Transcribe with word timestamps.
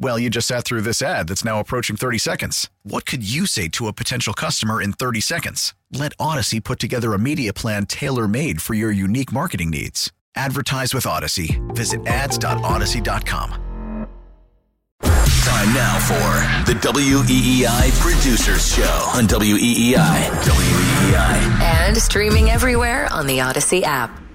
Well, 0.00 0.18
you 0.18 0.30
just 0.30 0.46
sat 0.46 0.64
through 0.64 0.82
this 0.82 1.02
ad 1.02 1.28
that's 1.28 1.44
now 1.44 1.58
approaching 1.58 1.96
30 1.96 2.18
seconds. 2.18 2.70
What 2.84 3.04
could 3.04 3.28
you 3.28 3.46
say 3.46 3.66
to 3.68 3.88
a 3.88 3.92
potential 3.92 4.32
customer 4.32 4.80
in 4.80 4.92
30 4.92 5.20
seconds? 5.20 5.74
Let 5.92 6.16
Audacy 6.18 6.62
put 6.62 6.78
together 6.78 7.14
a 7.14 7.18
media 7.18 7.52
plan 7.52 7.86
tailor 7.86 8.28
made 8.28 8.62
for 8.62 8.74
your 8.74 8.92
unique 8.92 9.32
marketing 9.32 9.70
needs. 9.70 10.12
Advertise 10.36 10.94
with 10.94 11.04
Audacy. 11.04 11.58
Visit 11.74 12.06
ads.audacy.com. 12.06 13.64
Time 15.02 15.74
now 15.74 15.98
for 15.98 16.72
the 16.72 16.78
WEEI 16.78 17.90
Producers 18.00 18.74
Show 18.74 19.10
on 19.14 19.26
WEEI. 19.26 19.96
WEEI. 19.96 21.60
And 21.60 21.96
streaming 21.96 22.50
everywhere 22.50 23.12
on 23.12 23.26
the 23.26 23.38
Audacy 23.38 23.82
app. 23.82 24.27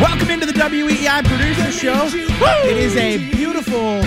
Welcome 0.00 0.30
into 0.30 0.46
the 0.46 0.52
WEEI 0.52 1.24
Producer 1.24 1.72
Show. 1.72 2.06
It 2.68 2.76
is 2.76 2.94
a 2.96 3.18
beautiful, 3.32 4.00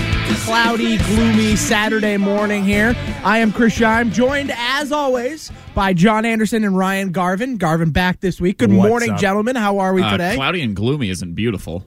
cloudy, 0.45 0.97
gloomy 0.99 1.57
Saturday 1.57 2.15
morning 2.15 2.63
here. 2.63 2.95
I 3.25 3.39
am 3.39 3.51
Chris 3.51 3.77
Scheim, 3.77 4.09
joined 4.13 4.53
as 4.55 4.93
always 4.93 5.51
by 5.75 5.91
John 5.93 6.23
Anderson 6.23 6.63
and 6.63 6.77
Ryan 6.77 7.11
Garvin. 7.11 7.57
Garvin 7.57 7.91
back 7.91 8.21
this 8.21 8.39
week. 8.39 8.59
Good 8.59 8.71
What's 8.71 8.87
morning, 8.89 9.09
up? 9.11 9.19
gentlemen. 9.19 9.57
How 9.57 9.79
are 9.79 9.93
we 9.93 10.01
Uh, 10.01 10.11
today? 10.11 10.35
cloudy 10.35 10.61
and 10.61 10.77
gloomy 10.77 11.09
isn't 11.09 11.33
beautiful. 11.33 11.83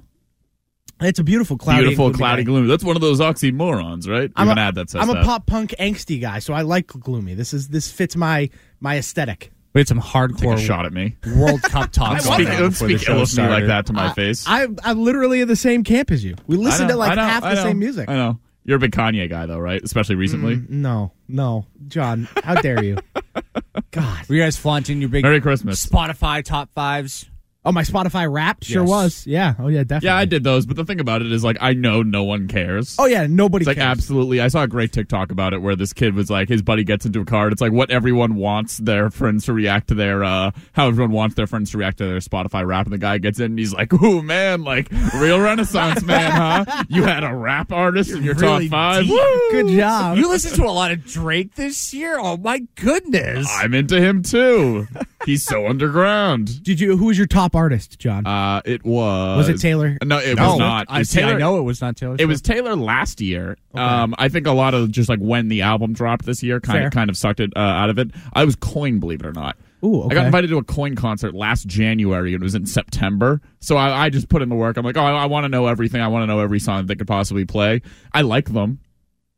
it's 1.00 1.18
a 1.18 1.24
beautiful, 1.24 1.56
cloudy, 1.56 1.78
and 1.78 1.84
Beautiful, 1.86 2.06
gloomy 2.11 2.18
cloudy, 2.18 2.42
day. 2.42 2.46
gloomy. 2.46 2.68
That's 2.68 2.84
one 2.84 2.96
of 2.96 3.02
those 3.02 3.20
oxymorons, 3.20 4.06
right? 4.06 4.30
I'm 4.36 4.46
You 4.46 4.52
a, 4.52 4.55
have 4.55 4.58
an 4.58 4.58
ad 4.58 4.74
that 4.74 4.91
says 4.91 5.00
I'm 5.02 5.11
a 5.11 5.14
that. 5.14 5.24
pop 5.24 5.46
punk 5.46 5.74
angsty 5.80 6.20
guy, 6.20 6.41
so 6.41 6.52
I 6.52 6.61
like 6.61 6.89
gloomy. 6.89 7.33
This 7.34 7.55
is 7.55 7.68
this 7.68 7.91
fits 7.91 8.16
my 8.16 8.50
my 8.80 8.98
aesthetic. 8.98 9.50
We 9.75 9.80
had 9.80 9.89
some 9.89 10.00
hardcore 10.00 10.55
a 10.55 10.58
shot 10.58 10.86
at 10.86 10.92
me. 10.92 11.17
World 11.36 11.61
Cup 11.62 11.91
talk 11.91 12.12
Don't 12.22 12.33
speak, 12.34 12.48
on 12.48 12.58
don't 12.58 12.70
the 12.70 12.77
speak 12.77 12.98
show 13.00 13.17
ill 13.17 13.22
of 13.22 13.36
me 13.36 13.42
like 13.48 13.67
that 13.67 13.86
to 13.86 13.92
my 13.92 14.12
face. 14.12 14.44
I 14.47 14.69
I'm 14.84 15.03
literally 15.03 15.41
in 15.41 15.48
the 15.48 15.56
same 15.56 15.83
camp 15.83 16.12
as 16.12 16.25
you. 16.25 16.36
We 16.47 16.56
I 16.56 16.61
listen 16.61 16.86
know, 16.86 16.94
to 16.94 16.98
like 16.98 17.17
know, 17.17 17.22
half 17.22 17.42
I 17.42 17.50
the 17.50 17.55
know, 17.56 17.62
same 17.64 17.78
music. 17.80 18.08
I 18.08 18.14
know. 18.14 18.39
You're 18.67 18.77
a 18.77 18.80
big 18.80 18.92
Kanye 18.92 19.28
guy, 19.28 19.45
though, 19.47 19.58
right? 19.58 19.83
Especially 19.83 20.14
recently. 20.14 20.56
Mm, 20.56 20.70
no, 20.70 21.12
no, 21.28 21.67
John. 21.89 22.28
How 22.42 22.55
dare 22.55 22.83
you? 22.83 22.97
God. 23.91 24.28
Were 24.28 24.36
you 24.36 24.42
guys 24.42 24.56
flaunting 24.56 25.00
your 25.00 25.11
big 25.11 25.22
Merry 25.22 25.41
Christmas. 25.41 25.84
Spotify 25.84 26.42
top 26.42 26.72
fives? 26.72 27.28
Oh, 27.67 27.73
my 27.73 27.83
Spotify 27.83 28.31
Wrapped 28.31 28.65
sure 28.65 28.83
Yes. 28.83 28.89
was. 28.89 29.27
Yeah. 29.27 29.55
Oh, 29.58 29.69
yeah, 29.69 29.80
definitely. 29.85 30.07
Yeah, 30.08 30.17
I 30.17 30.27
did 30.27 30.45
those, 30.45 30.67
but 30.67 30.77
the 30.77 30.85
thing 30.85 31.01
about 31.01 31.23
it 31.23 31.33
is, 31.33 31.42
like, 31.42 31.57
I 31.61 31.73
know 31.73 32.02
no 32.02 32.23
one 32.25 32.47
cares. 32.47 32.97
Oh, 32.98 33.07
yeah, 33.07 33.27
nobody 33.27 33.63
It's 33.63 33.67
like 33.69 33.79
cares. 33.79 33.86
absolutely. 33.98 34.41
I 34.41 34.48
saw 34.48 34.64
a 34.64 34.69
great 34.69 34.92
TikTok 34.92 35.33
about 35.33 35.55
it 35.55 35.63
where 35.63 35.74
this 35.74 35.92
kid 35.95 36.14
was 36.14 36.29
like, 36.30 36.48
his 36.48 36.61
buddy 36.61 36.85
gets 36.85 37.07
into 37.07 37.20
a 37.20 37.24
car. 37.24 37.45
and 37.45 37.53
It's 37.53 37.63
like 37.63 37.73
what 37.73 37.91
everyone 37.91 38.35
wants 38.35 38.77
their 38.79 39.08
friends 39.11 39.47
to 39.47 39.53
react 39.55 39.89
to 39.89 39.95
their, 39.95 40.23
uh, 40.24 40.51
how 40.73 40.89
everyone 40.89 41.13
wants 41.13 41.36
their 41.36 41.47
friends 41.47 41.70
to 41.70 41.79
react 41.79 41.98
to 41.98 42.07
their 42.07 42.19
Spotify 42.19 42.67
rap. 42.67 42.85
And 42.86 42.92
the 42.92 42.98
guy 42.98 43.17
gets 43.19 43.39
in 43.41 43.47
and 43.53 43.58
he's 43.58 43.73
like, 43.73 43.92
"Ooh, 43.95 44.20
man, 44.23 44.63
like 44.63 44.91
real 45.14 45.41
Renaissance 45.41 46.03
man, 46.05 46.30
huh? 46.33 46.85
You 46.89 47.05
had 47.05 47.24
a 47.24 47.35
rap 47.35 47.73
artist 47.73 48.11
in 48.11 48.23
your 48.23 48.35
really 48.35 48.69
top 48.69 48.97
five. 49.05 49.08
Woo! 49.08 49.51
Good 49.51 49.69
job. 49.79 50.19
You 50.19 50.29
listen 50.29 50.53
to 50.57 50.64
a 50.64 50.70
lot 50.70 50.91
of 50.91 51.05
Drake 51.07 51.55
this 51.55 51.95
year? 51.95 52.19
Oh 52.19 52.36
my 52.36 52.61
goodness. 52.77 53.48
I'm 53.51 53.73
into 53.74 54.01
him 54.01 54.23
too. 54.23 54.86
He's 55.24 55.42
so 55.45 55.67
underground. 55.67 56.63
Did 56.63 56.80
you? 56.80 56.97
Who 56.98 57.07
was 57.07 57.17
your 57.17 57.27
top 57.27 57.54
artist, 57.55 57.98
John? 57.98 58.27
Uh, 58.27 58.61
it 58.65 58.85
was. 58.85 59.37
Was 59.39 59.48
it 59.48 59.61
Taylor? 59.61 59.97
No, 60.05 60.19
it 60.19 60.37
no, 60.37 60.51
was 60.51 60.59
not. 60.59 60.87
I 60.89 60.97
It 60.97 60.98
was 61.01 61.11
see. 61.11 61.23
I 61.23 61.37
know 61.39 61.59
it 61.59 61.63
was 61.63 61.81
not 61.81 61.97
Taylor. 61.97 62.17
It 62.19 62.27
was 62.27 62.41
Taylor 62.42 62.75
last 62.77 63.20
year. 63.20 63.57
Um, 63.75 64.15
I 64.19 64.29
think 64.29 64.47
a 64.47 64.53
lot 64.53 64.75
of 64.75 64.91
just 64.91 65.09
like 65.09 65.19
when 65.20 65.48
the 65.48 65.63
album 65.63 65.92
dropped 65.92 66.25
this 66.27 66.42
year 66.42 66.61
kind 66.61 66.79
Fair. 66.79 66.87
of 66.89 66.92
kind 66.92 67.11
of 67.11 67.17
sucked 67.17 67.41
it 67.41 67.53
uh, 67.57 67.61
out 67.61 67.91
of 67.91 67.98
it. 67.98 68.11
I 68.33 68.45
was 68.45 68.57
Coin, 68.57 69.01
believe 69.01 69.20
it 69.20 69.27
or 69.27 69.33
not. 69.33 69.57
Ooh, 69.85 70.05
I 70.11 70.15
got 70.15 70.25
invited 70.27 70.48
to 70.48 70.57
a 70.57 70.65
Coin 70.65 70.95
concert 70.97 71.35
last 71.35 71.67
January. 71.67 72.33
and 72.35 72.42
It 72.42 72.45
was 72.45 72.55
in 72.55 72.65
September, 72.67 73.42
so 73.61 73.77
I, 73.77 74.05
I 74.07 74.09
just 74.11 74.31
put 74.31 74.41
in 74.41 74.48
the 74.48 74.55
work. 74.55 74.77
I'm 74.79 74.85
like, 74.85 74.97
oh, 74.97 75.03
I, 75.05 75.11
I 75.25 75.27
want 75.27 75.45
to 75.45 75.48
know 75.51 75.67
everything. 75.67 76.01
I 76.01 76.09
want 76.09 76.23
to 76.23 76.27
know 76.27 76.41
every 76.41 76.59
song 76.59 76.79
that 76.79 76.86
they 76.86 76.95
could 76.95 77.07
possibly 77.07 77.45
play. 77.45 77.83
I 78.13 78.23
like 78.23 78.51
them. 78.53 78.81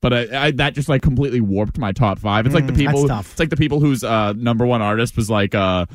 But 0.03 0.13
I, 0.13 0.47
I, 0.47 0.51
that 0.53 0.75
just 0.75 0.89
like 0.89 1.03
completely 1.03 1.41
warped 1.41 1.79
my 1.79 1.91
top 1.91 2.19
five. 2.21 2.47
It's 2.47 2.55
like 2.55 2.67
the 2.67 2.73
Mm, 2.75 2.77
that's 2.77 2.93
people. 2.93 3.09
tough. 3.09 3.31
It's 3.33 3.41
like 3.41 3.49
the 3.51 3.57
people 3.57 3.81
whose 3.81 4.05
uh, 4.05 4.35
number 4.35 4.65
one 4.67 4.83
artist 4.83 5.17
was 5.17 5.29
like 5.31 5.55
uh, 5.55 5.87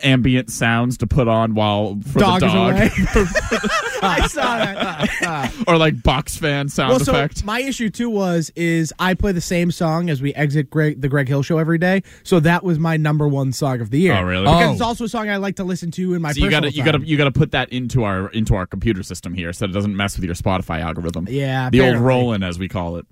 ambient 0.00 0.50
sounds 0.50 0.98
to 0.98 1.06
put 1.06 1.28
on 1.28 1.54
while 1.54 1.98
for 2.06 2.18
Dog 2.18 2.40
the 2.40 2.46
dog. 2.48 2.74
I 4.02 4.26
saw 4.26 4.56
that. 4.58 5.54
or 5.66 5.78
like 5.78 6.02
box 6.02 6.36
fan 6.36 6.68
sound 6.68 6.90
well, 6.90 7.00
so 7.00 7.12
effect. 7.12 7.44
my 7.44 7.60
issue 7.60 7.88
too 7.90 8.10
was 8.10 8.50
is 8.56 8.92
I 8.98 9.14
play 9.14 9.32
the 9.32 9.40
same 9.40 9.70
song 9.70 10.10
as 10.10 10.20
we 10.20 10.34
exit 10.34 10.68
Greg, 10.70 11.00
the 11.00 11.08
Greg 11.08 11.28
Hill 11.28 11.42
show 11.42 11.58
every 11.58 11.78
day, 11.78 12.02
so 12.22 12.40
that 12.40 12.64
was 12.64 12.78
my 12.78 12.96
number 12.96 13.26
one 13.28 13.52
song 13.52 13.80
of 13.80 13.90
the 13.90 14.00
year. 14.00 14.14
Oh, 14.16 14.22
really? 14.22 14.44
Because 14.44 14.68
Oh. 14.68 14.72
it's 14.72 14.80
also 14.80 15.04
a 15.04 15.08
song 15.08 15.28
I 15.30 15.36
like 15.36 15.56
to 15.56 15.64
listen 15.64 15.90
to 15.92 16.14
in 16.14 16.22
my. 16.22 16.32
So 16.32 16.44
you 16.44 16.50
gotta 16.50 16.70
you 16.70 16.82
time. 16.82 16.92
gotta 16.92 17.06
you 17.06 17.16
gotta 17.16 17.32
put 17.32 17.52
that 17.52 17.70
into 17.70 18.04
our 18.04 18.28
into 18.30 18.54
our 18.54 18.66
computer 18.66 19.02
system 19.02 19.32
here 19.34 19.52
so 19.52 19.64
it 19.64 19.72
doesn't 19.72 19.96
mess 19.96 20.16
with 20.16 20.24
your 20.24 20.34
Spotify 20.34 20.80
algorithm. 20.80 21.26
Yeah, 21.30 21.70
the 21.70 21.80
old 21.80 21.88
apparently. 21.90 22.06
Rollin' 22.08 22.42
as 22.42 22.58
we 22.58 22.68
call 22.68 22.96
it. 22.96 23.06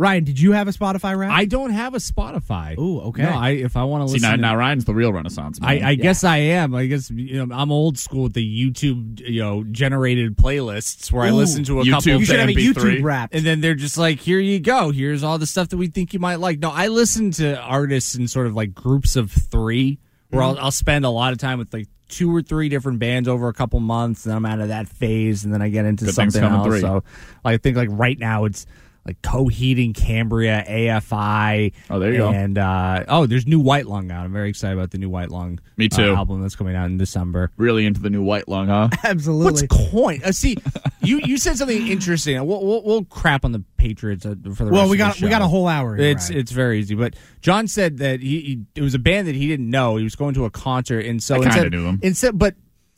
Ryan, 0.00 0.22
did 0.22 0.38
you 0.40 0.52
have 0.52 0.68
a 0.68 0.70
Spotify 0.70 1.18
rap? 1.18 1.32
I 1.32 1.44
don't 1.44 1.70
have 1.70 1.92
a 1.92 1.98
Spotify. 1.98 2.78
Ooh, 2.78 3.00
okay. 3.08 3.24
No, 3.24 3.30
I 3.30 3.50
if 3.50 3.76
I 3.76 3.82
want 3.82 4.04
to 4.04 4.08
See 4.08 4.14
listen. 4.14 4.30
now, 4.30 4.36
to- 4.36 4.40
now 4.42 4.56
Ryan's 4.56 4.84
the 4.84 4.94
real 4.94 5.12
Renaissance 5.12 5.60
man. 5.60 5.68
I, 5.84 5.88
I 5.90 5.94
guess 5.96 6.22
I 6.22 6.36
am. 6.36 6.72
I 6.74 6.86
guess 6.86 7.10
you 7.10 7.44
know 7.44 7.52
I'm 7.54 7.72
old 7.72 7.98
school 7.98 8.22
with 8.22 8.34
the 8.34 8.44
YouTube 8.70 9.18
you 9.28 9.40
know 9.42 9.64
generated 9.64 10.36
playlists 10.36 11.10
where 11.10 11.24
I 11.24 11.30
listen 11.30 11.64
to 11.64 11.80
a 11.80 11.84
YouTube 11.84 11.90
couple 11.90 12.12
you 12.20 12.24
should 12.24 12.38
have 12.38 12.48
a 12.48 12.52
MP3. 12.54 12.74
YouTube 12.74 13.02
rap. 13.02 13.30
and 13.32 13.44
then 13.44 13.60
they're 13.60 13.74
just 13.74 13.98
like, 13.98 14.20
here 14.20 14.38
you 14.38 14.60
go. 14.60 14.92
Here's 14.92 15.24
all 15.24 15.36
the 15.36 15.46
stuff 15.46 15.68
that 15.70 15.76
we 15.78 15.88
think 15.88 16.12
you 16.14 16.20
might 16.20 16.36
like. 16.36 16.60
No, 16.60 16.70
I 16.70 16.86
listen 16.86 17.32
to 17.32 17.58
artists 17.60 18.14
in 18.14 18.28
sort 18.28 18.46
of 18.46 18.54
like 18.54 18.72
groups 18.74 19.16
of 19.16 19.32
three, 19.32 19.98
where 20.30 20.42
Mm-hmm. 20.42 20.58
I'll, 20.60 20.66
I'll 20.66 20.70
spend 20.70 21.06
a 21.06 21.10
lot 21.10 21.32
of 21.32 21.38
time 21.38 21.58
with 21.58 21.72
like 21.74 21.88
two 22.08 22.34
or 22.34 22.40
three 22.40 22.68
different 22.68 23.00
bands 23.00 23.28
over 23.28 23.48
a 23.48 23.52
couple 23.52 23.80
months, 23.80 24.26
and 24.26 24.34
I'm 24.34 24.46
out 24.46 24.60
of 24.60 24.68
that 24.68 24.86
phase, 24.86 25.44
and 25.44 25.52
then 25.52 25.60
I 25.60 25.68
get 25.70 25.84
into 25.86 26.04
Good 26.04 26.14
something 26.14 26.42
else. 26.44 26.66
three. 26.68 26.80
So 26.80 27.02
I 27.44 27.56
think 27.56 27.76
like 27.76 27.88
right 27.90 28.16
now 28.18 28.44
it's 28.44 28.64
like 29.08 29.22
Coheed 29.22 29.94
Cambria, 29.94 30.64
AFI. 30.68 31.72
Oh, 31.88 31.98
there 31.98 32.12
you 32.12 32.18
go. 32.18 32.28
And 32.30 32.58
uh, 32.58 33.04
oh, 33.08 33.24
there's 33.26 33.46
new 33.46 33.58
White 33.58 33.86
Lung 33.86 34.10
out. 34.10 34.26
I'm 34.26 34.32
very 34.32 34.50
excited 34.50 34.76
about 34.76 34.90
the 34.90 34.98
new 34.98 35.08
White 35.08 35.30
Lung. 35.30 35.58
Me 35.78 35.86
uh, 35.86 35.96
too. 35.96 36.14
album 36.14 36.42
that's 36.42 36.54
coming 36.56 36.76
out 36.76 36.86
in 36.86 36.98
December. 36.98 37.50
really 37.56 37.86
into 37.86 38.00
the 38.00 38.10
new 38.10 38.22
white 38.22 38.48
lung, 38.48 38.66
huh? 38.66 38.88
Absolutely. 39.04 39.44
What's 39.44 39.90
coin? 39.90 40.20
Uh, 40.24 40.32
see, 40.32 40.56
you 41.00 41.20
you 41.24 41.38
said 41.38 41.56
something 41.56 41.86
interesting. 41.86 42.44
We'll, 42.46 42.64
we'll, 42.64 42.82
we'll 42.82 43.04
crap 43.04 43.44
on 43.44 43.52
the 43.52 43.64
Patriots 43.76 44.26
uh, 44.26 44.34
for 44.54 44.64
the 44.64 44.72
well, 44.72 44.82
rest 44.82 44.90
we 44.90 44.96
of 44.96 44.98
got 44.98 45.16
the 45.16 45.24
we 45.24 45.30
got 45.30 45.40
a 45.40 45.48
whole 45.48 45.68
hour. 45.68 45.96
Here, 45.96 46.08
It's 46.10 46.28
Ryan. 46.28 46.40
it's 46.40 46.52
very 46.52 46.80
easy. 46.80 46.94
But 46.94 47.14
John 47.40 47.66
said 47.68 47.98
that 47.98 48.20
he, 48.20 48.40
he 48.40 48.60
it 48.74 48.82
was 48.82 48.94
a 48.94 48.98
band 48.98 49.28
that 49.28 49.34
he 49.34 49.48
didn't 49.48 49.70
know. 49.70 49.96
He 49.96 50.04
was 50.04 50.16
going 50.16 50.34
to 50.34 50.44
a 50.44 50.50
concert, 50.50 51.06
and 51.06 51.22
so 51.22 51.42
I 51.42 51.48
kinda 51.48 51.70
knew 51.70 51.84
them. 51.84 52.00
Instead, 52.02 52.38
but 52.38 52.56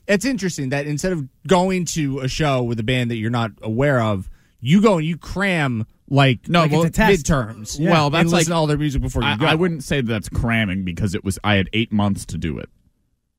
it's 0.08 0.24
interesting 0.24 0.70
that 0.70 0.86
instead 0.86 1.12
of 1.12 1.28
going 1.46 1.84
to 1.84 2.20
a 2.20 2.28
show 2.28 2.62
with 2.62 2.80
a 2.80 2.82
band 2.82 3.10
that 3.10 3.16
you're 3.16 3.30
not 3.30 3.52
aware 3.62 4.00
of, 4.00 4.28
you 4.58 4.80
go 4.80 4.96
and 4.98 5.06
you 5.06 5.16
cram 5.16 5.86
like 6.10 6.48
No, 6.48 6.62
like 6.62 6.72
well, 6.72 6.82
it's 6.82 6.98
a 6.98 7.02
test. 7.02 7.24
midterms. 7.26 7.78
Yeah. 7.80 7.90
Well, 7.90 8.10
that's 8.10 8.30
listen 8.30 8.50
like- 8.52 8.56
all 8.58 8.66
their 8.66 8.76
music 8.78 9.00
before 9.02 9.22
you 9.22 9.28
I, 9.28 9.36
go. 9.36 9.46
I 9.46 9.54
wouldn't 9.54 9.84
say 9.84 10.00
that's 10.02 10.28
cramming 10.28 10.84
because 10.84 11.14
it 11.14 11.24
was 11.24 11.38
I 11.44 11.54
had 11.54 11.68
eight 11.72 11.92
months 11.92 12.26
to 12.26 12.38
do 12.38 12.58
it. 12.58 12.68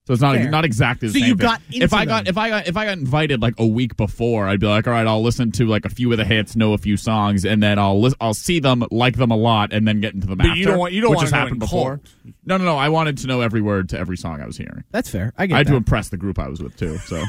So 0.07 0.13
it's 0.13 0.21
not 0.21 0.35
Fair. 0.35 0.49
not 0.49 0.65
exactly 0.65 1.09
the 1.09 1.13
So 1.13 1.19
same. 1.19 1.27
you 1.29 1.35
thing. 1.35 1.45
got 1.45 1.61
into 1.71 1.83
if 1.85 1.93
I 1.93 1.99
them. 1.99 2.07
got 2.07 2.27
if 2.27 2.35
I 2.37 2.49
got 2.49 2.67
if 2.67 2.75
I 2.75 2.85
got 2.85 2.97
invited 2.97 3.39
like 3.41 3.53
a 3.59 3.67
week 3.67 3.95
before, 3.97 4.47
I'd 4.47 4.59
be 4.59 4.65
like, 4.65 4.87
all 4.87 4.93
right, 4.93 5.05
I'll 5.05 5.21
listen 5.21 5.51
to 5.53 5.67
like 5.67 5.85
a 5.85 5.89
few 5.89 6.11
of 6.11 6.17
the 6.17 6.25
hits, 6.25 6.55
know 6.55 6.73
a 6.73 6.79
few 6.79 6.97
songs, 6.97 7.45
and 7.45 7.61
then 7.61 7.77
I'll 7.77 8.01
lis- 8.01 8.15
I'll 8.19 8.33
see 8.33 8.59
them, 8.59 8.83
like 8.89 9.15
them 9.17 9.29
a 9.29 9.37
lot, 9.37 9.71
and 9.71 9.87
then 9.87 10.01
get 10.01 10.15
into 10.15 10.25
the 10.25 10.35
But 10.35 10.47
after. 10.47 10.59
you 10.59 10.65
don't 10.65 10.79
want- 10.79 10.93
you 10.93 11.01
don't 11.01 11.11
which 11.11 11.17
wanna 11.17 11.27
has 11.27 11.33
happened 11.33 11.59
before. 11.59 11.97
cold. 12.23 12.33
No, 12.45 12.57
no, 12.57 12.63
no. 12.65 12.77
I 12.77 12.89
wanted 12.89 13.19
to 13.19 13.27
know 13.27 13.41
every 13.41 13.61
word 13.61 13.89
to 13.89 13.99
every 13.99 14.17
song 14.17 14.41
I 14.41 14.47
was 14.47 14.57
hearing. 14.57 14.83
That's 14.91 15.09
fair. 15.09 15.33
I 15.37 15.45
get 15.45 15.53
I 15.53 15.57
had 15.59 15.67
that. 15.67 15.71
to 15.71 15.77
impress 15.77 16.09
the 16.09 16.17
group 16.17 16.39
I 16.39 16.47
was 16.47 16.63
with 16.63 16.75
too. 16.77 16.97
So 17.05 17.21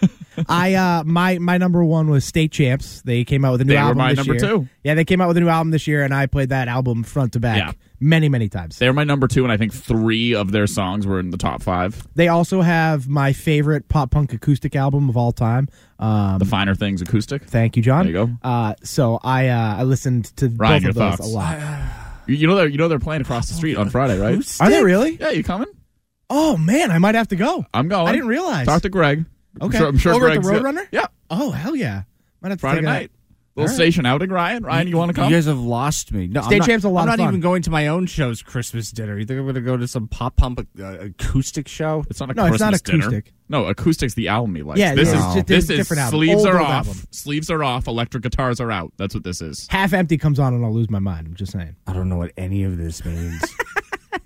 I 0.48 0.74
uh 0.74 1.02
my 1.04 1.38
my 1.38 1.58
number 1.58 1.84
one 1.84 2.08
was 2.10 2.24
State 2.24 2.52
Champs. 2.52 3.02
They 3.02 3.24
came 3.24 3.44
out 3.44 3.52
with 3.52 3.60
a 3.60 3.64
new 3.64 3.70
They 3.72 3.76
were 3.76 3.82
album 3.82 3.98
my 3.98 4.10
this 4.14 4.16
number 4.18 4.34
year. 4.34 4.40
two. 4.42 4.68
Yeah, 4.84 4.94
they 4.94 5.04
came 5.04 5.20
out 5.20 5.28
with 5.28 5.36
a 5.36 5.40
new 5.40 5.48
album 5.48 5.70
this 5.70 5.86
year, 5.86 6.02
and 6.04 6.12
I 6.14 6.26
played 6.26 6.48
that 6.50 6.68
album 6.68 7.02
front 7.04 7.32
to 7.34 7.40
back 7.40 7.58
Yeah. 7.58 7.72
many 8.00 8.28
many 8.28 8.48
times. 8.48 8.78
They're 8.78 8.92
my 8.92 9.04
number 9.04 9.28
two, 9.28 9.42
and 9.44 9.52
I 9.52 9.56
think 9.56 9.72
three 9.72 10.34
of 10.34 10.52
their 10.52 10.66
songs 10.66 11.06
were 11.06 11.20
in 11.20 11.30
the 11.30 11.36
top 11.38 11.62
five. 11.62 12.06
They 12.14 12.28
also 12.28 12.60
have 12.62 13.08
my 13.08 13.32
favorite 13.32 13.88
pop 13.88 14.10
punk 14.10 14.32
acoustic 14.32 14.74
album 14.76 15.08
of 15.08 15.16
all 15.16 15.32
time. 15.32 15.68
Um, 15.98 16.38
The 16.38 16.44
Finer 16.44 16.74
Things 16.74 17.00
acoustic. 17.02 17.44
thank 17.44 17.76
you, 17.76 17.82
John. 17.82 18.06
There 18.06 18.14
you 18.14 18.26
go. 18.26 18.32
Uh, 18.42 18.74
so 18.82 19.20
I 19.22 19.48
uh, 19.48 19.76
I 19.78 19.82
listened 19.84 20.24
to 20.36 20.48
Ryan, 20.48 20.58
both 20.58 20.76
of 20.76 20.82
your 20.82 20.92
those 20.92 21.16
thoughts? 21.18 21.28
a 21.30 21.34
lot. 21.34 21.58
You, 22.26 22.36
you 22.36 22.46
know 22.46 22.54
they're 22.56 22.68
you 22.68 22.78
know 22.78 22.88
they're 22.88 22.98
playing 22.98 23.22
across 23.22 23.48
the 23.48 23.54
street 23.54 23.76
on 23.76 23.90
Friday, 23.90 24.18
right? 24.18 24.40
Are 24.60 24.70
they 24.70 24.82
really? 24.82 25.16
Yeah, 25.20 25.30
you 25.30 25.42
coming? 25.44 25.68
Oh 26.34 26.56
man, 26.56 26.90
I 26.90 26.98
might 26.98 27.14
have 27.14 27.28
to 27.28 27.36
go. 27.36 27.66
I'm 27.74 27.88
going. 27.88 28.06
I 28.08 28.12
didn't 28.12 28.28
realize. 28.28 28.66
Talk 28.66 28.82
to 28.82 28.88
Greg. 28.88 29.26
Okay. 29.60 29.76
I'm 29.78 29.80
sure, 29.80 29.88
I'm 29.88 29.98
sure 29.98 30.14
Over 30.14 30.28
at 30.30 30.42
the 30.42 30.48
Roadrunner? 30.48 30.86
Yeah, 30.92 31.06
Oh 31.30 31.50
hell 31.50 31.76
yeah! 31.76 32.02
Might 32.40 32.50
have 32.50 32.58
to 32.58 32.60
Friday 32.60 32.76
take 32.80 32.84
night. 32.84 33.10
Little 33.54 33.68
All 33.68 33.68
right. 33.68 33.74
station 33.74 34.06
outing, 34.06 34.30
Ryan. 34.30 34.62
Ryan, 34.64 34.88
you 34.88 34.96
want 34.96 35.10
to 35.10 35.14
come? 35.14 35.28
You 35.28 35.36
guys 35.36 35.44
have 35.44 35.58
lost 35.60 36.10
me. 36.10 36.26
No, 36.26 36.40
State 36.40 36.52
I'm 36.54 36.58
not, 36.60 36.66
Champ's 36.68 36.84
a 36.84 36.88
lot 36.88 37.02
I'm 37.02 37.08
of 37.12 37.18
not 37.18 37.24
fun. 37.24 37.28
even 37.34 37.40
going 37.42 37.60
to 37.60 37.70
my 37.70 37.88
own 37.88 38.06
show's 38.06 38.40
Christmas 38.42 38.90
dinner. 38.90 39.18
You 39.18 39.26
think 39.26 39.36
I'm 39.38 39.44
going 39.44 39.56
to 39.56 39.60
go 39.60 39.76
to 39.76 39.86
some 39.86 40.08
pop 40.08 40.36
pump 40.36 40.66
uh, 40.80 40.82
acoustic 41.00 41.68
show? 41.68 42.02
It's 42.08 42.18
not 42.18 42.30
a 42.30 42.34
No, 42.34 42.46
it's 42.46 42.56
Christmas 42.56 42.80
not 42.80 42.82
dinner. 42.90 43.06
acoustic. 43.08 43.34
No, 43.50 43.64
acoustic's 43.66 44.14
the 44.14 44.28
album 44.28 44.54
he 44.54 44.62
likes. 44.62 44.80
Yeah, 44.80 44.94
this 44.94 45.08
yeah, 45.12 45.18
is 45.18 45.24
it's 45.26 45.34
just- 45.34 45.46
this 45.48 45.64
it's 45.64 45.70
is 45.70 45.76
different 45.76 46.00
album. 46.00 46.18
sleeves 46.18 46.34
Old, 46.38 46.46
are 46.46 46.58
old 46.60 46.66
off. 46.70 46.86
album. 46.88 47.02
Sleeves 47.10 47.50
are 47.50 47.62
off. 47.62 47.86
Electric 47.88 48.22
guitars 48.22 48.58
are 48.58 48.70
out. 48.70 48.94
That's 48.96 49.12
what 49.14 49.22
this 49.22 49.42
is. 49.42 49.66
Half 49.68 49.92
empty 49.92 50.16
comes 50.16 50.38
on 50.38 50.54
and 50.54 50.64
I'll 50.64 50.72
lose 50.72 50.88
my 50.88 50.98
mind. 50.98 51.26
I'm 51.26 51.34
just 51.34 51.52
saying. 51.52 51.76
I 51.86 51.92
don't 51.92 52.08
know 52.08 52.16
what 52.16 52.32
any 52.38 52.62
of 52.64 52.78
this 52.78 53.04
means. 53.04 53.38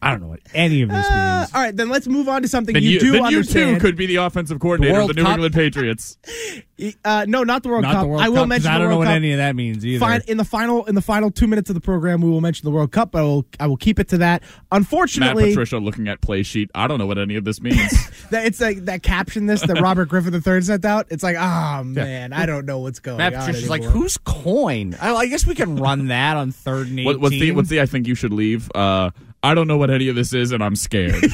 I 0.03 0.11
don't 0.11 0.21
know 0.21 0.29
what 0.29 0.41
any 0.55 0.83
of 0.83 0.89
this 0.89 1.07
Uh, 1.09 1.39
means. 1.41 1.55
all 1.55 1.61
right, 1.63 1.77
then 1.77 1.89
let's 1.89 2.07
move 2.09 2.29
on 2.29 2.43
to 2.43 2.49
something 2.49 2.73
Then 2.75 2.83
you, 2.83 2.91
you, 2.91 3.01
do 3.01 3.13
then 3.13 3.21
you 3.23 3.39
understand. 3.39 3.77
too 3.77 3.81
could 3.81 3.97
be 3.97 4.07
the 4.07 4.17
offensive 4.17 4.59
coordinator 4.61 4.95
World 4.95 5.11
of 5.11 5.17
the 5.17 5.23
New 5.23 5.27
Cup? 5.27 5.35
England 5.35 5.55
Patriots. 5.55 6.19
Uh, 7.07 7.25
no, 7.27 7.43
not 7.43 7.63
the 7.63 7.71
World 7.71 7.85
Not 7.85 7.93
Cup. 7.95 8.03
the 8.03 8.09
World 8.09 8.21
I 8.21 8.29
will 8.29 8.35
Cup, 8.37 8.43
'cause 8.43 8.49
mention 8.51 8.71
I 8.71 8.75
the 8.75 8.79
don't 8.81 8.89
World 8.89 8.91
know 8.91 8.99
what 8.99 9.05
Cup. 9.07 9.15
any 9.15 9.33
of 9.33 9.39
that 9.39 9.57
means 9.57 9.87
either. 9.87 9.99
Fine, 9.99 10.21
in 10.29 10.37
the 10.37 10.45
final 10.45 10.85
in 10.85 10.95
the 10.95 11.01
final 11.01 11.31
two 11.31 11.47
minutes 11.47 11.71
of 11.71 11.75
the 11.75 11.81
program, 11.81 12.21
we 12.21 12.29
will 12.29 12.43
mention 12.43 12.67
the 12.67 12.71
World 12.71 12.93
Cup, 12.93 13.13
but 13.13 13.21
I 13.21 13.23
will 13.23 13.47
I 13.59 13.67
will 13.67 13.79
keep 13.79 13.99
it 13.99 14.09
to 14.09 14.19
that. 14.19 14.43
Matt 14.43 14.51
Unfortunately, 14.73 15.45
Patricia 15.53 15.79
looking 15.79 16.07
at 16.07 16.21
play 16.21 16.43
sheet. 16.43 16.71
I 16.75 16.87
don't 16.87 16.99
know 16.99 17.07
what 17.07 17.17
any 17.17 17.37
of 17.37 17.45
this 17.45 17.63
means. 17.63 18.11
that 18.31 18.45
it's 18.45 18.61
like 18.61 18.85
that 18.85 19.03
caption 19.03 19.47
this 19.47 19.63
that 19.63 19.81
Robert 19.81 20.11
Griffin 20.11 20.35
III 20.35 20.61
sent 20.61 20.85
out. 20.85 21.07
It's 21.09 21.23
like, 21.23 21.37
oh 21.39 21.83
man, 21.83 22.35
I 22.35 22.45
don't 22.45 22.67
know 22.67 22.81
what's 22.81 22.99
going 22.99 23.17
Matt 23.17 23.33
on. 23.33 23.41
Patricia's 23.47 23.71
like, 23.71 23.81
anymore. 23.81 24.03
who's 24.03 24.19
coin? 24.19 24.95
I, 25.01 25.15
I 25.15 25.27
guess 25.29 25.47
we 25.47 25.55
can 25.55 25.77
run 25.77 26.09
that 26.09 26.37
on 26.37 26.53
third 26.53 26.89
and 26.89 27.01
18. 27.01 27.05
what, 27.07 27.21
what's 27.21 27.31
the 27.41 27.53
what's 27.53 27.69
the 27.71 27.81
I 27.81 27.87
think 27.87 28.07
you 28.07 28.15
should 28.15 28.35
leave? 28.35 28.71
Uh, 28.75 29.13
I 29.47 29.55
don't 29.55 29.69
know 29.69 29.77
what 29.77 29.91
any 29.91 30.09
of 30.09 30.17
this 30.17 30.33
is, 30.33 30.53
and 30.53 30.63
I'm 30.63 30.77
scared. 30.77 31.15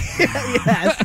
Yes. 0.65 1.05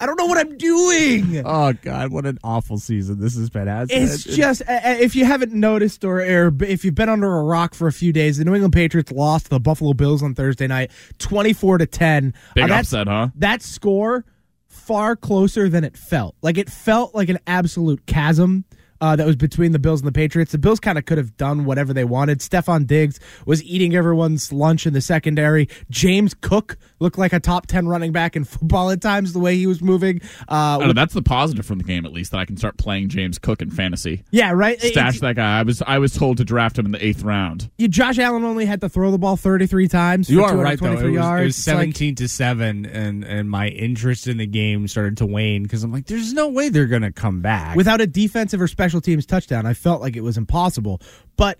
I 0.00 0.06
don't 0.06 0.16
know 0.16 0.26
what 0.26 0.38
I'm 0.38 0.56
doing. 0.56 1.42
Oh 1.44 1.72
God, 1.74 2.10
what 2.10 2.24
an 2.24 2.38
awful 2.44 2.78
season 2.78 3.20
this 3.20 3.36
has 3.36 3.50
been. 3.50 3.66
Has 3.66 3.88
It's 3.90 4.24
just 4.24 4.62
uh, 4.62 4.72
uh, 4.72 4.96
if 5.00 5.14
you 5.16 5.24
haven't 5.24 5.52
noticed 5.52 6.04
or, 6.04 6.20
or 6.20 6.52
if 6.62 6.84
you've 6.84 6.94
been 6.94 7.08
under 7.08 7.36
a 7.38 7.42
rock 7.42 7.74
for 7.74 7.86
a 7.88 7.92
few 7.92 8.12
days, 8.12 8.38
the 8.38 8.44
New 8.44 8.54
England 8.54 8.72
Patriots 8.72 9.10
lost 9.12 9.46
to 9.46 9.50
the 9.50 9.60
Buffalo 9.60 9.92
Bills 9.92 10.22
on 10.22 10.34
Thursday 10.34 10.66
night, 10.66 10.90
twenty-four 11.18 11.78
to 11.78 11.86
ten. 11.86 12.32
Big 12.54 12.64
Uh, 12.64 12.66
that- 12.68 12.80
upset, 12.80 13.08
huh? 13.08 13.28
That 13.34 13.60
score 13.60 14.24
far 14.68 15.16
closer 15.16 15.68
than 15.68 15.84
it 15.84 15.96
felt. 15.96 16.36
Like 16.42 16.56
it 16.58 16.70
felt 16.70 17.14
like 17.14 17.28
an 17.28 17.38
absolute 17.46 18.06
chasm. 18.06 18.64
Uh, 19.00 19.14
that 19.16 19.26
was 19.26 19.36
between 19.36 19.72
the 19.72 19.78
Bills 19.78 20.00
and 20.00 20.08
the 20.08 20.12
Patriots. 20.12 20.52
The 20.52 20.58
Bills 20.58 20.80
kind 20.80 20.96
of 20.98 21.04
could 21.04 21.18
have 21.18 21.36
done 21.36 21.64
whatever 21.64 21.92
they 21.92 22.04
wanted. 22.04 22.38
Stefon 22.40 22.86
Diggs 22.86 23.20
was 23.44 23.62
eating 23.64 23.94
everyone's 23.94 24.52
lunch 24.52 24.86
in 24.86 24.92
the 24.94 25.00
secondary. 25.00 25.68
James 25.90 26.34
Cook 26.34 26.76
looked 26.98 27.18
like 27.18 27.32
a 27.32 27.40
top 27.40 27.66
10 27.66 27.88
running 27.88 28.12
back 28.12 28.36
in 28.36 28.44
football 28.44 28.90
at 28.90 29.00
times, 29.02 29.32
the 29.34 29.38
way 29.38 29.56
he 29.56 29.66
was 29.66 29.82
moving. 29.82 30.20
Uh, 30.48 30.54
I 30.54 30.78
don't 30.78 30.86
know, 30.88 30.92
that's 30.94 31.12
the 31.14 31.22
positive 31.22 31.66
from 31.66 31.78
the 31.78 31.84
game, 31.84 32.06
at 32.06 32.12
least 32.12 32.30
that 32.30 32.38
I 32.38 32.44
can 32.46 32.56
start 32.56 32.78
playing 32.78 33.08
James 33.10 33.38
Cook 33.38 33.60
in 33.60 33.70
fantasy. 33.70 34.24
yeah, 34.30 34.52
right? 34.52 34.82
It- 34.82 34.92
Stash 34.92 35.20
that 35.20 35.36
guy. 35.36 35.58
I 35.58 35.62
was 35.62 35.82
I 35.86 35.98
was 35.98 36.14
told 36.14 36.38
to 36.38 36.44
draft 36.44 36.78
him 36.78 36.86
in 36.86 36.92
the 36.92 37.04
eighth 37.04 37.22
round. 37.22 37.70
you, 37.76 37.88
Josh 37.88 38.18
Allen 38.18 38.44
only 38.44 38.64
had 38.64 38.80
to 38.80 38.88
throw 38.88 39.10
the 39.10 39.18
ball 39.18 39.36
33 39.36 39.88
times. 39.88 40.30
You 40.30 40.38
for 40.40 40.44
are 40.46 40.56
right 40.56 40.78
though. 40.80 40.86
It 40.92 40.96
223 41.02 41.10
was, 41.10 41.16
yards. 41.16 41.40
it 41.42 41.44
was 41.46 41.58
It's 41.58 41.66
like- 41.66 41.74
seventeen 41.76 42.14
to 42.16 42.28
seven, 42.28 42.86
and 42.86 43.24
and 43.24 43.50
my 43.50 43.68
interest 43.68 44.26
in 44.26 44.38
the 44.38 44.46
game 44.46 44.88
started 44.88 45.18
to 45.18 45.26
wane 45.26 45.64
because 45.64 45.82
I'm 45.84 45.92
like, 45.92 46.06
there's 46.06 46.32
no 46.32 46.48
way 46.48 46.70
they're 46.70 46.86
gonna 46.86 47.12
come 47.12 47.40
back. 47.42 47.76
without 47.76 48.00
a 48.00 48.06
defensive 48.06 48.60
or 48.60 48.68
special 48.68 48.85
teams 49.00 49.26
touchdown. 49.26 49.66
I 49.66 49.74
felt 49.74 50.00
like 50.00 50.16
it 50.16 50.22
was 50.22 50.36
impossible. 50.36 51.00
But 51.36 51.58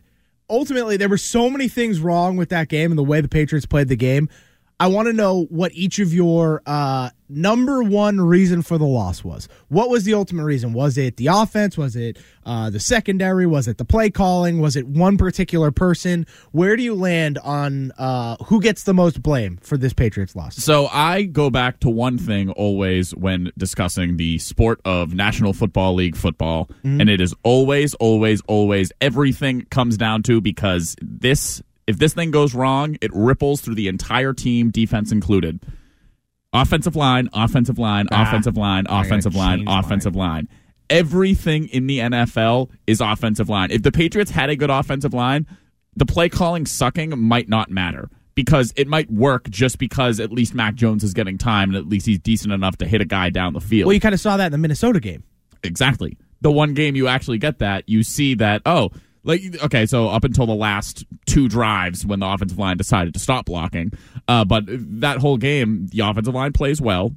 ultimately, 0.48 0.96
there 0.96 1.08
were 1.08 1.18
so 1.18 1.50
many 1.50 1.68
things 1.68 2.00
wrong 2.00 2.36
with 2.36 2.48
that 2.50 2.68
game 2.68 2.90
and 2.92 2.98
the 2.98 3.04
way 3.04 3.20
the 3.20 3.28
Patriots 3.28 3.66
played 3.66 3.88
the 3.88 3.96
game. 3.96 4.28
I 4.78 4.88
want 4.88 5.06
to 5.06 5.14
know 5.14 5.46
what 5.48 5.72
each 5.72 5.98
of 6.00 6.12
your 6.12 6.60
uh, 6.66 7.08
number 7.30 7.82
one 7.82 8.20
reason 8.20 8.60
for 8.60 8.76
the 8.76 8.84
loss 8.84 9.24
was. 9.24 9.48
What 9.68 9.88
was 9.88 10.04
the 10.04 10.12
ultimate 10.12 10.44
reason? 10.44 10.74
Was 10.74 10.98
it 10.98 11.16
the 11.16 11.28
offense? 11.28 11.78
Was 11.78 11.96
it 11.96 12.18
uh, 12.44 12.68
the 12.68 12.78
secondary? 12.78 13.46
Was 13.46 13.68
it 13.68 13.78
the 13.78 13.86
play 13.86 14.10
calling? 14.10 14.60
Was 14.60 14.76
it 14.76 14.86
one 14.86 15.16
particular 15.16 15.70
person? 15.70 16.26
Where 16.52 16.76
do 16.76 16.82
you 16.82 16.94
land 16.94 17.38
on 17.38 17.92
uh, 17.92 18.36
who 18.44 18.60
gets 18.60 18.82
the 18.82 18.92
most 18.92 19.22
blame 19.22 19.56
for 19.62 19.78
this 19.78 19.94
Patriots 19.94 20.36
loss? 20.36 20.56
So 20.56 20.88
I 20.88 21.22
go 21.22 21.48
back 21.48 21.80
to 21.80 21.88
one 21.88 22.18
thing 22.18 22.50
always 22.50 23.14
when 23.14 23.52
discussing 23.56 24.18
the 24.18 24.36
sport 24.38 24.82
of 24.84 25.14
National 25.14 25.54
Football 25.54 25.94
League 25.94 26.16
football, 26.16 26.68
and 26.84 27.08
it 27.08 27.22
is 27.22 27.34
always, 27.44 27.94
always, 27.94 28.42
always 28.42 28.92
everything 29.00 29.64
comes 29.70 29.96
down 29.96 30.22
to 30.24 30.42
because 30.42 30.96
this 31.00 31.62
if 31.86 31.98
this 31.98 32.14
thing 32.14 32.30
goes 32.30 32.54
wrong, 32.54 32.96
it 33.00 33.10
ripples 33.14 33.60
through 33.60 33.76
the 33.76 33.88
entire 33.88 34.32
team, 34.32 34.70
defense 34.70 35.12
included. 35.12 35.60
Offensive 36.52 36.96
line, 36.96 37.28
offensive 37.32 37.78
line, 37.78 38.06
Ah, 38.10 38.22
offensive 38.22 38.56
line, 38.56 38.86
offensive 38.88 39.34
line, 39.34 39.64
offensive 39.66 40.16
line. 40.16 40.48
Everything 40.88 41.68
in 41.68 41.86
the 41.86 41.98
NFL 41.98 42.70
is 42.86 43.00
offensive 43.00 43.48
line. 43.48 43.70
If 43.70 43.82
the 43.82 43.92
Patriots 43.92 44.30
had 44.30 44.50
a 44.50 44.56
good 44.56 44.70
offensive 44.70 45.12
line, 45.12 45.46
the 45.96 46.06
play 46.06 46.28
calling 46.28 46.64
sucking 46.64 47.18
might 47.18 47.48
not 47.48 47.70
matter 47.70 48.08
because 48.34 48.72
it 48.76 48.86
might 48.86 49.10
work 49.10 49.50
just 49.50 49.78
because 49.78 50.20
at 50.20 50.30
least 50.30 50.54
Mac 50.54 50.74
Jones 50.74 51.02
is 51.02 51.12
getting 51.14 51.38
time 51.38 51.70
and 51.70 51.76
at 51.76 51.88
least 51.88 52.06
he's 52.06 52.18
decent 52.20 52.52
enough 52.52 52.76
to 52.78 52.86
hit 52.86 53.00
a 53.00 53.04
guy 53.04 53.30
down 53.30 53.52
the 53.54 53.60
field. 53.60 53.86
Well, 53.86 53.94
you 53.94 54.00
kind 54.00 54.14
of 54.14 54.20
saw 54.20 54.36
that 54.36 54.46
in 54.46 54.52
the 54.52 54.58
Minnesota 54.58 55.00
game. 55.00 55.24
Exactly. 55.64 56.16
The 56.42 56.52
one 56.52 56.74
game 56.74 56.94
you 56.94 57.08
actually 57.08 57.38
get 57.38 57.58
that, 57.58 57.88
you 57.88 58.02
see 58.02 58.34
that, 58.34 58.62
oh, 58.66 58.90
like, 59.26 59.42
okay, 59.64 59.84
so 59.86 60.08
up 60.08 60.24
until 60.24 60.46
the 60.46 60.54
last 60.54 61.04
two 61.26 61.48
drives 61.48 62.06
when 62.06 62.20
the 62.20 62.26
offensive 62.26 62.58
line 62.58 62.76
decided 62.76 63.12
to 63.14 63.20
stop 63.20 63.44
blocking, 63.46 63.92
uh, 64.28 64.44
but 64.44 64.64
that 64.66 65.18
whole 65.18 65.36
game, 65.36 65.88
the 65.88 66.00
offensive 66.00 66.34
line 66.34 66.52
plays 66.52 66.80
well. 66.80 67.12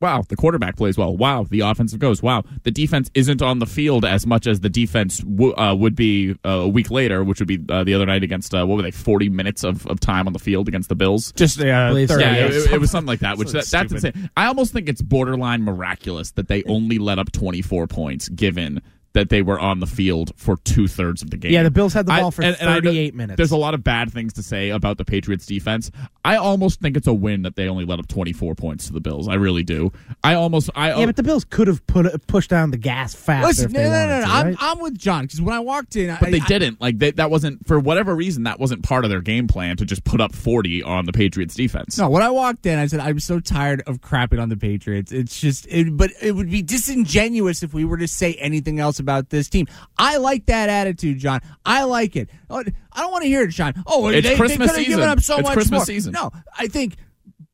Wow, 0.00 0.22
the 0.28 0.36
quarterback 0.36 0.76
plays 0.76 0.98
well. 0.98 1.16
Wow, 1.16 1.46
the 1.48 1.60
offensive 1.60 1.98
goes. 1.98 2.22
Wow, 2.22 2.42
the 2.64 2.70
defense 2.70 3.10
isn't 3.14 3.40
on 3.40 3.58
the 3.58 3.64
field 3.64 4.04
as 4.04 4.26
much 4.26 4.46
as 4.46 4.60
the 4.60 4.68
defense 4.68 5.18
w- 5.18 5.54
uh, 5.56 5.74
would 5.74 5.94
be 5.94 6.32
uh, 6.44 6.48
a 6.50 6.68
week 6.68 6.90
later, 6.90 7.24
which 7.24 7.38
would 7.38 7.48
be 7.48 7.58
uh, 7.70 7.84
the 7.84 7.94
other 7.94 8.04
night 8.04 8.22
against 8.22 8.54
uh, 8.54 8.66
what 8.66 8.76
were 8.76 8.82
they, 8.82 8.90
forty 8.90 9.30
minutes 9.30 9.64
of, 9.64 9.86
of 9.86 10.00
time 10.00 10.26
on 10.26 10.34
the 10.34 10.38
field 10.38 10.68
against 10.68 10.90
the 10.90 10.94
Bills. 10.94 11.32
just 11.32 11.58
uh, 11.58 11.88
believe 11.88 12.08
30 12.08 12.22
Yeah, 12.22 12.34
yes. 12.34 12.66
it, 12.66 12.72
it 12.72 12.80
was 12.80 12.90
something 12.90 13.06
like 13.06 13.20
that. 13.20 13.38
Which 13.38 13.52
that, 13.52 13.64
that's 13.66 13.92
insane. 13.92 14.28
I 14.36 14.46
almost 14.46 14.74
think 14.74 14.90
it's 14.90 15.00
borderline 15.00 15.62
miraculous 15.62 16.32
that 16.32 16.48
they 16.48 16.64
only 16.64 16.98
let 16.98 17.18
up 17.18 17.32
24 17.32 17.86
points, 17.86 18.28
given 18.28 18.82
that 19.14 19.30
they 19.30 19.42
were 19.42 19.58
on 19.58 19.80
the 19.80 19.86
field 19.86 20.32
for 20.36 20.56
two 20.58 20.86
thirds 20.88 21.22
of 21.22 21.30
the 21.30 21.36
game. 21.36 21.52
Yeah, 21.52 21.62
the 21.62 21.70
Bills 21.70 21.92
had 21.92 22.06
the 22.06 22.12
I- 22.12 22.20
ball 22.20 22.30
for 22.30 22.42
and- 22.42 22.56
and 22.60 22.84
38 22.84 23.14
minutes. 23.14 23.36
There's 23.36 23.52
a 23.52 23.56
lot 23.56 23.72
of 23.74 23.82
bad 23.82 24.12
things 24.12 24.32
to 24.34 24.42
say 24.42 24.70
about 24.70 24.98
the 24.98 25.04
Patriots 25.04 25.46
defense. 25.46 25.90
I 26.24 26.36
almost 26.36 26.80
think 26.80 26.96
it's 26.96 27.06
a 27.06 27.12
win 27.14 27.42
that 27.42 27.54
they 27.56 27.68
only 27.68 27.84
let 27.84 27.98
up 27.98 28.08
24 28.08 28.54
points 28.54 28.86
to 28.88 28.92
the 28.92 29.00
Bills. 29.00 29.28
I 29.28 29.34
really 29.34 29.62
do. 29.62 29.92
I 30.22 30.34
almost. 30.34 30.68
I 30.74 30.98
Yeah, 30.98 31.06
but 31.06 31.16
the 31.16 31.22
Bills 31.22 31.44
could 31.44 31.68
have 31.68 31.86
put 31.86 32.26
pushed 32.26 32.50
down 32.50 32.70
the 32.72 32.76
gas 32.76 33.14
faster. 33.14 33.46
Listen, 33.46 33.72
no, 33.72 33.82
no, 33.82 33.88
no, 33.90 34.20
no. 34.20 34.24
to, 34.26 34.30
I'm. 34.32 34.56
I'm 34.60 34.78
with 34.80 34.98
John 34.98 35.24
because 35.24 35.40
when 35.40 35.54
I 35.54 35.60
walked 35.60 35.96
in, 35.96 36.08
But 36.20 36.28
I, 36.28 36.30
they 36.32 36.40
I- 36.40 36.46
didn't. 36.46 36.80
Like 36.80 36.98
they, 36.98 37.12
that 37.12 37.30
wasn't 37.30 37.66
for 37.66 37.78
whatever 37.78 38.14
reason. 38.16 38.42
That 38.44 38.58
wasn't 38.58 38.82
part 38.82 39.04
of 39.04 39.10
their 39.10 39.20
game 39.20 39.46
plan 39.46 39.76
to 39.76 39.84
just 39.84 40.02
put 40.04 40.20
up 40.20 40.34
40 40.34 40.82
on 40.82 41.06
the 41.06 41.12
Patriots 41.12 41.54
defense. 41.54 41.96
No, 41.98 42.08
when 42.08 42.22
I 42.22 42.30
walked 42.30 42.66
in, 42.66 42.78
I 42.78 42.86
said 42.86 42.98
I'm 43.00 43.20
so 43.20 43.38
tired 43.38 43.82
of 43.86 44.00
crapping 44.00 44.40
on 44.42 44.48
the 44.48 44.56
Patriots. 44.56 45.12
It's 45.12 45.40
just, 45.40 45.66
it, 45.68 45.96
but 45.96 46.10
it 46.20 46.32
would 46.34 46.50
be 46.50 46.62
disingenuous 46.62 47.62
if 47.62 47.72
we 47.74 47.84
were 47.84 47.96
to 47.98 48.08
say 48.08 48.34
anything 48.34 48.80
else 48.80 48.98
about 49.04 49.30
this 49.30 49.48
team. 49.48 49.66
I 49.98 50.16
like 50.16 50.46
that 50.46 50.68
attitude, 50.68 51.18
John. 51.18 51.40
I 51.64 51.84
like 51.84 52.16
it. 52.16 52.30
Oh, 52.50 52.62
I 52.92 53.00
don't 53.00 53.12
want 53.12 53.22
to 53.22 53.28
hear 53.28 53.42
it, 53.42 53.48
John. 53.50 53.74
Oh, 53.86 54.08
It's 54.08 54.26
they, 54.26 54.36
Christmas 54.36 54.72
they 54.72 54.78
could 54.78 54.78
have 54.84 54.88
given 54.96 55.08
up 55.08 55.20
so 55.20 55.34
It's 55.38 55.42
much 55.44 55.52
Christmas 55.54 55.78
more. 55.80 55.84
season. 55.86 56.12
No, 56.12 56.30
I 56.58 56.66
think. 56.68 56.96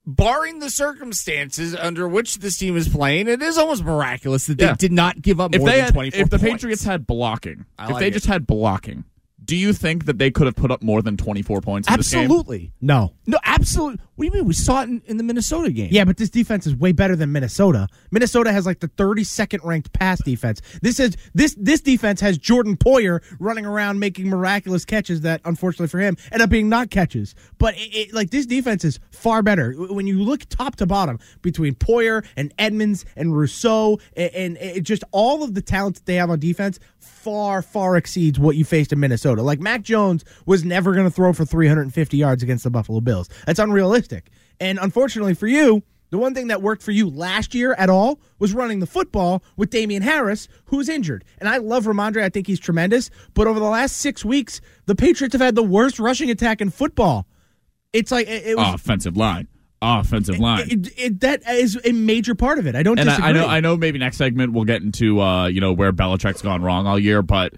Barring 0.06 0.58
the 0.58 0.70
circumstances 0.70 1.76
under 1.76 2.08
which 2.08 2.38
this 2.38 2.56
team 2.56 2.76
is 2.76 2.88
playing, 2.88 3.28
it 3.28 3.42
is 3.42 3.56
almost 3.58 3.84
miraculous 3.84 4.46
that 4.46 4.58
they 4.58 4.64
Yeah. 4.64 4.74
did 4.76 4.90
not 4.92 5.20
give 5.22 5.40
up 5.40 5.54
if 5.54 5.60
more 5.60 5.68
they 5.70 5.76
than 5.76 5.84
had, 5.84 5.94
24 5.94 6.20
if 6.20 6.30
the 6.30 6.38
points. 6.38 6.50
Patriots 6.52 6.84
had 6.84 7.06
blocking, 7.06 7.66
I 7.78 7.84
if 7.84 7.90
like 7.92 8.00
they 8.00 8.08
it. 8.08 8.12
just 8.12 8.26
had 8.26 8.44
blocking, 8.46 9.04
do 9.44 9.54
you 9.56 9.72
think 9.72 10.06
that 10.06 10.18
they 10.18 10.30
could 10.30 10.46
have 10.46 10.56
put 10.56 10.70
up 10.72 10.82
more 10.82 11.00
than 11.02 11.16
24 11.16 11.60
points 11.60 11.88
in 11.88 11.96
this 11.96 12.10
game? 12.10 12.22
Absolutely. 12.24 12.72
no. 12.80 13.12
No, 13.26 13.38
absolutely. 13.60 14.04
What 14.20 14.24
do 14.24 14.26
you 14.26 14.42
mean? 14.42 14.48
We 14.48 14.52
saw 14.52 14.82
it 14.82 14.88
in, 14.90 15.02
in 15.06 15.16
the 15.16 15.22
Minnesota 15.22 15.72
game. 15.72 15.88
Yeah, 15.90 16.04
but 16.04 16.18
this 16.18 16.28
defense 16.28 16.66
is 16.66 16.76
way 16.76 16.92
better 16.92 17.16
than 17.16 17.32
Minnesota. 17.32 17.88
Minnesota 18.10 18.52
has 18.52 18.66
like 18.66 18.80
the 18.80 18.88
32nd 18.88 19.64
ranked 19.64 19.92
pass 19.94 20.22
defense. 20.22 20.60
This 20.82 21.00
is 21.00 21.16
this 21.32 21.54
this 21.58 21.80
defense 21.80 22.20
has 22.20 22.36
Jordan 22.36 22.76
Poyer 22.76 23.22
running 23.38 23.64
around 23.64 23.98
making 23.98 24.28
miraculous 24.28 24.84
catches 24.84 25.22
that, 25.22 25.40
unfortunately 25.46 25.88
for 25.88 26.00
him, 26.00 26.16
end 26.32 26.42
up 26.42 26.50
being 26.50 26.68
not 26.68 26.90
catches. 26.90 27.34
But 27.56 27.76
it, 27.76 27.94
it, 27.94 28.12
like 28.12 28.30
this 28.30 28.44
defense 28.44 28.84
is 28.84 29.00
far 29.10 29.42
better 29.42 29.72
when 29.72 30.06
you 30.06 30.22
look 30.22 30.44
top 30.50 30.76
to 30.76 30.86
bottom 30.86 31.18
between 31.40 31.74
Poyer 31.74 32.24
and 32.36 32.52
Edmunds 32.58 33.06
and 33.16 33.34
Rousseau 33.34 34.00
and, 34.14 34.34
and 34.34 34.56
it 34.58 34.82
just 34.82 35.02
all 35.12 35.42
of 35.42 35.54
the 35.54 35.62
talent 35.62 35.96
that 35.96 36.06
they 36.06 36.16
have 36.16 36.28
on 36.28 36.38
defense 36.40 36.78
far 36.98 37.62
far 37.62 37.96
exceeds 37.96 38.38
what 38.38 38.56
you 38.56 38.64
faced 38.64 38.92
in 38.92 39.00
Minnesota. 39.00 39.42
Like 39.42 39.60
Mac 39.60 39.82
Jones 39.82 40.24
was 40.46 40.64
never 40.64 40.92
going 40.92 41.06
to 41.06 41.10
throw 41.10 41.32
for 41.32 41.44
350 41.44 42.16
yards 42.16 42.42
against 42.42 42.64
the 42.64 42.70
Buffalo 42.70 43.00
Bills. 43.00 43.28
That's 43.50 43.58
unrealistic. 43.58 44.30
And 44.60 44.78
unfortunately 44.80 45.34
for 45.34 45.48
you, 45.48 45.82
the 46.10 46.18
one 46.18 46.34
thing 46.34 46.46
that 46.46 46.62
worked 46.62 46.84
for 46.84 46.92
you 46.92 47.10
last 47.10 47.52
year 47.52 47.72
at 47.72 47.90
all 47.90 48.20
was 48.38 48.54
running 48.54 48.78
the 48.78 48.86
football 48.86 49.42
with 49.56 49.70
Damien 49.70 50.02
Harris, 50.02 50.46
who's 50.66 50.88
injured. 50.88 51.24
And 51.40 51.48
I 51.48 51.56
love 51.56 51.86
Rhamondre. 51.86 52.22
I 52.22 52.28
think 52.28 52.46
he's 52.46 52.60
tremendous. 52.60 53.10
But 53.34 53.48
over 53.48 53.58
the 53.58 53.66
last 53.66 53.96
six 53.96 54.24
weeks, 54.24 54.60
the 54.86 54.94
Patriots 54.94 55.32
have 55.32 55.40
had 55.40 55.56
the 55.56 55.64
worst 55.64 55.98
rushing 55.98 56.30
attack 56.30 56.60
in 56.60 56.70
football. 56.70 57.26
It's 57.92 58.12
like 58.12 58.28
it, 58.28 58.46
it 58.46 58.56
was, 58.56 58.72
offensive 58.72 59.16
line. 59.16 59.48
Offensive 59.82 60.38
line. 60.38 60.70
It, 60.70 60.88
it, 60.96 61.20
that 61.22 61.42
is 61.50 61.76
a 61.84 61.90
major 61.90 62.36
part 62.36 62.60
of 62.60 62.68
it. 62.68 62.76
I 62.76 62.84
don't 62.84 63.00
and 63.00 63.08
disagree. 63.08 63.26
I, 63.26 63.30
I 63.30 63.32
know 63.32 63.46
I 63.48 63.58
know 63.58 63.76
maybe 63.76 63.98
next 63.98 64.16
segment 64.16 64.52
we'll 64.52 64.62
get 64.62 64.82
into 64.82 65.20
uh, 65.20 65.48
you 65.48 65.60
know 65.60 65.72
where 65.72 65.92
Belichick's 65.92 66.40
gone 66.40 66.62
wrong 66.62 66.86
all 66.86 67.00
year, 67.00 67.20
but 67.20 67.54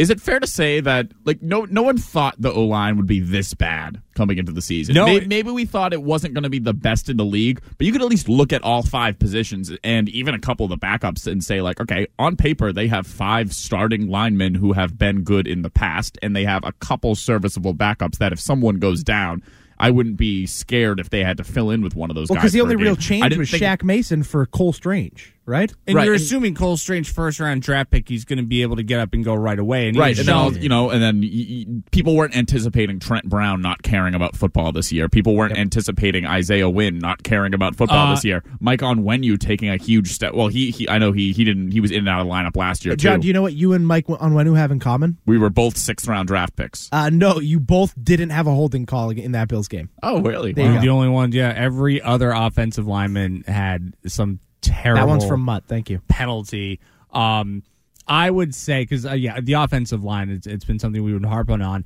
is 0.00 0.08
it 0.08 0.18
fair 0.18 0.40
to 0.40 0.46
say 0.46 0.80
that 0.80 1.12
like 1.26 1.42
no 1.42 1.66
no 1.66 1.82
one 1.82 1.98
thought 1.98 2.34
the 2.38 2.50
O 2.50 2.64
line 2.64 2.96
would 2.96 3.06
be 3.06 3.20
this 3.20 3.52
bad 3.52 4.00
coming 4.14 4.38
into 4.38 4.50
the 4.50 4.62
season? 4.62 4.94
No, 4.94 5.04
maybe, 5.04 5.26
maybe 5.26 5.50
we 5.50 5.66
thought 5.66 5.92
it 5.92 6.02
wasn't 6.02 6.32
going 6.32 6.44
to 6.44 6.48
be 6.48 6.58
the 6.58 6.72
best 6.72 7.10
in 7.10 7.18
the 7.18 7.24
league, 7.24 7.60
but 7.76 7.86
you 7.86 7.92
could 7.92 8.00
at 8.00 8.08
least 8.08 8.26
look 8.26 8.50
at 8.50 8.62
all 8.62 8.82
five 8.82 9.18
positions 9.18 9.70
and 9.84 10.08
even 10.08 10.34
a 10.34 10.38
couple 10.38 10.64
of 10.64 10.70
the 10.70 10.78
backups 10.78 11.30
and 11.30 11.44
say 11.44 11.60
like, 11.60 11.80
okay, 11.82 12.06
on 12.18 12.34
paper 12.34 12.72
they 12.72 12.88
have 12.88 13.06
five 13.06 13.52
starting 13.52 14.08
linemen 14.08 14.54
who 14.54 14.72
have 14.72 14.96
been 14.96 15.22
good 15.22 15.46
in 15.46 15.60
the 15.60 15.70
past, 15.70 16.16
and 16.22 16.34
they 16.34 16.44
have 16.44 16.64
a 16.64 16.72
couple 16.72 17.14
serviceable 17.14 17.74
backups 17.74 18.16
that 18.16 18.32
if 18.32 18.40
someone 18.40 18.78
goes 18.78 19.04
down. 19.04 19.42
I 19.82 19.90
wouldn't 19.90 20.18
be 20.18 20.44
scared 20.44 21.00
if 21.00 21.08
they 21.08 21.24
had 21.24 21.38
to 21.38 21.44
fill 21.44 21.70
in 21.70 21.80
with 21.80 21.96
one 21.96 22.10
of 22.10 22.14
those 22.14 22.28
well, 22.28 22.34
guys. 22.34 22.42
because 22.42 22.52
the 22.52 22.60
only 22.60 22.76
real 22.76 22.96
change 22.96 23.34
was 23.34 23.48
Shaq 23.50 23.82
Mason 23.82 24.22
for 24.22 24.44
Cole 24.44 24.74
Strange, 24.74 25.34
right? 25.50 25.72
And 25.86 25.96
Right, 25.96 26.04
you're 26.04 26.14
and- 26.14 26.22
assuming 26.22 26.54
Cole 26.54 26.76
Strange 26.78 27.12
first 27.12 27.40
round 27.40 27.60
draft 27.62 27.90
pick, 27.90 28.08
he's 28.08 28.24
going 28.24 28.38
to 28.38 28.44
be 28.44 28.62
able 28.62 28.76
to 28.76 28.82
get 28.82 29.00
up 29.00 29.12
and 29.12 29.24
go 29.24 29.34
right 29.34 29.58
away. 29.58 29.88
And 29.88 29.98
right, 29.98 30.10
was 30.10 30.20
and 30.20 30.28
then 30.28 30.34
shown- 30.34 30.54
all, 30.54 30.56
you 30.56 30.68
know, 30.68 30.90
and 30.90 31.02
then 31.02 31.20
y- 31.20 31.64
y- 31.68 31.82
people 31.90 32.16
weren't 32.16 32.36
anticipating 32.36 32.98
Trent 33.00 33.28
Brown 33.28 33.60
not 33.60 33.82
caring 33.82 34.14
about 34.14 34.36
football 34.36 34.72
this 34.72 34.92
year. 34.92 35.08
People 35.08 35.34
weren't 35.36 35.58
anticipating 35.58 36.24
Isaiah 36.24 36.70
Wynn 36.70 36.98
not 36.98 37.22
caring 37.22 37.52
about 37.52 37.76
football 37.76 38.06
Uh, 38.08 38.14
this 38.14 38.24
year. 38.24 38.42
Mike 38.60 38.82
on 38.82 39.00
Onwenu 39.04 39.38
taking 39.38 39.68
a 39.68 39.76
huge 39.76 40.12
step. 40.12 40.34
Well, 40.34 40.48
he, 40.48 40.70
he 40.70 40.88
I 40.88 40.98
know 40.98 41.12
he 41.12 41.32
he 41.32 41.42
didn't 41.44 41.72
he 41.72 41.80
was 41.80 41.90
in 41.90 41.98
and 42.00 42.08
out 42.08 42.20
of 42.20 42.26
the 42.26 42.32
lineup 42.32 42.56
last 42.56 42.84
year 42.84 42.94
John, 42.96 43.16
too. 43.16 43.22
do 43.22 43.28
you 43.28 43.34
know 43.34 43.42
what 43.42 43.54
you 43.54 43.72
and 43.72 43.86
Mike 43.86 44.08
on 44.08 44.18
Onwenu 44.18 44.56
have 44.56 44.70
in 44.70 44.78
common? 44.78 45.18
we 45.26 45.36
were 45.38 45.50
both 45.50 45.76
sixth 45.76 46.06
round 46.06 46.28
draft 46.28 46.54
picks. 46.56 46.88
Uh, 46.92 47.10
no, 47.10 47.40
you 47.40 47.58
both 47.58 47.92
didn't 48.00 48.30
have 48.30 48.46
a 48.46 48.54
holding 48.54 48.86
call 48.86 49.10
in 49.10 49.32
that 49.32 49.48
Bills 49.48 49.66
game. 49.66 49.88
Oh, 50.02 50.20
really? 50.22 50.52
There 50.52 50.72
you 50.72 50.80
the 50.80 50.88
only 50.90 51.08
ones. 51.08 51.34
Yeah, 51.34 51.52
every 51.56 52.00
other 52.00 52.30
offensive 52.30 52.86
lineman 52.86 53.42
had 53.46 53.94
some 54.06 54.38
terrible. 54.60 55.00
That 55.06 55.08
one's 55.08 55.26
from 55.26 55.40
Mutt. 55.42 55.64
Thank 55.66 55.90
you. 55.90 56.00
penalty. 56.08 56.80
Um, 57.12 57.62
I 58.06 58.30
would 58.30 58.54
say 58.54 58.82
because 58.82 59.06
uh, 59.06 59.12
yeah, 59.12 59.40
the 59.40 59.52
offensive 59.54 60.02
line 60.04 60.30
it's, 60.30 60.46
it's 60.46 60.64
been 60.64 60.78
something 60.78 61.02
we 61.02 61.12
would 61.12 61.24
harp 61.24 61.50
on 61.50 61.62
on, 61.62 61.84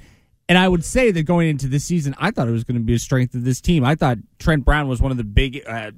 and 0.49 0.57
I 0.59 0.69
would 0.69 0.85
say 0.85 1.11
that 1.11 1.23
going 1.25 1.49
into 1.49 1.67
this 1.69 1.85
season, 1.85 2.15
I 2.19 2.31
thought 2.31 2.49
it 2.49 2.53
was 2.53 2.65
going 2.65 2.79
to 2.79 2.85
be 2.85 2.95
a 2.95 2.99
strength 2.99 3.35
of 3.35 3.45
this 3.45 3.61
team. 3.61 3.85
I 3.85 3.95
thought 3.95 4.19
Trent 4.39 4.65
Brown 4.65 4.89
was 4.89 5.03
one 5.03 5.11
of 5.11 5.17
the 5.19 5.25
big 5.25 5.63
uh, 5.67 5.91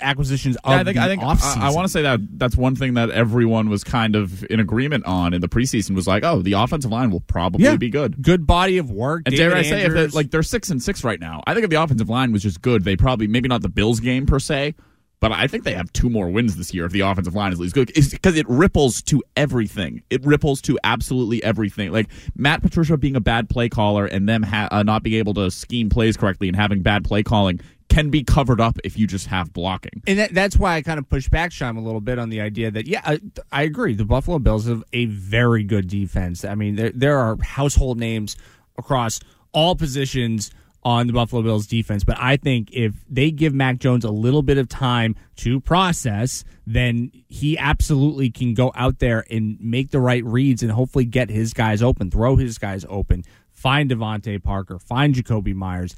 acquisitions 0.00 0.56
of 0.64 0.70
Yeah, 0.72 0.80
I 0.80 0.84
think 0.84 0.96
the 0.96 1.02
I 1.02 1.06
think 1.08 1.22
offseason. 1.22 1.58
I, 1.58 1.68
I 1.68 1.70
want 1.72 1.86
to 1.86 1.92
say 1.92 2.02
that 2.02 2.20
that's 2.38 2.56
one 2.56 2.74
thing 2.74 2.94
that 2.94 3.10
everyone 3.10 3.68
was 3.68 3.84
kind 3.84 4.16
of 4.16 4.44
in 4.44 4.58
agreement 4.60 5.04
on 5.06 5.34
in 5.34 5.40
the 5.40 5.48
preseason 5.48 5.94
was 5.94 6.06
like, 6.06 6.24
oh, 6.24 6.42
the 6.42 6.52
offensive 6.54 6.90
line 6.90 7.10
will 7.10 7.20
probably 7.20 7.64
Yeah. 7.64 7.76
be 7.76 7.90
good. 7.90 8.22
good 8.22 8.46
body 8.46 8.78
of 8.78 8.90
work. 8.90 9.22
And 9.26 9.34
David 9.36 9.50
dare 9.50 9.58
I 9.58 9.62
say, 9.62 9.78
if 9.80 9.84
Andrews. 9.86 10.12
they 10.12 10.16
like 10.16 10.30
they're 10.30 10.42
six 10.42 10.70
and 10.70 10.82
six 10.82 11.04
right 11.04 11.20
now, 11.20 11.42
I 11.46 11.54
think 11.54 11.64
if 11.64 11.70
the 11.70 11.80
offensive 11.82 12.08
line 12.08 12.32
was 12.32 12.42
just 12.42 12.62
good, 12.62 12.84
they 12.84 12.96
probably 12.96 13.26
maybe 13.28 13.48
not 13.48 13.62
the 13.62 13.68
Bills 13.68 14.00
game 14.00 14.26
per 14.26 14.38
se, 14.38 14.74
but 15.20 15.32
I 15.32 15.46
think 15.46 15.64
they 15.64 15.74
have 15.74 15.92
two 15.92 16.08
more 16.08 16.30
wins 16.30 16.56
this 16.56 16.72
year 16.72 16.86
if 16.86 16.92
the 16.92 17.00
offensive 17.00 17.34
line 17.34 17.52
is 17.52 17.58
at 17.58 17.62
least 17.62 17.74
good. 17.74 17.92
Because 17.94 18.36
it 18.36 18.48
ripples 18.48 19.02
to 19.02 19.22
everything. 19.36 20.02
It 20.08 20.24
ripples 20.24 20.62
to 20.62 20.78
absolutely 20.82 21.44
everything. 21.44 21.92
Like 21.92 22.08
Matt 22.34 22.62
Patricia 22.62 22.96
being 22.96 23.16
a 23.16 23.20
bad 23.20 23.50
play 23.50 23.68
caller 23.68 24.06
and 24.06 24.28
them 24.28 24.42
ha- 24.42 24.68
uh, 24.70 24.82
not 24.82 25.02
being 25.02 25.18
able 25.18 25.34
to 25.34 25.50
scheme 25.50 25.90
plays 25.90 26.16
correctly 26.16 26.48
and 26.48 26.56
having 26.56 26.82
bad 26.82 27.04
play 27.04 27.22
calling 27.22 27.60
can 27.90 28.08
be 28.08 28.22
covered 28.22 28.60
up 28.60 28.78
if 28.84 28.96
you 28.96 29.06
just 29.06 29.26
have 29.26 29.52
blocking. 29.52 30.02
And 30.06 30.18
that, 30.20 30.32
that's 30.32 30.56
why 30.56 30.76
I 30.76 30.82
kind 30.82 30.98
of 30.98 31.08
push 31.08 31.28
back 31.28 31.52
Shime 31.52 31.76
a 31.76 31.80
little 31.80 32.00
bit 32.00 32.18
on 32.18 32.30
the 32.30 32.40
idea 32.40 32.70
that 32.70 32.86
yeah, 32.86 33.02
I, 33.04 33.20
I 33.52 33.62
agree. 33.64 33.94
The 33.94 34.04
Buffalo 34.04 34.38
Bills 34.38 34.66
have 34.66 34.82
a 34.92 35.04
very 35.06 35.64
good 35.64 35.88
defense. 35.88 36.44
I 36.44 36.54
mean, 36.54 36.76
there 36.76 36.92
there 36.94 37.18
are 37.18 37.36
household 37.42 37.98
names 37.98 38.36
across 38.78 39.20
all 39.52 39.74
positions 39.74 40.50
on 40.82 41.06
the 41.06 41.12
Buffalo 41.12 41.42
Bills 41.42 41.66
defense, 41.66 42.04
but 42.04 42.16
I 42.18 42.36
think 42.36 42.70
if 42.72 42.94
they 43.08 43.30
give 43.30 43.52
Mac 43.52 43.78
Jones 43.78 44.04
a 44.04 44.10
little 44.10 44.42
bit 44.42 44.56
of 44.56 44.68
time 44.68 45.14
to 45.36 45.60
process, 45.60 46.42
then 46.66 47.10
he 47.28 47.58
absolutely 47.58 48.30
can 48.30 48.54
go 48.54 48.72
out 48.74 48.98
there 48.98 49.24
and 49.30 49.58
make 49.60 49.90
the 49.90 50.00
right 50.00 50.24
reads 50.24 50.62
and 50.62 50.72
hopefully 50.72 51.04
get 51.04 51.28
his 51.28 51.52
guys 51.52 51.82
open, 51.82 52.10
throw 52.10 52.36
his 52.36 52.56
guys 52.56 52.86
open, 52.88 53.24
find 53.52 53.90
DeVante 53.90 54.42
Parker, 54.42 54.78
find 54.78 55.14
Jakobi 55.14 55.54
Meyers. 55.54 55.94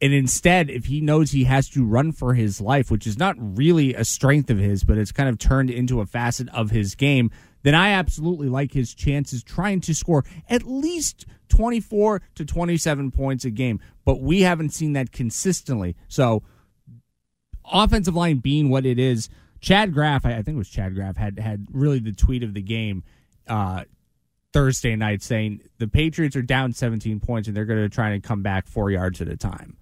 And 0.00 0.12
instead, 0.12 0.70
if 0.70 0.84
he 0.84 1.00
knows 1.00 1.32
he 1.32 1.44
has 1.44 1.68
to 1.70 1.84
run 1.84 2.12
for 2.12 2.34
his 2.34 2.60
life, 2.60 2.90
which 2.90 3.06
is 3.06 3.18
not 3.18 3.34
really 3.38 3.94
a 3.94 4.04
strength 4.04 4.48
of 4.50 4.58
his, 4.58 4.84
but 4.84 4.98
it's 4.98 5.10
kind 5.10 5.28
of 5.28 5.38
turned 5.38 5.70
into 5.70 6.00
a 6.00 6.06
facet 6.06 6.48
of 6.50 6.70
his 6.70 6.94
game, 6.94 7.30
then 7.62 7.74
I 7.74 7.90
absolutely 7.90 8.48
like 8.48 8.72
his 8.72 8.94
chances 8.94 9.42
trying 9.42 9.80
to 9.82 9.94
score 9.94 10.24
at 10.48 10.62
least 10.62 11.26
24 11.48 12.22
to 12.36 12.44
27 12.44 13.10
points 13.10 13.44
a 13.44 13.50
game. 13.50 13.80
But 14.08 14.22
we 14.22 14.40
haven't 14.40 14.70
seen 14.70 14.94
that 14.94 15.12
consistently. 15.12 15.94
So, 16.08 16.42
offensive 17.70 18.16
line 18.16 18.38
being 18.38 18.70
what 18.70 18.86
it 18.86 18.98
is, 18.98 19.28
Chad 19.60 19.92
Graff, 19.92 20.24
I 20.24 20.32
think 20.40 20.54
it 20.54 20.56
was 20.56 20.70
Chad 20.70 20.94
Graff, 20.94 21.18
had, 21.18 21.38
had 21.38 21.66
really 21.70 21.98
the 21.98 22.14
tweet 22.14 22.42
of 22.42 22.54
the 22.54 22.62
game 22.62 23.04
uh, 23.48 23.84
Thursday 24.54 24.96
night 24.96 25.22
saying 25.22 25.60
the 25.76 25.86
Patriots 25.86 26.36
are 26.36 26.42
down 26.42 26.72
17 26.72 27.20
points 27.20 27.48
and 27.48 27.54
they're 27.54 27.66
going 27.66 27.82
to 27.82 27.90
try 27.90 28.12
and 28.12 28.22
come 28.22 28.40
back 28.40 28.66
four 28.66 28.90
yards 28.90 29.20
at 29.20 29.28
a 29.28 29.36
time. 29.36 29.76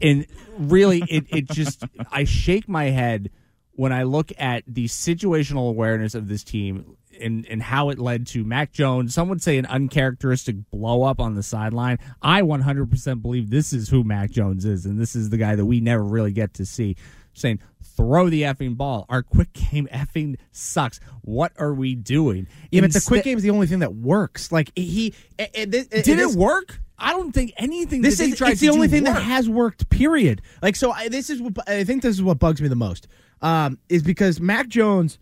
And 0.00 0.28
really, 0.56 1.02
it, 1.08 1.24
it 1.30 1.48
just, 1.50 1.82
I 2.12 2.22
shake 2.22 2.68
my 2.68 2.90
head 2.90 3.32
when 3.72 3.92
I 3.92 4.04
look 4.04 4.30
at 4.38 4.62
the 4.68 4.84
situational 4.84 5.68
awareness 5.68 6.14
of 6.14 6.28
this 6.28 6.44
team 6.44 6.96
and, 7.20 7.46
and 7.46 7.62
how 7.62 7.90
it 7.90 7.98
led 7.98 8.26
to 8.28 8.44
Mac 8.44 8.72
Jones, 8.72 9.14
some 9.14 9.28
would 9.28 9.42
say 9.42 9.58
an 9.58 9.66
uncharacteristic 9.66 10.56
blow 10.70 11.02
up 11.02 11.20
on 11.20 11.34
the 11.34 11.42
sideline. 11.42 11.98
I 12.22 12.42
100% 12.42 13.22
believe 13.22 13.50
this 13.50 13.72
is 13.72 13.88
who 13.88 14.04
Mac 14.04 14.30
Jones 14.30 14.64
is, 14.64 14.86
and 14.86 15.00
this 15.00 15.16
is 15.16 15.30
the 15.30 15.36
guy 15.36 15.56
that 15.56 15.64
we 15.66 15.80
never 15.80 16.02
really 16.02 16.32
get 16.32 16.54
to 16.54 16.66
see. 16.66 16.96
Saying, 17.34 17.60
throw 17.82 18.30
the 18.30 18.42
effing 18.42 18.76
ball. 18.78 19.04
Our 19.10 19.22
quick 19.22 19.52
game 19.52 19.88
effing 19.92 20.36
sucks. 20.52 21.00
What 21.22 21.52
are 21.58 21.74
we 21.74 21.94
doing? 21.94 22.46
Yeah, 22.70 22.80
but 22.80 22.92
the 22.92 23.04
quick 23.06 23.24
game 23.24 23.36
is 23.36 23.42
the 23.42 23.50
only 23.50 23.66
thing 23.66 23.80
that 23.80 23.94
works. 23.94 24.50
Like 24.50 24.72
he, 24.74 25.12
eh, 25.38 25.46
eh, 25.54 25.62
eh, 25.64 25.66
Did 25.66 26.04
this- 26.04 26.34
it 26.34 26.38
work? 26.38 26.80
I 26.98 27.10
don't 27.12 27.32
think 27.32 27.52
anything 27.58 28.00
This 28.00 28.20
is 28.20 28.40
it's 28.40 28.60
the 28.60 28.70
only 28.70 28.88
thing 28.88 29.04
that 29.04 29.20
has 29.20 29.48
worked. 29.48 29.90
Period. 29.90 30.40
Like 30.62 30.76
so, 30.76 30.92
I, 30.92 31.08
this 31.08 31.28
is 31.28 31.42
what 31.42 31.52
I 31.68 31.84
think. 31.84 32.02
This 32.02 32.14
is 32.14 32.22
what 32.22 32.38
bugs 32.38 32.62
me 32.62 32.68
the 32.68 32.74
most. 32.76 33.06
Um, 33.42 33.78
is 33.90 34.02
because 34.02 34.40
Mac 34.40 34.68
Jones 34.68 35.18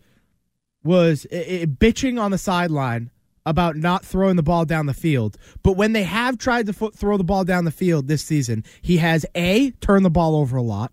was 0.85 1.25
bitching 1.31 2.21
on 2.21 2.31
the 2.31 2.37
sideline 2.37 3.09
about 3.45 3.75
not 3.75 4.03
throwing 4.05 4.35
the 4.37 4.43
ball 4.43 4.65
down 4.65 4.85
the 4.85 4.93
field. 4.93 5.37
But 5.61 5.73
when 5.73 5.93
they 5.93 6.03
have 6.03 6.37
tried 6.37 6.65
to 6.67 6.73
fo- 6.73 6.89
throw 6.91 7.17
the 7.17 7.23
ball 7.23 7.43
down 7.43 7.65
the 7.65 7.71
field 7.71 8.07
this 8.07 8.23
season, 8.23 8.63
he 8.81 8.97
has 8.97 9.25
a 9.35 9.71
turned 9.81 10.05
the 10.05 10.09
ball 10.09 10.35
over 10.35 10.57
a 10.57 10.61
lot, 10.63 10.91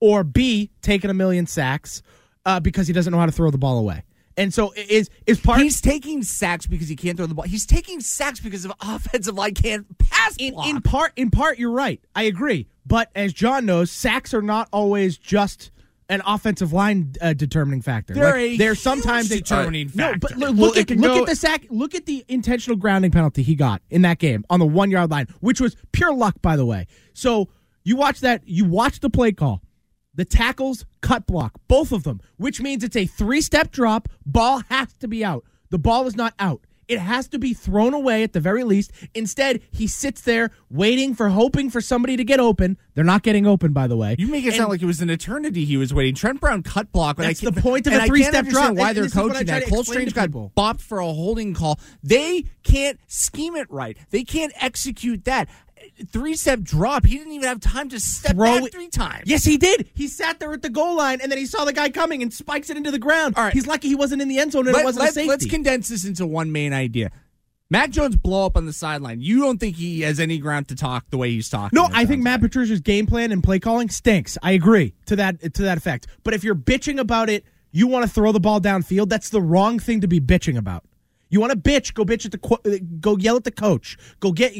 or 0.00 0.24
b 0.24 0.70
taken 0.80 1.10
a 1.10 1.14
million 1.14 1.46
sacks 1.46 2.02
uh, 2.46 2.58
because 2.58 2.86
he 2.86 2.92
doesn't 2.92 3.12
know 3.12 3.18
how 3.20 3.26
to 3.26 3.32
throw 3.32 3.50
the 3.50 3.58
ball 3.58 3.78
away. 3.78 4.02
And 4.36 4.52
so 4.52 4.72
i- 4.76 4.86
is 4.88 5.10
is 5.26 5.38
part. 5.38 5.60
He's 5.60 5.80
taking 5.80 6.22
sacks 6.24 6.66
because 6.66 6.88
he 6.88 6.96
can't 6.96 7.16
throw 7.16 7.26
the 7.26 7.34
ball. 7.34 7.44
He's 7.44 7.66
taking 7.66 8.00
sacks 8.00 8.40
because 8.40 8.64
of 8.64 8.72
offensive 8.80 9.34
line 9.36 9.54
can't 9.54 9.86
pass 9.98 10.34
in, 10.38 10.54
block. 10.54 10.66
in 10.68 10.80
part 10.80 11.12
in 11.16 11.30
part 11.30 11.58
you're 11.58 11.70
right 11.70 12.00
i 12.16 12.22
agree 12.22 12.66
but 12.86 13.10
as 13.14 13.32
john 13.32 13.66
knows 13.66 13.90
sacks 13.90 14.32
are 14.32 14.40
not 14.42 14.68
always 14.72 15.18
just 15.18 15.70
an 16.08 16.20
offensive 16.26 16.72
line 16.72 17.12
uh, 17.20 17.32
determining 17.32 17.80
factor. 17.82 18.12
They're 18.14 18.24
Like, 18.32 18.34
a 18.36 18.56
they're 18.56 18.74
sometimes 18.74 19.28
huge 19.30 19.40
determining 19.48 19.90
no 19.94 20.04
factor. 20.12 20.18
but 20.20 20.36
look, 20.36 20.56
Well, 20.56 20.78
at 20.78 20.90
look 20.90 21.00
go- 21.14 21.20
at 21.22 21.26
the 21.28 21.36
sack 21.36 21.64
look 21.70 21.94
at 21.94 22.06
the 22.06 22.24
intentional 22.28 22.76
grounding 22.76 23.10
penalty 23.10 23.42
he 23.42 23.54
got 23.54 23.82
in 23.90 24.02
that 24.02 24.18
game 24.18 24.44
on 24.50 24.58
the 24.60 24.66
one 24.66 24.90
yard 24.90 25.10
line 25.10 25.26
which 25.40 25.60
was 25.60 25.76
pure 25.92 26.12
luck 26.14 26.34
by 26.42 26.56
the 26.56 26.66
way. 26.66 26.86
So 27.14 27.48
you 27.84 27.96
watch 27.96 28.20
that 28.20 28.42
you 28.46 28.64
watch 28.64 29.00
the 29.00 29.10
play 29.10 29.32
call. 29.32 29.62
The 30.14 30.24
tackles 30.26 30.84
cut 31.00 31.26
block 31.26 31.52
both 31.68 31.92
of 31.92 32.02
them 32.02 32.20
which 32.36 32.60
means 32.60 32.84
it's 32.84 32.96
a 32.96 33.06
three 33.06 33.40
step 33.40 33.70
drop 33.70 34.08
ball 34.26 34.62
has 34.68 34.92
to 35.00 35.08
be 35.08 35.24
out. 35.24 35.44
The 35.70 35.78
ball 35.78 36.06
is 36.06 36.16
not 36.16 36.34
out 36.38 36.66
It 36.88 36.98
has 36.98 37.28
to 37.28 37.38
be 37.38 37.54
thrown 37.54 37.94
away 37.94 38.22
at 38.22 38.32
the 38.32 38.40
very 38.40 38.64
least. 38.64 38.92
Instead, 39.14 39.60
he 39.70 39.86
sits 39.86 40.20
there 40.20 40.50
waiting 40.70 41.14
for 41.14 41.28
hoping 41.30 41.70
for 41.70 41.80
somebody 41.80 42.16
to 42.16 42.24
get 42.24 42.40
open. 42.40 42.76
They're 42.94 43.04
not 43.04 43.22
getting 43.22 43.46
open, 43.46 43.72
by 43.72 43.86
the 43.86 43.96
way. 43.96 44.16
You 44.18 44.26
make 44.28 44.44
it 44.44 44.48
And- 44.48 44.56
sound 44.56 44.70
like 44.70 44.82
it 44.82 44.86
was 44.86 45.00
an 45.00 45.08
eternity 45.10 45.64
he 45.64 45.76
was 45.76 45.94
waiting. 45.94 46.14
Trent 46.14 46.40
Brown 46.40 46.62
cut 46.62 46.92
block. 46.92 47.18
and 47.18 47.26
I 47.26 47.28
That's 47.30 47.40
the 47.40 47.52
point 47.52 47.86
of 47.86 47.92
a 47.92 47.96
I 47.96 47.98
can't 48.00 48.08
three-step 48.08 48.46
drop. 48.46 48.74
Why 48.74 48.88
And 48.88 48.96
they're 48.96 49.04
this 49.04 49.12
is 49.12 49.16
what 49.16 49.24
I 49.30 49.32
coaching 49.32 49.46
that? 49.46 49.66
Cole 49.68 49.84
Strange 49.84 50.14
got 50.14 50.30
bopped 50.30 50.80
for 50.80 50.98
a 50.98 51.06
holding 51.06 51.54
call. 51.54 51.78
They 52.02 52.44
can't 52.62 52.98
scheme 53.06 53.56
it 53.56 53.70
right. 53.70 53.96
They 54.10 54.24
can't 54.24 54.52
execute 54.60 55.24
that. 55.24 55.48
Three 56.10 56.34
step 56.34 56.60
drop. 56.60 57.04
He 57.06 57.18
didn't 57.18 57.32
even 57.32 57.48
have 57.48 57.60
time 57.60 57.88
to 57.90 58.00
step 58.00 58.34
Throw 58.36 58.56
back 58.56 58.64
it- 58.64 58.72
three 58.72 58.88
times. 58.88 59.24
Yes, 59.26 59.44
he 59.44 59.56
did. 59.56 59.88
He 59.94 60.08
sat 60.08 60.40
there 60.40 60.52
at 60.52 60.62
the 60.62 60.70
goal 60.70 60.96
line, 60.96 61.20
and 61.20 61.30
then 61.30 61.38
he 61.38 61.46
saw 61.46 61.64
the 61.64 61.72
guy 61.72 61.90
coming 61.90 62.22
and 62.22 62.32
spikes 62.32 62.70
it 62.70 62.76
into 62.76 62.90
the 62.90 62.98
ground. 62.98 63.34
All 63.36 63.44
right. 63.44 63.52
He's 63.52 63.66
lucky 63.66 63.88
he 63.88 63.94
wasn't 63.94 64.22
in 64.22 64.28
the 64.28 64.38
end 64.38 64.52
zone 64.52 64.66
and 64.66 64.70
it 64.70 64.78
Let, 64.78 64.84
wasn't 64.84 65.02
a 65.02 65.04
let, 65.06 65.14
safety. 65.14 65.28
let's 65.28 65.46
condense 65.46 65.88
this 65.88 66.04
into 66.04 66.26
one 66.26 66.52
main 66.52 66.72
idea. 66.72 67.10
Mac 67.70 67.90
Jones 67.90 68.16
blow 68.16 68.44
up 68.44 68.56
on 68.58 68.66
the 68.66 68.72
sideline. 68.72 69.22
You 69.22 69.40
don't 69.40 69.58
think 69.58 69.76
he 69.76 70.02
has 70.02 70.20
any 70.20 70.36
ground 70.36 70.68
to 70.68 70.74
talk 70.76 71.06
the 71.08 71.16
way 71.16 71.30
he's 71.30 71.48
talking? 71.48 71.74
No, 71.74 71.88
I 71.90 72.04
think 72.04 72.22
Matt. 72.22 72.42
Patricia's 72.42 72.80
game 72.80 73.06
plan 73.06 73.32
and 73.32 73.42
play 73.42 73.58
calling 73.58 73.88
stinks. 73.88 74.36
I 74.42 74.52
agree 74.52 74.92
to 75.06 75.16
that 75.16 75.54
to 75.54 75.62
that 75.62 75.78
effect. 75.78 76.06
But 76.22 76.34
if 76.34 76.44
you're 76.44 76.54
bitching 76.54 76.98
about 77.00 77.30
it, 77.30 77.46
you 77.70 77.86
want 77.86 78.04
to 78.04 78.12
throw 78.12 78.30
the 78.30 78.40
ball 78.40 78.60
downfield. 78.60 79.08
That's 79.08 79.30
the 79.30 79.40
wrong 79.40 79.78
thing 79.78 80.02
to 80.02 80.06
be 80.06 80.20
bitching 80.20 80.58
about. 80.58 80.84
You 81.30 81.40
want 81.40 81.52
to 81.52 81.58
bitch? 81.58 81.94
Go 81.94 82.04
bitch 82.04 82.26
at 82.26 82.32
the 82.32 82.80
go 83.00 83.16
yell 83.16 83.36
at 83.36 83.44
the 83.44 83.50
coach. 83.50 83.96
Go 84.20 84.32
get 84.32 84.52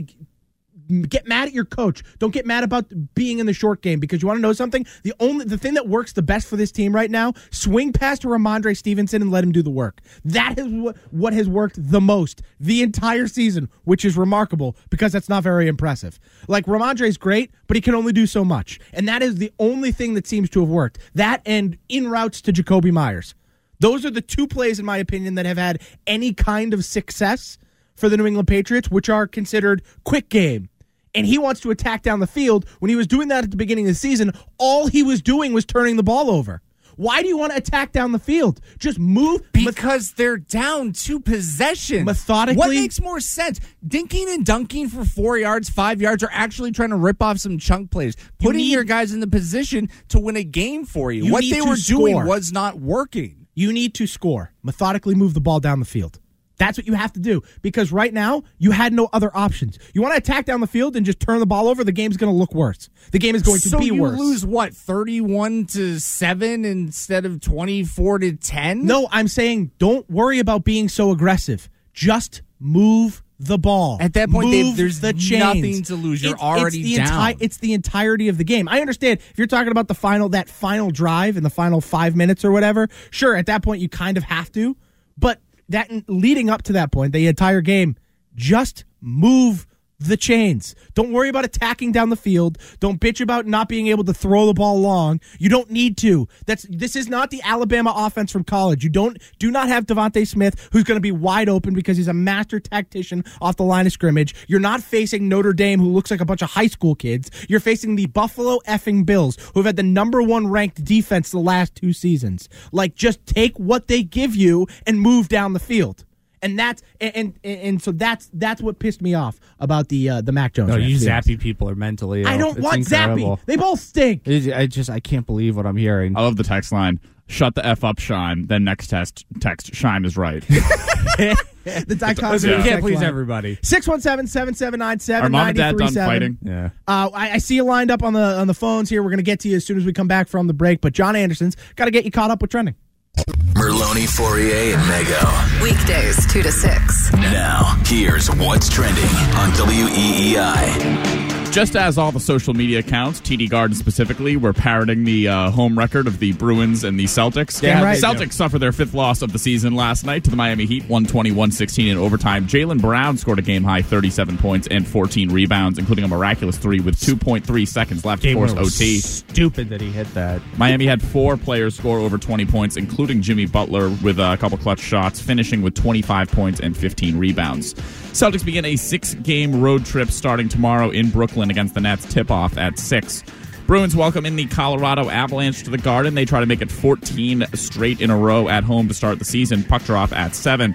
get 1.09 1.27
mad 1.27 1.49
at 1.49 1.55
your 1.55 1.65
coach. 1.65 2.03
Don't 2.19 2.33
get 2.33 2.47
mad 2.47 2.65
about 2.65 2.87
being 3.15 3.39
in 3.39 3.47
the 3.47 3.53
short 3.53 3.83
game 3.83 4.01
because 4.01 4.23
you 4.23 4.29
want 4.29 4.39
to 4.39 4.43
know 4.43 4.53
something. 4.53 4.87
The 5.03 5.15
only 5.21 5.45
the 5.45 5.59
thing 5.59 5.75
that 5.75 5.89
works 5.89 6.13
the 6.13 6.23
best 6.23 6.49
for 6.49 6.57
this 6.57 6.73
team 6.73 6.95
right 6.95 7.11
now: 7.11 7.33
swing 7.51 7.93
past 7.93 8.23
to 8.23 8.29
Rhamondre 8.29 8.77
Stevenson 8.77 9.23
and 9.23 9.31
let 9.31 9.45
him 9.45 9.53
do 9.53 9.63
the 9.63 9.71
work. 9.71 10.01
That 10.25 10.59
is 10.59 10.67
what 10.69 10.97
what 11.11 11.33
has 11.33 11.49
worked 11.49 11.77
the 11.79 12.01
most 12.01 12.43
the 12.61 12.83
entire 12.83 13.27
season, 13.27 13.69
which 13.85 14.05
is 14.05 14.17
remarkable 14.17 14.77
because 14.91 15.13
that's 15.13 15.29
not 15.29 15.43
very 15.43 15.69
impressive. 15.69 16.19
Like 16.49 16.67
Rhamondre's 16.67 17.17
great, 17.17 17.51
but 17.67 17.77
he 17.77 17.81
can 17.81 17.95
only 17.95 18.13
do 18.13 18.27
so 18.27 18.45
much, 18.45 18.79
and 18.93 19.09
that 19.09 19.23
is 19.23 19.37
the 19.37 19.53
only 19.59 19.93
thing 19.93 20.15
that 20.15 20.27
seems 20.27 20.51
to 20.51 20.61
have 20.61 20.69
worked. 20.69 20.99
That 21.15 21.43
and 21.47 21.79
in 21.89 22.09
routes 22.09 22.41
to 22.43 22.53
Jakobi 22.53 22.93
Meyers. 22.93 23.35
Those 23.81 24.07
are 24.07 24.11
the 24.13 24.21
two 24.21 24.47
plays, 24.47 24.79
in 24.79 24.87
my 24.87 24.99
opinion, 24.99 25.35
that 25.35 25.45
have 25.45 25.59
had 25.59 25.83
any 26.07 26.33
kind 26.33 26.73
of 26.73 26.85
success 26.85 27.59
for 27.97 28.09
the 28.09 28.17
New 28.17 28.27
England 28.27 28.47
Patriots, 28.47 28.91
which 28.91 29.09
are 29.09 29.27
considered 29.27 29.83
quick 30.05 30.29
game. 30.29 30.69
And 31.15 31.27
he 31.27 31.39
wants 31.39 31.61
to 31.61 31.71
attack 31.71 32.03
down 32.03 32.21
the 32.21 32.27
field. 32.27 32.67
When 32.79 32.89
he 32.89 32.97
was 32.97 33.07
doing 33.07 33.29
that 33.29 33.45
at 33.45 33.51
the 33.51 33.57
beginning 33.57 33.87
of 33.87 33.91
the 33.91 33.95
season, 33.95 34.33
all 34.59 34.87
he 34.87 35.03
was 35.03 35.21
doing 35.21 35.53
was 35.53 35.65
turning 35.65 35.97
the 35.97 36.03
ball 36.03 36.31
over. 36.31 36.63
Why 36.97 37.23
do 37.23 37.29
you 37.29 37.39
want 37.39 37.53
to 37.53 37.59
attack 37.59 37.93
down 37.93 38.13
the 38.13 38.19
field? 38.19 38.61
Just 38.79 38.99
move. 38.99 39.41
Because 39.53 40.13
they're 40.13 40.37
down 40.37 40.93
two 40.93 41.21
possessions. 41.21 42.05
Methodically- 42.05 42.59
What 42.59 42.71
makes 42.71 43.01
more 43.01 43.19
sense? 43.19 43.61
Dinking 43.87 44.33
and 44.33 44.45
dunking 44.45 44.89
for 44.89 45.05
four 45.05 45.39
yards, 45.39 45.71
five 45.71 46.03
yards, 46.03 46.23
or 46.23 46.29
actually 46.33 46.71
trying 46.71 46.91
to 46.91 46.97
rip 46.97 47.23
off 47.23 47.39
some 47.39 47.59
chunk 47.59 47.91
plays? 47.91 48.15
Putting 48.39 48.59
need- 48.59 48.73
your 48.73 48.85
guys 48.85 49.13
in 49.13 49.21
the 49.21 49.27
position 49.27 49.89
to 50.09 50.21
win 50.21 50.37
a 50.37 50.45
game 50.45 50.85
for 50.85 51.11
you. 51.13 51.25
You 51.25 51.33
what 51.33 51.45
they 51.49 51.61
were 51.63 51.77
doing 51.77 52.15
was 52.27 52.53
not 52.53 52.79
working. 52.81 53.47
You 53.55 53.73
need 53.73 53.95
to 53.95 54.07
score. 54.07 54.53
Methodically 54.63 55.15
move 55.15 55.35
the 55.35 55.41
ball 55.41 55.61
down 55.61 55.79
the 55.79 55.87
field. 55.87 56.19
That's 56.63 56.79
what 56.79 56.87
you 56.87 56.95
have 56.95 57.13
to 57.15 57.21
do 57.21 57.43
because 57.61 57.91
right 57.91 58.15
now 58.15 58.45
you 58.59 58.71
had 58.71 58.93
no 58.93 59.09
other 59.13 59.37
options. 59.37 59.81
You 59.95 60.01
want 60.01 60.15
to 60.15 60.19
attack 60.19 60.45
down 60.45 60.61
the 60.61 60.69
field 60.69 60.95
and 60.95 61.05
just 61.05 61.19
turn 61.19 61.41
the 61.41 61.47
ball 61.47 61.67
over, 61.67 61.83
the 61.83 61.91
game's 61.91 62.17
going 62.17 62.33
to 62.33 62.39
look 62.39 62.55
worse. 62.55 62.89
The 63.11 63.19
game 63.19 63.35
is 63.35 63.43
going 63.43 63.59
to 63.61 63.69
so 63.69 63.81
be 63.81 63.87
you 63.87 64.01
worse. 64.01 64.17
lose 64.19 64.47
what, 64.47 64.73
31 64.73 65.67
to 65.67 65.99
7 65.99 66.65
instead 66.65 67.27
of 67.27 67.41
24 67.41 68.21
to 68.21 68.33
10? 68.37 68.87
No, 68.87 69.09
I'm 69.11 69.27
saying 69.27 69.73
don't 69.79 70.09
worry 70.09 70.39
about 70.39 70.63
being 70.63 70.89
so 70.89 71.11
aggressive. 71.11 71.69
Just 71.93 72.43
move 72.61 73.25
the 73.41 73.59
ball. 73.59 73.99
At 74.01 74.13
that 74.15 74.31
point, 74.31 74.51
Move 74.51 74.77
there's 74.77 75.01
the 75.01 75.13
chains. 75.13 75.41
nothing 75.41 75.83
to 75.85 75.97
lose. 75.97 76.23
You're 76.23 76.39
already 76.39 76.83
the 76.83 76.97
down. 76.99 77.35
it's 77.41 77.57
the 77.57 77.73
entirety 77.73 78.29
of 78.29 78.39
the 78.39 78.45
game. 78.45 78.69
I 78.69 78.81
understand 78.81 79.19
if 79.19 79.37
you're 79.37 79.49
talking 79.49 79.73
about 79.73 79.89
the 79.89 79.95
final 79.95 80.29
that 80.29 80.49
final 80.49 80.93
drive 80.93 81.37
in 81.37 81.43
the 81.43 81.51
final 81.51 81.81
five 81.81 82.15
minutes 82.15 82.45
or 82.45 82.53
whatever. 82.53 82.89
Sure, 83.11 83.35
at 83.35 83.47
that 83.47 83.63
point 83.65 83.83
you 83.83 83.89
kind 83.89 84.17
of 84.17 84.23
have 84.23 84.53
to, 84.53 84.77
but 85.19 85.41
that 85.73 85.91
leading 86.09 86.49
up 86.49 86.63
to 86.63 86.73
that 86.75 86.93
point, 86.93 87.13
the 87.13 87.27
entire 87.27 87.61
game, 87.61 87.97
just 88.35 88.85
move 89.01 89.67
the 90.07 90.17
chains. 90.17 90.75
Don't 90.95 91.13
worry 91.13 91.29
about 91.29 91.45
attacking 91.45 91.93
down 91.93 92.11
the 92.11 92.17
field. 92.17 92.59
Don't 92.81 93.01
bitch 93.01 93.21
about 93.21 93.47
not 93.47 93.69
being 93.69 93.89
able 93.89 94.05
to 94.05 94.15
throw 94.15 94.47
the 94.47 94.55
ball 94.55 94.81
long. 94.81 95.21
You 95.39 95.49
don't 95.49 95.71
need 95.71 95.97
to. 95.99 96.29
That's 96.47 96.67
this 96.69 96.97
is 96.97 97.09
not 97.09 97.31
the 97.31 97.41
Alabama 97.43 97.93
offense 97.97 98.31
from 98.31 98.45
college. 98.45 98.85
You 98.85 98.91
don't 98.91 99.19
do 99.39 99.51
not 99.51 99.69
have 99.69 99.87
DeVonta 99.87 100.27
Smith 100.27 100.69
who's 100.73 100.85
going 100.85 100.97
to 100.97 101.01
be 101.01 101.13
wide 101.13 101.49
open 101.49 101.75
because 101.75 101.97
he's 101.97 102.09
a 102.09 102.15
master 102.15 102.61
tactician 102.61 103.25
off 103.41 103.57
the 103.57 103.65
line 103.65 103.87
of 103.87 103.93
scrimmage. 103.93 104.35
You're 104.49 104.61
not 104.61 104.83
facing 104.83 105.29
Notre 105.29 105.53
Dame 105.53 105.81
who 105.81 105.89
looks 105.93 106.11
like 106.11 106.21
a 106.21 106.25
bunch 106.25 106.43
of 106.43 106.51
high 106.51 106.67
school 106.67 106.95
kids. 106.95 107.31
You're 107.49 107.61
facing 107.61 107.97
the 107.97 108.07
Buffalo 108.07 108.59
effing 108.67 109.07
Bills 109.07 109.37
who 109.55 109.61
have 109.61 109.67
had 109.67 109.77
the 109.77 109.83
number 109.83 110.23
1 110.23 110.49
ranked 110.49 110.85
defense 110.85 111.31
the 111.31 111.39
last 111.39 111.75
2 111.77 111.93
seasons. 111.93 112.49
Like 112.73 112.95
just 112.95 113.25
take 113.27 113.59
what 113.59 113.89
they 113.89 114.03
give 114.03 114.35
you 114.35 114.67
and 114.87 115.01
move 115.01 115.29
down 115.29 115.53
the 115.53 115.61
field. 115.61 116.05
And 116.43 116.59
that's 116.59 116.83
and, 117.01 117.15
and 117.17 117.35
and 117.45 117.83
so 117.83 117.93
that's 117.93 118.29
that's 118.33 118.61
what 118.61 118.81
pissed 118.81 119.01
me 119.01 119.15
off 119.15 119.39
about 119.61 119.89
the 119.89 120.09
uh, 120.09 120.21
the 120.23 120.33
Mac 120.33 120.55
Jones. 120.55 120.71
No, 120.71 120.77
you 120.77 120.99
to 120.99 121.11
honest. 121.11 121.29
Zappe 121.29 121.39
people 121.41 121.69
are 121.71 121.77
mentally 121.77 122.23
ill. 122.23 122.29
I 122.29 122.37
don't 122.37 122.57
It's 122.57 122.65
want 122.65 122.79
incredible. 122.79 123.37
Zappe. 123.37 123.45
They 123.47 123.57
both 123.57 123.79
stink. 123.81 124.23
It- 124.27 124.53
I 124.53 124.67
just, 124.67 124.91
I 124.91 124.99
can't 124.99 125.25
believe 125.25 125.57
what 125.57 125.67
I'm 125.67 125.77
hearing. 125.77 126.17
I 126.17 126.21
love 126.23 126.37
the 126.37 126.43
text 126.45 126.73
line. 126.73 126.99
Shut 127.29 127.55
the 127.55 127.65
f 127.65 127.85
up, 127.85 127.99
Shime. 127.99 128.47
Then 128.49 128.65
next 128.65 128.89
test 128.89 129.25
text 129.41 129.73
Shime 129.73 130.05
is 130.05 130.17
right. 130.17 130.43
the 130.49 131.97
dot 131.99 132.17
com 132.17 132.33
Listen, 132.33 132.51
Yeah. 132.51 132.59
you 132.59 132.63
can't 132.65 132.81
please 132.83 132.97
line. 132.97 133.05
everybody. 133.05 133.57
617-7797-9337. 133.57 135.23
Are 135.23 135.29
mom 135.31 135.49
and 135.49 135.57
dad 135.57 135.77
done 135.77 135.95
fighting? 135.95 136.39
Yeah. 136.43 136.71
Uh, 136.89 137.11
I, 137.15 137.33
I 137.33 137.39
see 137.39 137.55
you 137.57 137.65
lined 137.65 137.91
up 137.91 138.03
on 138.03 138.13
the 138.13 138.21
on 138.39 138.47
the 138.49 138.55
phones 138.55 138.91
here. 138.91 139.03
We're 139.03 139.11
going 139.11 139.19
to 139.19 139.23
get 139.23 139.41
to 139.41 139.49
you 139.49 139.57
as 139.57 139.65
soon 139.65 139.77
as 139.79 139.85
we 139.85 139.93
come 139.93 140.09
back 140.09 140.29
from 140.29 140.47
the 140.47 140.55
break. 140.55 140.81
But 140.81 140.93
John 140.93 141.17
Anderson's 141.17 141.57
got 141.77 141.87
to 141.87 141.91
get 141.91 142.05
you 142.05 142.11
caught 142.11 142.31
up 142.31 142.43
with 142.43 142.51
trending. 142.51 142.75
Merloni, 143.17 144.07
Fauria, 144.07 144.75
and 144.75 144.83
Mego. 144.85 145.63
Weekdays 145.63 146.27
2 146.33 146.43
to 146.43 146.51
6. 146.51 147.13
Now, 147.13 147.79
here's 147.85 148.29
what's 148.29 148.69
trending 148.69 149.05
on 149.37 149.51
WEEI. 149.53 151.22
Just 151.53 151.77
as 151.77 151.99
all 151.99 152.11
the 152.11 152.19
social 152.19 152.55
media 152.55 152.79
accounts, 152.79 153.21
TD 153.21 153.51
Garden 153.51 153.77
specifically, 153.77 154.39
were 154.39 154.55
parroting 154.55 155.05
the 155.05 155.29
uh, 155.29 155.51
home 155.51 155.79
record 155.79 156.07
of 156.07 156.19
the 156.19 156.33
Bruins 156.33 156.83
and 156.83 156.99
the 156.99 157.05
Celtics. 157.05 157.61
Damn 157.61 157.85
right. 157.85 158.03
Celtics 158.03 158.33
suffered 158.33 158.61
their 158.61 158.73
fifth 158.73 158.95
loss 158.95 159.21
of 159.21 159.35
the 159.35 159.39
season 159.39 159.75
last 159.75 160.07
night 160.07 160.25
to 160.25 160.31
the 160.31 160.37
Miami 160.37 160.65
Heat, 160.65 160.85
120-116 160.85 161.91
in 161.91 161.99
overtime. 161.99 162.47
Jaylen 162.47 162.81
Brown 162.81 163.19
scored 163.19 163.39
a 163.39 163.43
game-high 163.43 163.83
37 163.83 164.39
points 164.39 164.67
and 164.71 164.89
14 164.89 165.31
rebounds, 165.31 165.79
including 165.79 166.07
a 166.07 166.09
miraculous 166.09 166.57
three 166.57 166.81
with 166.81 166.97
2.3 166.97 167.69
seconds 167.69 168.03
left 168.03 168.23
to 168.23 168.33
force 168.33 168.55
OT. 168.55 169.01
Stupid 169.01 169.69
that 169.69 169.83
he 169.83 169.91
hit 169.91 170.07
that. 170.15 170.41
Miami 170.57 170.87
had 170.87 171.03
four 171.03 171.37
players 171.37 171.77
score 171.77 171.99
over 171.99 172.17
20 172.17 172.47
points, 172.47 172.79
including 172.79 173.21
Jimmy 173.21 173.45
Butler 173.45 173.91
with 174.03 174.19
a 174.19 174.39
couple 174.39 174.57
clutch 174.57 174.81
shots, 174.81 175.21
finishing 175.21 175.61
with 175.61 175.75
25 175.75 176.31
points 176.31 176.61
and 176.61 176.75
15 176.75 177.19
rebounds. 177.19 177.75
Celtics 178.15 178.45
begin 178.45 178.65
a 178.65 178.77
six 178.77 179.15
game 179.17 179.61
road 179.61 179.85
trip 179.85 180.11
starting 180.11 180.49
tomorrow 180.49 180.89
in 180.89 181.11
Brooklyn 181.11 181.42
against 181.51 181.75
the 181.75 181.81
Nets, 181.81 182.13
tip 182.13 182.31
off 182.31 182.57
at 182.57 182.79
6. 182.79 183.23
Bruins 183.67 183.95
welcome 183.95 184.27
in 184.27 184.37
the 184.37 184.47
Colorado 184.47 185.09
Avalanche 185.09 185.63
to 185.63 185.71
the 185.71 185.79
Garden. 185.79 186.15
They 186.15 186.25
try 186.25 186.41
to 186.41 186.47
make 186.47 186.61
it 186.61 186.71
14 186.71 187.47
straight 187.55 188.01
in 188.01 188.11
a 188.11 188.17
row 188.17 188.49
at 188.49 188.65
home 188.65 188.89
to 188.89 188.95
start 188.95 189.19
the 189.19 189.25
season. 189.25 189.63
Puck 189.63 189.85
drop 189.85 190.13
at 190.13 190.35
7. 190.35 190.75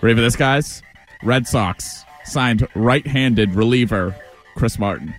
Ready 0.00 0.14
for 0.14 0.22
this, 0.22 0.36
guys? 0.36 0.82
Red 1.22 1.46
Sox 1.46 2.04
signed 2.24 2.66
right 2.74 3.06
handed 3.06 3.54
reliever 3.54 4.14
Chris 4.54 4.78
Martin. 4.78 5.14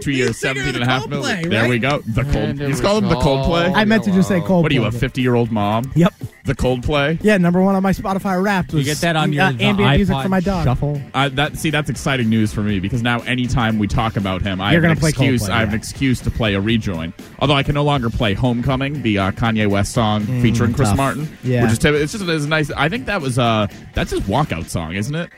Woo! 0.00 0.04
Two 0.04 0.10
years, 0.12 0.28
He's 0.30 0.40
17 0.40 0.74
and 0.74 0.82
a 0.82 0.86
half 0.86 1.06
million. 1.08 1.48
There 1.48 1.62
right? 1.62 1.70
we 1.70 1.78
go. 1.78 1.98
The 2.00 2.22
cold. 2.24 2.36
And 2.36 2.60
it 2.60 2.66
He's 2.68 2.76
was 2.76 2.80
calling 2.80 3.04
him 3.04 3.10
the 3.10 3.16
Coldplay. 3.16 3.68
all- 3.68 3.76
I 3.76 3.84
meant 3.84 4.04
to 4.04 4.10
just 4.12 4.28
say 4.28 4.40
Coldplay. 4.40 4.62
What 4.62 4.72
are 4.72 4.74
you, 4.74 4.84
a 4.84 4.92
50 4.92 5.20
year 5.22 5.34
old 5.34 5.50
mom? 5.50 5.90
Yep. 5.94 6.14
The 6.44 6.54
Coldplay? 6.54 7.18
Yeah, 7.22 7.36
number 7.36 7.62
one 7.62 7.74
on 7.74 7.82
my 7.82 7.92
Spotify 7.92 8.42
Wrapped. 8.42 8.72
You 8.72 8.78
was, 8.78 8.86
get 8.86 8.96
that 8.98 9.14
on 9.14 9.32
your 9.32 9.44
uh, 9.44 9.52
the 9.52 9.62
ambient 9.64 9.96
music 9.96 10.16
for 10.22 10.28
my 10.28 10.40
dog. 10.40 10.64
Shuffle. 10.64 11.00
Uh, 11.14 11.28
that 11.30 11.58
see, 11.58 11.68
that's 11.70 11.90
exciting 11.90 12.28
news 12.30 12.52
for 12.52 12.62
me 12.62 12.80
because 12.80 13.02
now 13.02 13.20
anytime 13.20 13.78
we 13.78 13.86
talk 13.86 14.16
about 14.16 14.40
him, 14.42 14.60
I 14.60 14.72
You're 14.72 14.80
have 14.80 14.90
an 14.90 14.96
gonna 14.96 15.00
play 15.00 15.10
excuse. 15.10 15.42
Coldplay, 15.44 15.50
I 15.50 15.58
have 15.60 15.68
yeah. 15.68 15.74
an 15.74 15.78
excuse 15.78 16.20
to 16.22 16.30
play 16.30 16.54
a 16.54 16.60
rejoin. 16.60 17.12
Although 17.40 17.54
I 17.54 17.62
can 17.62 17.74
no 17.74 17.84
longer 17.84 18.08
play 18.10 18.32
"Homecoming," 18.34 19.02
the 19.02 19.18
uh, 19.18 19.30
Kanye 19.32 19.68
West 19.68 19.92
song 19.92 20.24
featuring 20.42 20.72
Chris 20.72 20.88
Mm, 20.88 20.92
tough. 20.92 20.96
Martin. 20.96 21.38
Yeah. 21.44 21.62
which 21.64 21.72
is 21.72 21.78
typ- 21.78 22.00
it's 22.00 22.12
just 22.12 22.24
it's 22.26 22.46
nice. 22.46 22.70
I 22.72 22.88
think 22.88 23.04
that 23.06 23.20
was 23.20 23.38
uh 23.38 23.66
that's 23.94 24.10
his 24.10 24.20
walkout 24.20 24.68
song, 24.70 24.94
isn't 24.94 25.14
it? 25.14 25.30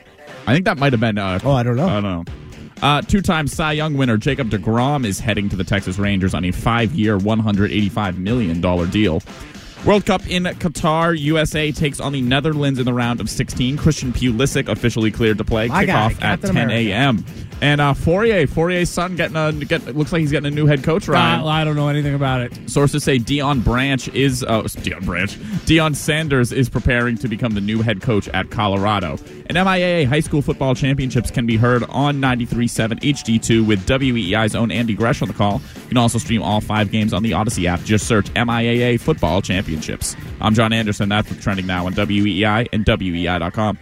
I 0.46 0.55
think 0.55 0.64
that 0.66 0.79
might 0.79 0.92
have 0.92 1.01
been. 1.01 1.18
Uh, 1.18 1.40
Oh, 1.44 1.53
I 1.53 1.62
don't 1.64 1.77
know. 1.77 1.88
I 1.88 2.01
don't 2.01 2.03
know. 2.05 2.25
Uh, 2.83 3.01
two-time 3.01 3.47
Cy 3.47 3.73
Young 3.73 3.97
winner 3.97 4.16
Jacob 4.16 4.51
DeGrom 4.51 5.07
is 5.07 5.21
heading 5.21 5.49
to 5.49 5.55
the 5.55 5.62
Texas 5.62 6.01
Rangers 6.01 6.35
on 6.35 6.45
a 6.45 6.51
five-year, 6.51 7.16
$185 7.16 8.18
million 8.18 8.61
deal. 8.90 9.23
World 9.85 10.07
Cup 10.07 10.25
in 10.29 10.45
Qatar. 10.45 11.18
USA 11.18 11.73
takes 11.73 11.99
on 11.99 12.12
the 12.12 12.23
Netherlands 12.23 12.79
in 12.79 12.85
the 12.85 12.95
round 12.95 13.21
of 13.21 13.29
16. 13.29 13.77
Christian 13.77 14.12
Pulisic 14.12 14.68
officially 14.68 15.11
cleared 15.11 15.38
to 15.38 15.45
play. 15.45 15.66
My 15.66 15.85
guy, 15.85 16.12
Kickoff 16.12 16.23
at 16.23 16.40
10 16.40 16.71
a.m. 16.71 17.25
And 17.61 17.81
uh, 17.81 17.95
Fauria, 17.95 18.49
Fauria's 18.49 18.90
son, 18.90 19.14
getting 19.14 19.37
a 19.37 19.53
get, 19.53 19.97
looks 19.97 20.12
like 20.12 20.21
he's 20.21 20.33
getting 20.33 20.53
a 20.53 20.55
new 20.55 20.66
head 20.66 20.83
coach. 20.83 21.07
Ryan. 21.07 21.40
Uh, 21.40 21.47
I 21.47 21.64
don't 21.64 21.77
know 21.77 21.88
anything 21.88 22.14
about 22.14 22.40
it. 22.40 22.71
Sources 22.71 23.05
say 23.05 23.18
Deion 23.18 23.62
Branch 23.62 24.09
is 24.09 24.42
uh, 24.42 24.62
Deion 24.62 25.05
Branch. 25.05 25.33
Deion 25.66 25.95
Sanders 25.95 26.53
is 26.53 26.68
preparing 26.68 27.16
to 27.18 27.29
become 27.29 27.55
the 27.55 27.61
new 27.61 27.81
head 27.81 28.03
coach 28.03 28.29
at 28.29 28.51
Colorado. 28.51 29.16
And 29.47 29.57
MIAA 29.57 30.07
high 30.07 30.21
school 30.21 30.42
football 30.42 30.75
championships 30.75 31.31
can 31.31 31.47
be 31.47 31.57
heard 31.57 31.85
on 31.85 32.21
93.7 32.21 33.01
HD2 33.01 33.66
with 33.66 33.87
WEEI's 33.87 34.57
own 34.57 34.73
Andy 34.73 34.95
Gresh 34.95 35.23
on 35.23 35.29
the 35.29 35.35
call. 35.35 35.61
You 35.83 35.88
can 35.88 35.99
also 35.99 36.18
stream 36.18 36.42
all 36.42 36.61
five 36.61 36.90
games 36.90 37.12
on 37.12 37.23
the 37.23 37.33
Audacy 37.33 37.66
app. 37.66 37.83
Just 37.83 38.09
search 38.09 38.27
MIAA 38.35 39.01
football 39.01 39.40
championships. 39.40 39.72
I'm 40.41 40.55
John 40.55 40.73
Anderson. 40.73 41.09
That's 41.09 41.31
what's 41.31 41.43
trending 41.43 41.67
now 41.67 41.87
on 41.87 41.95
WEEI 41.95 42.69
and 42.73 42.85
WEEI.com. 42.85 43.79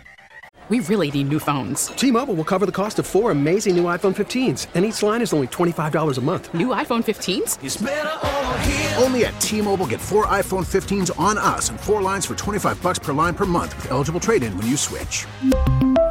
We 0.71 0.79
really 0.79 1.11
need 1.11 1.29
new 1.31 1.41
phones. 1.41 1.89
T-Mobile 1.89 2.35
will 2.35 2.45
cover 2.45 2.65
the 2.65 2.71
cost 2.71 3.01
of 3.01 3.07
four 3.07 3.33
amazing 3.33 3.75
new 3.75 3.85
iPhone 3.85 4.15
15s, 4.15 4.69
and 4.75 4.85
each 4.85 5.03
line 5.03 5.21
is 5.21 5.33
only 5.33 5.49
$25 5.49 6.17
a 6.17 6.21
month. 6.21 6.55
New 6.55 6.69
iPhone 6.69 7.03
15s? 7.03 7.59
Only 9.03 9.25
at 9.25 9.41
T-Mobile 9.41 9.89
get 9.89 10.01
four 10.01 10.27
iPhone 10.29 10.65
15s 10.65 11.11
on 11.19 11.39
us 11.39 11.71
and 11.71 11.81
four 11.81 12.01
lines 12.03 12.25
for 12.25 12.37
25 12.37 12.81
bucks 12.83 13.01
per 13.01 13.13
line 13.13 13.35
per 13.35 13.47
month 13.47 13.75
with 13.79 13.91
eligible 13.91 14.21
trade-in 14.21 14.57
when 14.57 14.69
you 14.69 14.77
switch. 14.77 15.27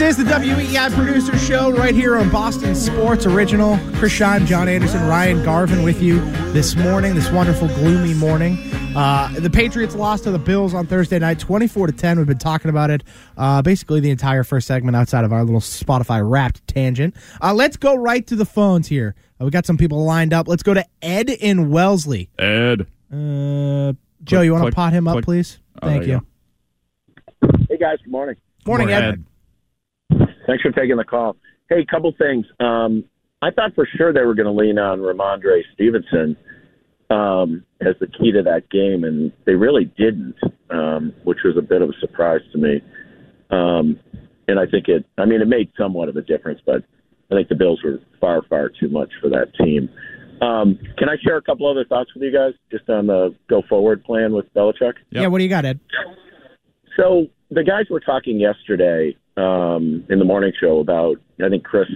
This 0.00 0.18
is 0.18 0.24
the 0.24 0.30
WEEI 0.32 0.94
Producer 0.94 1.36
Show 1.36 1.70
right 1.72 1.94
here 1.94 2.16
on 2.16 2.30
Boston 2.30 2.74
Sports 2.74 3.26
Original. 3.26 3.76
Chris 3.96 4.18
Scheim, 4.18 4.46
John 4.46 4.66
Anderson, 4.66 5.06
Ryan 5.06 5.44
Garvin 5.44 5.82
with 5.82 6.00
you 6.00 6.20
this 6.54 6.74
morning, 6.74 7.14
this 7.14 7.30
wonderful, 7.30 7.68
gloomy 7.68 8.14
morning. 8.14 8.56
Uh, 8.96 9.30
the 9.38 9.50
Patriots 9.50 9.94
lost 9.94 10.24
to 10.24 10.30
the 10.30 10.38
Bills 10.38 10.72
on 10.72 10.86
Thursday 10.86 11.18
night, 11.18 11.38
24 11.38 11.88
to 11.88 11.92
10. 11.92 12.16
We've 12.16 12.26
been 12.26 12.38
talking 12.38 12.70
about 12.70 12.88
it 12.88 13.04
uh, 13.36 13.60
basically 13.60 14.00
the 14.00 14.08
entire 14.08 14.42
first 14.42 14.66
segment 14.66 14.96
outside 14.96 15.26
of 15.26 15.34
our 15.34 15.44
little 15.44 15.60
Spotify 15.60 16.26
wrapped 16.26 16.66
tangent. 16.66 17.14
Uh, 17.42 17.52
let's 17.52 17.76
go 17.76 17.94
right 17.94 18.26
to 18.26 18.36
the 18.36 18.46
phones 18.46 18.88
here. 18.88 19.14
Uh, 19.38 19.44
we 19.44 19.50
got 19.50 19.66
some 19.66 19.76
people 19.76 20.02
lined 20.02 20.32
up. 20.32 20.48
Let's 20.48 20.62
go 20.62 20.72
to 20.72 20.84
Ed 21.02 21.28
in 21.28 21.68
Wellesley. 21.68 22.30
Ed. 22.38 22.86
Uh, 23.12 23.92
Joe, 24.24 24.40
you 24.40 24.54
want 24.54 24.64
to 24.64 24.72
pot 24.72 24.94
him 24.94 25.06
up, 25.06 25.22
please? 25.22 25.58
Oh, 25.82 25.88
Thank 25.88 26.04
there 26.04 26.10
you. 26.10 26.26
you 27.42 27.50
Hey 27.68 27.76
guys, 27.76 27.98
good 28.02 28.10
morning. 28.10 28.36
Morning, 28.64 28.88
More 28.88 28.96
Ed. 28.96 29.24
Thanks 30.46 30.62
for 30.62 30.70
taking 30.72 30.96
the 30.96 31.04
call. 31.04 31.36
Hey, 31.68 31.84
couple 31.88 32.12
things. 32.18 32.46
Um, 32.58 33.04
I 33.42 33.50
thought 33.50 33.74
for 33.74 33.88
sure 33.96 34.12
they 34.12 34.22
were 34.22 34.34
going 34.34 34.46
to 34.46 34.52
lean 34.52 34.78
on 34.78 34.98
Rhamondre 34.98 35.62
Stevenson 35.74 36.36
um, 37.10 37.64
as 37.80 37.94
the 38.00 38.06
key 38.06 38.32
to 38.32 38.42
that 38.42 38.70
game, 38.70 39.04
and 39.04 39.32
they 39.46 39.54
really 39.54 39.84
didn't, 39.96 40.36
um, 40.70 41.12
which 41.24 41.38
was 41.44 41.56
a 41.56 41.62
bit 41.62 41.82
of 41.82 41.90
a 41.90 42.00
surprise 42.00 42.40
to 42.52 42.58
me. 42.58 42.80
Um, 43.50 43.98
and 44.48 44.58
I 44.58 44.66
think 44.66 44.88
it, 44.88 45.04
I 45.18 45.24
mean, 45.24 45.40
it 45.40 45.48
made 45.48 45.70
somewhat 45.78 46.08
of 46.08 46.16
a 46.16 46.22
difference, 46.22 46.60
but 46.64 46.84
I 47.30 47.34
think 47.34 47.48
the 47.48 47.54
Bills 47.54 47.80
were 47.84 47.98
far, 48.20 48.42
far 48.48 48.68
too 48.68 48.88
much 48.88 49.10
for 49.20 49.28
that 49.30 49.54
team. 49.54 49.88
Um, 50.42 50.78
can 50.96 51.08
I 51.08 51.16
share 51.22 51.36
a 51.36 51.42
couple 51.42 51.70
other 51.70 51.84
thoughts 51.84 52.10
with 52.14 52.22
you 52.22 52.32
guys 52.32 52.54
just 52.70 52.88
on 52.88 53.06
the 53.06 53.34
go 53.48 53.62
forward 53.68 54.02
plan 54.04 54.32
with 54.32 54.52
Belichick? 54.54 54.94
Yeah, 55.10 55.26
what 55.26 55.38
do 55.38 55.44
you 55.44 55.50
got, 55.50 55.64
Ed? 55.64 55.80
So 56.96 57.26
the 57.50 57.64
guys 57.64 57.86
were 57.90 58.00
talking 58.00 58.38
yesterday 58.38 59.16
um, 59.36 60.04
in 60.08 60.18
the 60.18 60.24
morning 60.24 60.52
show 60.60 60.78
about. 60.78 61.16
I 61.44 61.48
think 61.48 61.64
Chris 61.64 61.88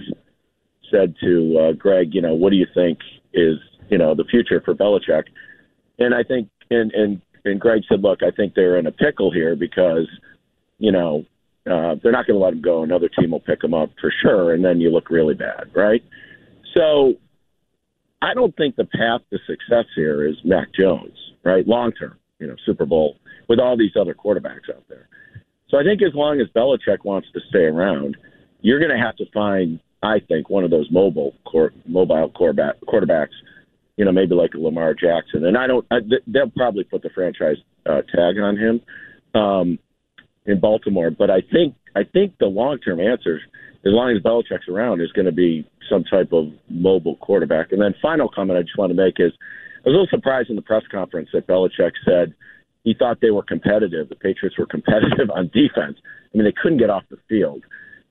said 0.91 1.15
to 1.21 1.57
uh, 1.59 1.71
Greg, 1.73 2.13
you 2.13 2.21
know, 2.21 2.33
what 2.33 2.49
do 2.49 2.57
you 2.57 2.67
think 2.73 2.99
is 3.33 3.57
you 3.89 3.97
know 3.97 4.15
the 4.15 4.25
future 4.25 4.61
for 4.63 4.73
Belichick? 4.73 5.23
And 5.99 6.13
I 6.13 6.23
think, 6.23 6.49
and 6.69 6.91
and 6.91 7.21
and 7.45 7.59
Greg 7.59 7.83
said, 7.87 8.01
look, 8.01 8.23
I 8.23 8.31
think 8.31 8.53
they're 8.53 8.77
in 8.77 8.87
a 8.87 8.91
pickle 8.91 9.31
here 9.31 9.55
because 9.55 10.07
you 10.77 10.91
know 10.91 11.25
uh, 11.69 11.95
they're 12.01 12.11
not 12.11 12.27
going 12.27 12.39
to 12.39 12.43
let 12.43 12.53
him 12.53 12.61
go. 12.61 12.83
Another 12.83 13.09
team 13.09 13.31
will 13.31 13.39
pick 13.39 13.63
him 13.63 13.73
up 13.73 13.89
for 13.99 14.11
sure, 14.21 14.53
and 14.53 14.63
then 14.63 14.81
you 14.81 14.91
look 14.91 15.09
really 15.09 15.35
bad, 15.35 15.71
right? 15.73 16.03
So 16.73 17.13
I 18.21 18.33
don't 18.33 18.55
think 18.57 18.75
the 18.75 18.85
path 18.85 19.21
to 19.31 19.39
success 19.47 19.85
here 19.95 20.27
is 20.27 20.35
Mac 20.43 20.67
Jones, 20.77 21.17
right? 21.43 21.67
Long 21.67 21.91
term, 21.93 22.17
you 22.39 22.47
know, 22.47 22.55
Super 22.65 22.85
Bowl 22.85 23.17
with 23.47 23.59
all 23.59 23.77
these 23.77 23.91
other 23.99 24.13
quarterbacks 24.13 24.69
out 24.69 24.83
there. 24.89 25.07
So 25.75 25.81
I 25.81 25.83
think 25.83 26.01
as 26.01 26.13
long 26.13 26.39
as 26.39 26.47
Belichick 26.55 27.03
wants 27.03 27.27
to 27.33 27.41
stay 27.49 27.65
around, 27.65 28.15
you're 28.61 28.79
going 28.79 28.97
to 28.97 29.03
have 29.03 29.17
to 29.17 29.25
find, 29.33 29.81
I 30.01 30.19
think, 30.25 30.49
one 30.49 30.63
of 30.63 30.71
those 30.71 30.87
mobile 30.89 31.33
core, 31.45 31.73
mobile 31.85 32.31
quarterback, 32.33 32.75
quarterbacks. 32.87 33.35
You 33.97 34.05
know, 34.05 34.13
maybe 34.13 34.35
like 34.35 34.53
a 34.53 34.57
Lamar 34.57 34.93
Jackson, 34.93 35.45
and 35.45 35.57
I 35.57 35.67
don't. 35.67 35.85
I, 35.91 35.97
they'll 36.27 36.49
probably 36.49 36.83
put 36.85 37.01
the 37.01 37.09
franchise 37.09 37.57
uh, 37.85 38.01
tag 38.13 38.37
on 38.39 38.57
him 38.57 38.81
um, 39.41 39.79
in 40.45 40.59
Baltimore. 40.61 41.11
But 41.11 41.29
I 41.29 41.41
think 41.51 41.75
I 41.95 42.03
think 42.03 42.37
the 42.39 42.45
long 42.45 42.77
term 42.79 42.99
answer, 42.99 43.39
as 43.85 43.91
long 43.93 44.15
as 44.15 44.21
Belichick's 44.21 44.69
around, 44.69 45.01
is 45.01 45.11
going 45.13 45.25
to 45.25 45.31
be 45.33 45.65
some 45.89 46.03
type 46.05 46.31
of 46.31 46.51
mobile 46.69 47.17
quarterback. 47.17 47.71
And 47.71 47.81
then 47.81 47.95
final 48.01 48.29
comment 48.29 48.59
I 48.59 48.63
just 48.63 48.77
want 48.77 48.91
to 48.91 48.95
make 48.95 49.15
is 49.19 49.31
I 49.85 49.89
was 49.89 49.95
a 49.95 49.97
little 49.97 50.07
surprised 50.09 50.49
in 50.49 50.55
the 50.55 50.61
press 50.61 50.83
conference 50.89 51.29
that 51.33 51.47
Belichick 51.47 51.91
said 52.05 52.33
he 52.85 52.93
thought 52.97 53.19
they 53.21 53.31
were 53.31 53.43
competitive. 53.43 54.07
The 54.07 54.15
Patriots 54.15 54.57
were 54.57 54.65
competitive 54.67 55.29
on 55.29 55.47
defense. 55.53 55.97
I 56.33 56.37
mean, 56.37 56.45
they 56.45 56.53
couldn't 56.53 56.77
get 56.77 56.89
off 56.89 57.03
the 57.09 57.17
field. 57.27 57.63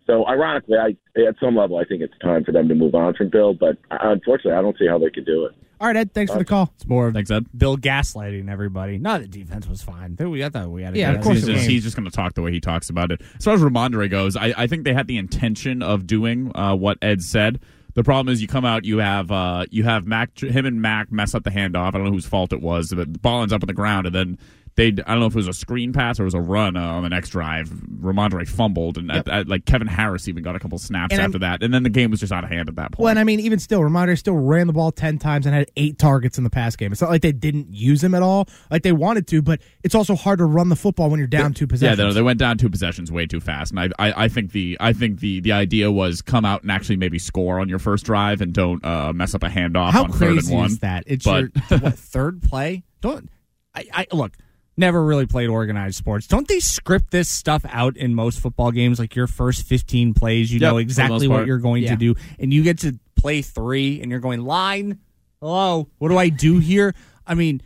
So, 0.06 0.26
ironically, 0.26 0.76
I 0.76 0.96
at 1.18 1.36
some 1.40 1.56
level, 1.56 1.78
I 1.78 1.84
think 1.84 2.02
it's 2.02 2.12
time 2.18 2.44
for 2.44 2.52
them 2.52 2.68
to 2.68 2.74
move 2.74 2.94
on 2.94 3.14
from 3.14 3.30
Bill. 3.30 3.54
But 3.54 3.78
uh, 3.90 3.96
unfortunately, 4.02 4.52
I 4.52 4.60
don't 4.60 4.76
see 4.78 4.86
how 4.86 4.98
they 4.98 5.08
could 5.08 5.24
do 5.24 5.46
it. 5.46 5.54
All 5.80 5.88
right, 5.88 5.96
Ed, 5.96 6.12
thanks 6.12 6.32
for 6.32 6.38
the 6.38 6.44
call. 6.44 6.72
It's 6.76 6.86
more 6.86 7.08
of 7.08 7.14
Thanks, 7.14 7.30
Ed. 7.30 7.46
Bill 7.56 7.76
gaslighting 7.76 8.48
everybody. 8.48 8.96
No, 8.96 9.18
the 9.18 9.26
defense 9.26 9.66
was 9.66 9.82
fine. 9.82 10.16
We 10.18 10.44
I 10.44 10.48
thought 10.48 10.70
we 10.70 10.82
had 10.82 10.94
a 10.94 10.98
Yeah, 10.98 11.10
good 11.10 11.18
of 11.18 11.24
course 11.24 11.36
he's 11.38 11.46
just, 11.46 11.66
he's 11.68 11.82
just 11.82 11.96
going 11.96 12.08
to 12.08 12.14
talk 12.14 12.34
the 12.34 12.42
way 12.42 12.52
he 12.52 12.60
talks 12.60 12.88
about 12.90 13.10
it. 13.10 13.20
As 13.38 13.44
far 13.44 13.54
as 13.54 13.60
Rhamondre 13.60 14.08
goes, 14.10 14.36
I, 14.36 14.54
I 14.56 14.66
think 14.66 14.84
they 14.84 14.94
had 14.94 15.08
the 15.08 15.18
intention 15.18 15.82
of 15.82 16.06
doing 16.06 16.56
uh, 16.56 16.74
what 16.74 16.98
Ed 17.02 17.22
said. 17.22 17.60
The 17.94 18.04
problem 18.04 18.32
is, 18.32 18.40
you 18.40 18.48
come 18.48 18.64
out, 18.64 18.84
you 18.84 18.98
have 18.98 19.30
uh, 19.30 19.66
you 19.70 19.84
have 19.84 20.06
Mac, 20.06 20.38
him 20.38 20.64
and 20.66 20.80
Mac 20.80 21.12
mess 21.12 21.34
up 21.34 21.44
the 21.44 21.50
handoff. 21.50 21.88
I 21.88 21.90
don't 21.92 22.04
know 22.04 22.12
whose 22.12 22.26
fault 22.26 22.52
it 22.52 22.60
was, 22.60 22.92
but 22.94 23.12
the 23.12 23.18
ball 23.18 23.42
ends 23.42 23.52
up 23.52 23.62
on 23.62 23.66
the 23.66 23.72
ground, 23.72 24.06
and 24.06 24.14
then 24.14 24.38
they 24.76 24.88
I 24.88 24.90
don't 24.90 25.20
know 25.20 25.26
if 25.26 25.34
it 25.34 25.36
was 25.36 25.48
a 25.48 25.52
screen 25.52 25.92
pass 25.92 26.18
or 26.18 26.24
it 26.24 26.26
was 26.26 26.34
a 26.34 26.40
run 26.40 26.76
uh, 26.76 26.80
on 26.82 27.02
the 27.04 27.08
next 27.08 27.28
drive. 27.30 27.68
Rhamondre 27.68 28.46
fumbled, 28.48 28.98
and 28.98 29.10
at, 29.12 29.28
at, 29.28 29.48
like 29.48 29.64
Kevin 29.66 29.86
Harris 29.86 30.26
even 30.28 30.42
got 30.42 30.56
a 30.56 30.58
couple 30.58 30.78
snaps 30.78 31.12
And 31.12 31.20
I'm- 31.20 31.28
after 31.30 31.38
that, 31.40 31.62
and 31.62 31.72
then 31.72 31.82
the 31.84 31.90
game 31.90 32.10
was 32.10 32.20
just 32.20 32.32
out 32.32 32.42
of 32.44 32.50
hand 32.50 32.68
at 32.68 32.74
that 32.76 32.92
point. 32.92 32.98
Well, 32.98 33.08
and 33.10 33.18
I 33.18 33.24
mean, 33.24 33.38
even 33.40 33.58
still, 33.58 33.80
Rhamondre 33.80 34.18
still 34.18 34.36
ran 34.36 34.66
the 34.66 34.72
ball 34.72 34.90
10 34.92 35.18
times 35.18 35.46
and 35.46 35.54
had 35.54 35.70
eight 35.76 35.98
targets 35.98 36.38
in 36.38 36.44
the 36.44 36.50
pass 36.50 36.74
game. 36.76 36.90
It's 36.92 37.00
not 37.00 37.10
like 37.10 37.22
they 37.22 37.32
didn't 37.32 37.68
use 37.72 38.02
him 38.02 38.14
at 38.14 38.22
all, 38.22 38.48
like 38.70 38.82
they 38.82 38.92
wanted 38.92 39.26
to, 39.28 39.42
but 39.42 39.60
it's 39.84 39.94
also 39.94 40.14
hard 40.16 40.38
to 40.38 40.44
run 40.44 40.68
the 40.68 40.76
football 40.76 41.08
when 41.08 41.18
you're 41.18 41.26
down 41.28 41.54
two 41.54 41.64
Yeah, 41.64 41.68
possessions. 41.68 41.98
they, 42.14 42.18
they 42.18 42.22
went 42.22 42.38
down 42.40 42.58
two 42.58 42.68
possessions 42.68 43.12
way 43.12 43.26
too 43.26 43.40
fast, 43.40 43.70
and 43.70 43.80
I, 43.80 43.88
I, 43.98 44.24
I 44.24 44.28
think 44.28 44.52
the 44.52 44.76
I 44.80 44.92
think 44.92 45.20
the 45.20 45.40
the 45.40 45.52
idea 45.52 45.90
was 45.92 46.20
come 46.20 46.44
out 46.44 46.62
and 46.62 46.70
actually 46.72 46.96
maybe 46.96 47.18
score 47.18 47.60
on 47.60 47.68
your 47.68 47.78
first 47.78 48.04
drive 48.04 48.40
and 48.40 48.52
don't 48.52 48.84
uh, 48.84 49.12
mess 49.12 49.34
up 49.34 49.42
a 49.44 49.48
handoff 49.48 49.90
How 49.92 50.04
on 50.04 50.12
third 50.12 50.22
and 50.30 50.38
crazy 50.40 50.54
one. 50.54 50.66
is 50.66 50.78
that? 50.80 51.04
It's 51.06 51.24
but 51.24 51.50
your 51.70 51.78
what 51.78 51.94
third 51.98 52.42
play? 52.42 52.82
Don't 53.00 53.30
I, 53.74 53.84
I 53.92 54.06
look? 54.12 54.36
Never 54.76 55.04
really 55.04 55.26
played 55.26 55.48
organized 55.48 55.96
sports. 55.96 56.26
Don't 56.26 56.48
they 56.48 56.58
script 56.58 57.10
this 57.12 57.28
stuff 57.28 57.64
out 57.68 57.96
in 57.96 58.14
most 58.14 58.40
football 58.40 58.72
games? 58.72 58.98
Like 58.98 59.14
your 59.14 59.28
first 59.28 59.64
fifteen 59.66 60.14
plays, 60.14 60.52
you 60.52 60.58
Yep, 60.58 60.70
know 60.72 60.78
exactly 60.78 61.28
what 61.28 61.46
you're 61.46 61.58
going 61.58 61.84
Yeah. 61.84 61.90
to 61.90 61.96
do, 61.96 62.14
and 62.40 62.52
you 62.52 62.62
get 62.64 62.80
to 62.80 62.98
play 63.14 63.40
three, 63.42 64.00
and 64.00 64.10
you're 64.10 64.20
going 64.20 64.40
line. 64.40 64.98
Hello, 65.40 65.88
what 65.98 66.08
do 66.08 66.18
I 66.18 66.28
do 66.28 66.58
here? 66.58 66.94
I 67.26 67.34
mean, 67.34 67.60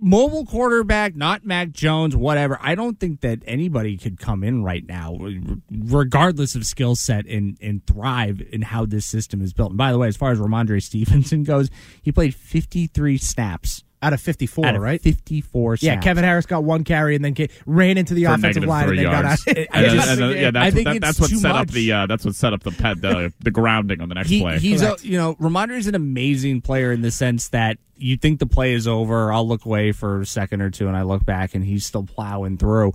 mobile 0.00 0.46
quarterback, 0.46 1.14
not 1.14 1.44
Mac 1.44 1.70
Jones, 1.72 2.16
whatever. 2.16 2.58
I 2.60 2.74
don't 2.74 2.98
think 2.98 3.20
that 3.20 3.42
anybody 3.46 3.96
could 3.98 4.18
come 4.18 4.42
in 4.42 4.64
right 4.64 4.86
now, 4.86 5.18
regardless 5.70 6.54
of 6.54 6.64
skill 6.64 6.94
set, 6.96 7.26
and 7.26 7.58
and 7.60 7.86
thrive 7.86 8.40
in 8.50 8.62
how 8.62 8.86
this 8.86 9.04
system 9.04 9.42
is 9.42 9.52
built. 9.52 9.70
And 9.72 9.78
by 9.78 9.92
the 9.92 9.98
way, 9.98 10.08
as 10.08 10.16
far 10.16 10.32
as 10.32 10.38
Rhamondre 10.38 10.82
Stevenson 10.82 11.42
goes, 11.44 11.68
he 12.00 12.10
played 12.12 12.34
53 12.34 13.18
snaps 13.18 13.84
out 14.02 14.12
of 14.12 14.20
54, 14.20 14.66
out 14.66 14.74
of 14.76 14.82
right? 14.82 15.00
54 15.00 15.76
snaps. 15.76 15.82
Yeah, 15.84 16.00
Kevin 16.00 16.24
Harris 16.24 16.44
got 16.46 16.64
one 16.64 16.82
carry 16.84 17.14
and 17.14 17.24
then 17.24 17.34
ca- 17.36 17.48
ran 17.66 17.96
into 17.98 18.14
the 18.14 18.24
for 18.24 18.34
offensive 18.34 18.64
line 18.64 18.82
and 18.82 18.88
three 18.88 18.96
then 18.96 19.04
got 19.12 19.24
yards. 19.24 19.48
out. 19.48 19.56
I 19.72 19.82
then- 19.82 19.94
just- 19.96 20.08
and 20.10 20.20
then- 20.20 20.30
yeah, 20.36 20.48
I 20.48 20.50
that's, 20.50 20.74
think 20.74 20.84
that, 20.88 21.00
that's 21.00 21.20
what 21.20 21.30
too 21.30 21.36
set 21.38 21.54
up 21.54 21.68
the 21.68 21.92
uh, 21.92 22.06
that's 22.06 22.24
what 22.24 22.34
set 22.34 22.52
up 22.52 22.62
the 22.64 22.72
pet 22.72 23.00
the, 23.00 23.32
the 23.40 23.50
grounding 23.52 24.00
on 24.00 24.08
the 24.08 24.14
next 24.16 24.28
he, 24.28 24.40
play. 24.40 24.58
he's 24.58 24.82
a, 24.82 24.96
you 25.02 25.16
know 25.16 25.34
Rhamondre 25.36 25.78
is 25.78 25.86
an 25.86 25.94
amazing 25.94 26.60
player 26.62 26.90
in 26.92 27.00
the 27.02 27.10
sense 27.12 27.48
that 27.50 27.78
you 27.96 28.16
think 28.16 28.40
the 28.40 28.46
play 28.46 28.72
is 28.72 28.88
over. 28.88 29.32
I'll 29.32 29.46
look 29.46 29.64
away 29.64 29.92
for 29.92 30.22
a 30.22 30.26
second 30.26 30.60
or 30.60 30.70
two, 30.70 30.88
and 30.88 30.96
I 30.96 31.02
look 31.02 31.24
back, 31.24 31.54
and 31.54 31.64
he's 31.64 31.86
still 31.86 32.02
plowing 32.02 32.56
through. 32.58 32.94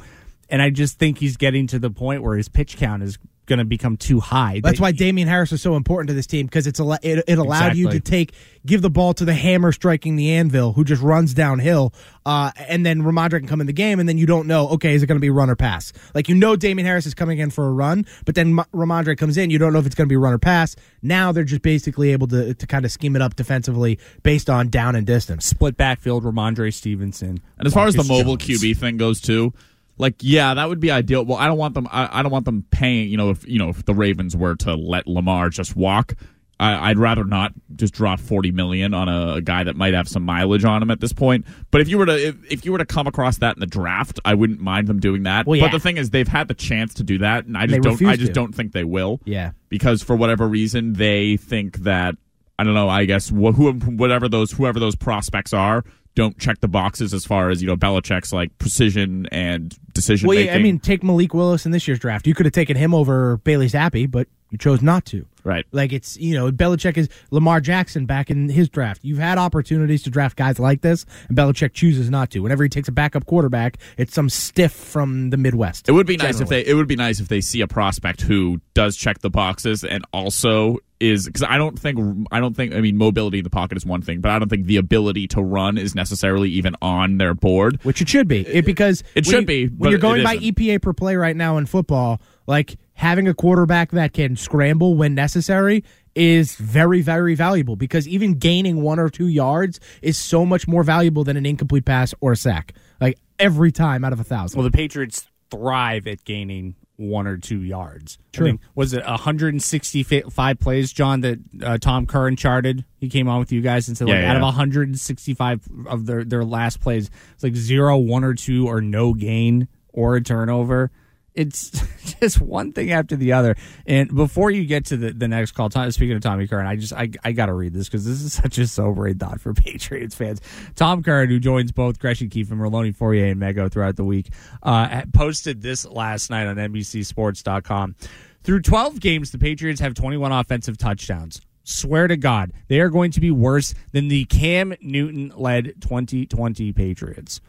And 0.49 0.61
I 0.61 0.69
just 0.69 0.99
think 0.99 1.17
he's 1.17 1.37
getting 1.37 1.67
to 1.67 1.79
the 1.79 1.89
point 1.89 2.23
where 2.23 2.35
his 2.35 2.49
pitch 2.49 2.75
count 2.77 3.03
is 3.03 3.17
going 3.47 3.59
to 3.59 3.65
become 3.65 3.97
too 3.97 4.19
high. 4.19 4.59
That's 4.63 4.77
That- 4.77 4.81
why 4.83 4.91
Damien 4.91 5.27
Harris 5.27 5.51
is 5.51 5.61
so 5.61 5.75
important 5.75 6.09
to 6.09 6.13
this 6.13 6.27
team 6.27 6.45
because 6.45 6.67
it's 6.67 6.79
al- 6.79 6.93
it, 6.93 7.23
it 7.27 7.37
allowed 7.39 7.75
you 7.75 7.89
to 7.89 7.99
take 7.99 8.33
give 8.65 8.81
the 8.81 8.89
ball 8.89 9.13
to 9.13 9.23
the 9.25 9.33
hammer 9.33 9.71
striking 9.71 10.17
the 10.17 10.31
anvil 10.33 10.73
who 10.73 10.83
just 10.83 11.01
runs 11.01 11.33
downhill, 11.33 11.93
uh, 12.25 12.51
and 12.67 12.85
then 12.85 13.01
Rhamondre 13.01 13.39
can 13.39 13.47
come 13.47 13.61
in 13.61 13.67
the 13.67 13.73
game, 13.73 13.99
and 13.99 14.07
then 14.07 14.17
you 14.17 14.25
don't 14.25 14.45
know 14.47 14.67
okay 14.69 14.93
is 14.93 15.01
it 15.01 15.07
going 15.07 15.17
to 15.17 15.21
be 15.21 15.29
run 15.29 15.49
or 15.49 15.55
pass? 15.55 15.91
Like 16.13 16.29
you 16.29 16.35
know 16.35 16.55
Damien 16.55 16.85
Harris 16.85 17.05
is 17.05 17.13
coming 17.13 17.39
in 17.39 17.49
for 17.49 17.65
a 17.67 17.71
run, 17.71 18.05
but 18.25 18.35
then 18.35 18.53
Ma- 18.53 18.65
Rhamondre 18.73 19.17
comes 19.17 19.37
in, 19.37 19.49
you 19.49 19.57
don't 19.57 19.73
know 19.73 19.79
if 19.79 19.85
it's 19.85 19.95
going 19.95 20.07
to 20.07 20.11
be 20.11 20.17
run 20.17 20.33
or 20.33 20.37
pass. 20.39 20.75
Now 21.01 21.31
they're 21.31 21.43
just 21.43 21.61
basically 21.61 22.11
able 22.11 22.27
to 22.27 22.53
to 22.53 22.67
kind 22.67 22.85
of 22.85 22.91
scheme 22.91 23.15
it 23.15 23.21
up 23.21 23.35
defensively 23.35 23.97
based 24.23 24.49
on 24.49 24.67
down 24.69 24.95
and 24.95 25.07
distance. 25.07 25.45
split 25.45 25.77
backfield 25.77 26.23
Rhamondre 26.23 26.73
Stevenson. 26.73 27.39
And 27.57 27.65
as 27.67 27.73
far 27.73 27.87
as 27.87 27.95
the 27.95 28.03
mobile 28.03 28.35
Jones. 28.35 28.61
QB 28.61 28.77
thing 28.77 28.97
goes 28.97 29.21
too, 29.21 29.53
like 29.97 30.15
yeah, 30.19 30.53
that 30.53 30.69
would 30.69 30.79
be 30.79 30.91
ideal. 30.91 31.25
Well, 31.25 31.37
I 31.37 31.47
don't 31.47 31.57
want 31.57 31.73
them. 31.73 31.87
I, 31.91 32.19
I 32.19 32.23
don't 32.23 32.31
want 32.31 32.45
them 32.45 32.65
paying. 32.71 33.09
You 33.09 33.17
know, 33.17 33.29
if 33.31 33.47
you 33.47 33.59
know 33.59 33.69
if 33.69 33.85
the 33.85 33.93
Ravens 33.93 34.35
were 34.35 34.55
to 34.57 34.75
let 34.75 35.07
Lamar 35.07 35.49
just 35.49 35.75
walk, 35.75 36.13
I, 36.59 36.89
I'd 36.89 36.97
rather 36.97 37.23
not 37.23 37.53
just 37.75 37.93
drop 37.93 38.19
forty 38.19 38.51
million 38.51 38.93
on 38.93 39.09
a, 39.09 39.33
a 39.35 39.41
guy 39.41 39.63
that 39.63 39.75
might 39.75 39.93
have 39.93 40.07
some 40.07 40.23
mileage 40.23 40.65
on 40.65 40.81
him 40.81 40.91
at 40.91 40.99
this 40.99 41.13
point. 41.13 41.45
But 41.71 41.81
if 41.81 41.87
you 41.87 41.97
were 41.97 42.05
to 42.05 42.27
if, 42.27 42.51
if 42.51 42.65
you 42.65 42.71
were 42.71 42.77
to 42.77 42.85
come 42.85 43.07
across 43.07 43.37
that 43.39 43.55
in 43.55 43.59
the 43.59 43.65
draft, 43.67 44.19
I 44.25 44.33
wouldn't 44.33 44.59
mind 44.59 44.87
them 44.87 44.99
doing 44.99 45.23
that. 45.23 45.45
Well, 45.45 45.59
But 45.59 45.71
the 45.71 45.79
thing 45.79 45.97
is, 45.97 46.09
they've 46.11 46.27
had 46.27 46.47
the 46.47 46.53
chance 46.53 46.95
to 46.95 47.03
do 47.03 47.17
that, 47.19 47.45
and 47.45 47.57
I 47.57 47.65
just 47.67 47.81
don't. 47.81 48.05
I 48.05 48.15
just 48.15 48.27
to. 48.27 48.33
don't 48.33 48.53
think 48.53 48.73
they 48.73 48.83
will. 48.83 49.19
Yeah. 49.25 49.51
because 49.69 50.03
for 50.03 50.15
whatever 50.15 50.47
reason 50.47 50.93
they 50.93 51.37
think 51.37 51.79
that 51.79 52.15
I 52.59 52.63
don't 52.63 52.73
know. 52.73 52.89
I 52.89 53.05
guess 53.05 53.29
wh- 53.29 53.53
who, 53.53 53.73
whatever 53.73 54.27
those 54.27 54.51
whoever 54.51 54.79
those 54.79 54.95
prospects 54.95 55.53
are 55.53 55.83
don't 56.17 56.37
check 56.39 56.59
the 56.61 56.67
boxes 56.67 57.13
as 57.13 57.25
far 57.25 57.51
as 57.51 57.61
you 57.61 57.67
know 57.67 57.77
Belichick's 57.77 58.33
like 58.33 58.57
precision 58.57 59.27
and 59.31 59.77
decision 59.93 60.27
Well, 60.27 60.37
yeah, 60.37 60.55
I 60.55 60.57
mean, 60.57 60.79
take 60.79 61.03
Malik 61.03 61.31
Willis 61.31 61.67
in 61.67 61.71
this 61.71 61.87
year's 61.87 61.99
draft. 61.99 62.25
You 62.25 62.33
could 62.33 62.47
have 62.47 62.53
taken 62.53 62.75
him 62.75 62.95
over 62.95 63.37
Bailey 63.37 63.67
Zappe, 63.67 64.09
but 64.09 64.27
you 64.49 64.57
chose 64.57 64.81
not 64.81 65.05
to. 65.05 65.27
right. 65.43 65.65
Like 65.71 65.93
it's 65.93 66.17
you 66.17 66.33
know 66.33 66.51
Belichick 66.51 66.97
is 66.97 67.07
Lamar 67.29 67.61
Jackson 67.61 68.07
back 68.07 68.31
in 68.31 68.49
his 68.49 68.67
draft. 68.67 69.03
You've 69.03 69.19
had 69.19 69.37
opportunities 69.37 70.01
to 70.03 70.09
draft 70.09 70.35
guys 70.37 70.57
like 70.57 70.81
this, 70.81 71.05
and 71.29 71.37
Belichick 71.37 71.73
chooses 71.73 72.09
not 72.09 72.31
to. 72.31 72.39
Whenever 72.39 72.63
he 72.63 72.69
takes 72.69 72.87
a 72.87 72.91
backup 72.91 73.27
quarterback, 73.27 73.77
it's 73.97 74.15
some 74.15 74.27
stiff 74.29 74.71
from 74.71 75.29
the 75.29 75.37
Midwest. 75.37 75.87
It 75.87 75.91
would 75.91 76.07
be 76.07 76.17
nice 76.17 76.39
if 76.39 76.49
they. 76.49 76.65
It 76.65 76.73
would 76.73 76.87
be 76.87 76.95
nice 76.95 77.19
if 77.19 77.27
they 77.27 77.41
see 77.41 77.61
a 77.61 77.67
prospect 77.67 78.21
who 78.21 78.59
does 78.73 78.97
check 78.97 79.19
the 79.19 79.29
boxes 79.29 79.83
and 79.83 80.03
also 80.13 80.77
is 80.99 81.25
because 81.27 81.43
I 81.43 81.57
don't 81.57 81.77
think 81.77 82.27
I 82.31 82.39
don't 82.39 82.55
think 82.55 82.73
I 82.73 82.81
mean 82.81 82.97
mobility 82.97 83.37
in 83.39 83.43
the 83.43 83.49
pocket 83.49 83.77
is 83.77 83.85
one 83.85 84.01
thing, 84.01 84.19
but 84.21 84.31
I 84.31 84.39
don't 84.39 84.49
think 84.49 84.65
the 84.65 84.77
ability 84.77 85.27
to 85.29 85.41
run 85.41 85.77
is 85.77 85.93
necessarily 85.93 86.49
even 86.51 86.75
on 86.81 87.17
their 87.17 87.33
board. 87.33 87.79
which 87.83 88.01
it 88.01 88.09
should 88.09 88.27
be. 88.27 88.41
It 88.47 88.65
because 88.65 89.03
It 89.15 89.25
should 89.25 89.41
you- 89.41 89.45
be, 89.45 89.65
when 89.67 89.77
but 89.77 89.89
you're 89.91 89.99
going 89.99 90.23
by 90.23 90.35
isn't. 90.35 90.55
EPA 90.55 90.81
per 90.81 90.93
play 90.93 91.15
right 91.15 91.35
now 91.35 91.57
in 91.57 91.65
football. 91.67 92.21
Like 92.47 92.77
having 92.93 93.27
a 93.27 93.33
quarterback 93.33 93.91
that 93.91 94.13
can 94.13 94.35
scramble 94.35 94.95
when 94.95 95.13
necessary 95.13 95.83
is 96.15 96.55
very 96.55 97.01
very 97.01 97.35
valuable 97.35 97.75
because 97.75 98.07
even 98.07 98.33
gaining 98.33 98.81
one 98.81 98.97
or 98.97 99.07
two 99.09 99.27
yards 99.27 99.79
is 100.01 100.17
so 100.17 100.45
much 100.47 100.67
more 100.67 100.81
valuable 100.83 101.23
than 101.23 101.37
an 101.37 101.45
incomplete 101.45 101.85
pass 101.85 102.13
or 102.21 102.31
a 102.31 102.35
sack. 102.35 102.73
Like 102.99 103.19
every 103.37 103.71
time 103.71 104.03
out 104.03 104.13
of 104.13 104.19
a 104.19 104.23
thousand. 104.23 104.57
Well, 104.57 104.67
the 104.67 104.75
Patriots 104.75 105.27
thrive 105.51 106.07
at 106.07 106.23
gaining 106.25 106.73
one 106.97 107.27
or 107.27 107.37
two 107.37 107.61
yards. 107.61 108.17
True. 108.33 108.45
I 108.45 108.49
think, 108.49 108.61
was 108.75 108.93
it 108.93 109.05
165 109.05 110.59
plays, 110.59 110.91
John, 110.91 111.21
that 111.21 111.39
uh, 111.63 111.77
Tom 111.77 112.05
Curran 112.05 112.35
charted? 112.35 112.85
He 112.97 113.07
came 113.07 113.27
on 113.27 113.39
with 113.39 113.51
you 113.51 113.61
guys 113.61 113.87
and 113.87 113.97
said, 113.97 114.07
Yeah, 114.07 114.15
like, 114.15 114.23
yeah, 114.23 114.31
out 114.31 114.35
of 114.37 114.41
165 114.41 115.67
of 115.87 116.05
their, 116.05 116.23
their 116.23 116.43
last 116.43 116.81
plays, 116.81 117.09
it's 117.33 117.43
like 117.43 117.55
zero, 117.55 117.97
one 117.97 118.23
or 118.23 118.33
two, 118.33 118.67
or 118.67 118.81
no 118.81 119.13
gain 119.13 119.67
or 119.93 120.15
a 120.15 120.21
turnover. 120.21 120.91
It's 121.37 121.69
just 122.19 122.41
one 122.41 122.73
thing 122.73 122.91
after 122.91 123.15
the 123.15 123.33
other. 123.33 123.55
And 123.85 124.13
before 124.13 124.49
you 124.49 124.65
get 124.65 124.85
to 124.85 124.97
the, 124.97 125.13
the 125.13 125.27
next 125.27 125.51
call, 125.51 125.69
Tom, 125.69 125.89
speaking 125.91 126.15
of 126.15 126.21
Tommy 126.21 126.47
Curran, 126.47 126.65
I 126.65 126.75
just 126.75 126.93
I, 126.93 127.11
I 127.23 127.31
got 127.31 127.45
to 127.45 127.53
read 127.53 127.73
this 127.73 127.87
because 127.87 128.05
this 128.05 128.21
is 128.21 128.33
such 128.41 128.57
a 128.57 128.67
sobering 128.67 129.19
thought 129.19 129.39
for 129.39 129.53
Patriots 129.53 130.15
fans. 130.15 130.41
Tom 130.75 131.03
Curran, 131.03 131.29
who 131.29 131.39
joins 131.39 131.71
both 131.71 131.99
Gresham 131.99 132.29
Keefe 132.29 132.51
and 132.51 132.59
Merloni 132.59 132.95
Fauria 132.95 133.31
and 133.31 133.39
Mego 133.39 133.71
throughout 133.71 133.95
the 133.95 134.03
week, 134.03 134.29
uh, 134.63 135.03
posted 135.13 135.61
this 135.61 135.85
last 135.85 136.29
night 136.29 136.47
on 136.47 136.55
NBCSports.com. 136.55 137.95
Through 138.43 138.61
12 138.61 138.99
games, 138.99 139.31
the 139.31 139.37
Patriots 139.37 139.79
have 139.81 139.93
21 139.93 140.31
offensive 140.31 140.77
touchdowns. 140.77 141.41
Swear 141.63 142.07
to 142.07 142.15
God, 142.15 142.53
they 142.69 142.79
are 142.79 142.89
going 142.89 143.11
to 143.11 143.19
be 143.19 143.29
worse 143.29 143.73
than 143.91 144.07
the 144.07 144.23
Cam 144.25 144.73
Newton 144.79 145.33
led 145.35 145.73
2020 145.81 146.71
Patriots. 146.71 147.41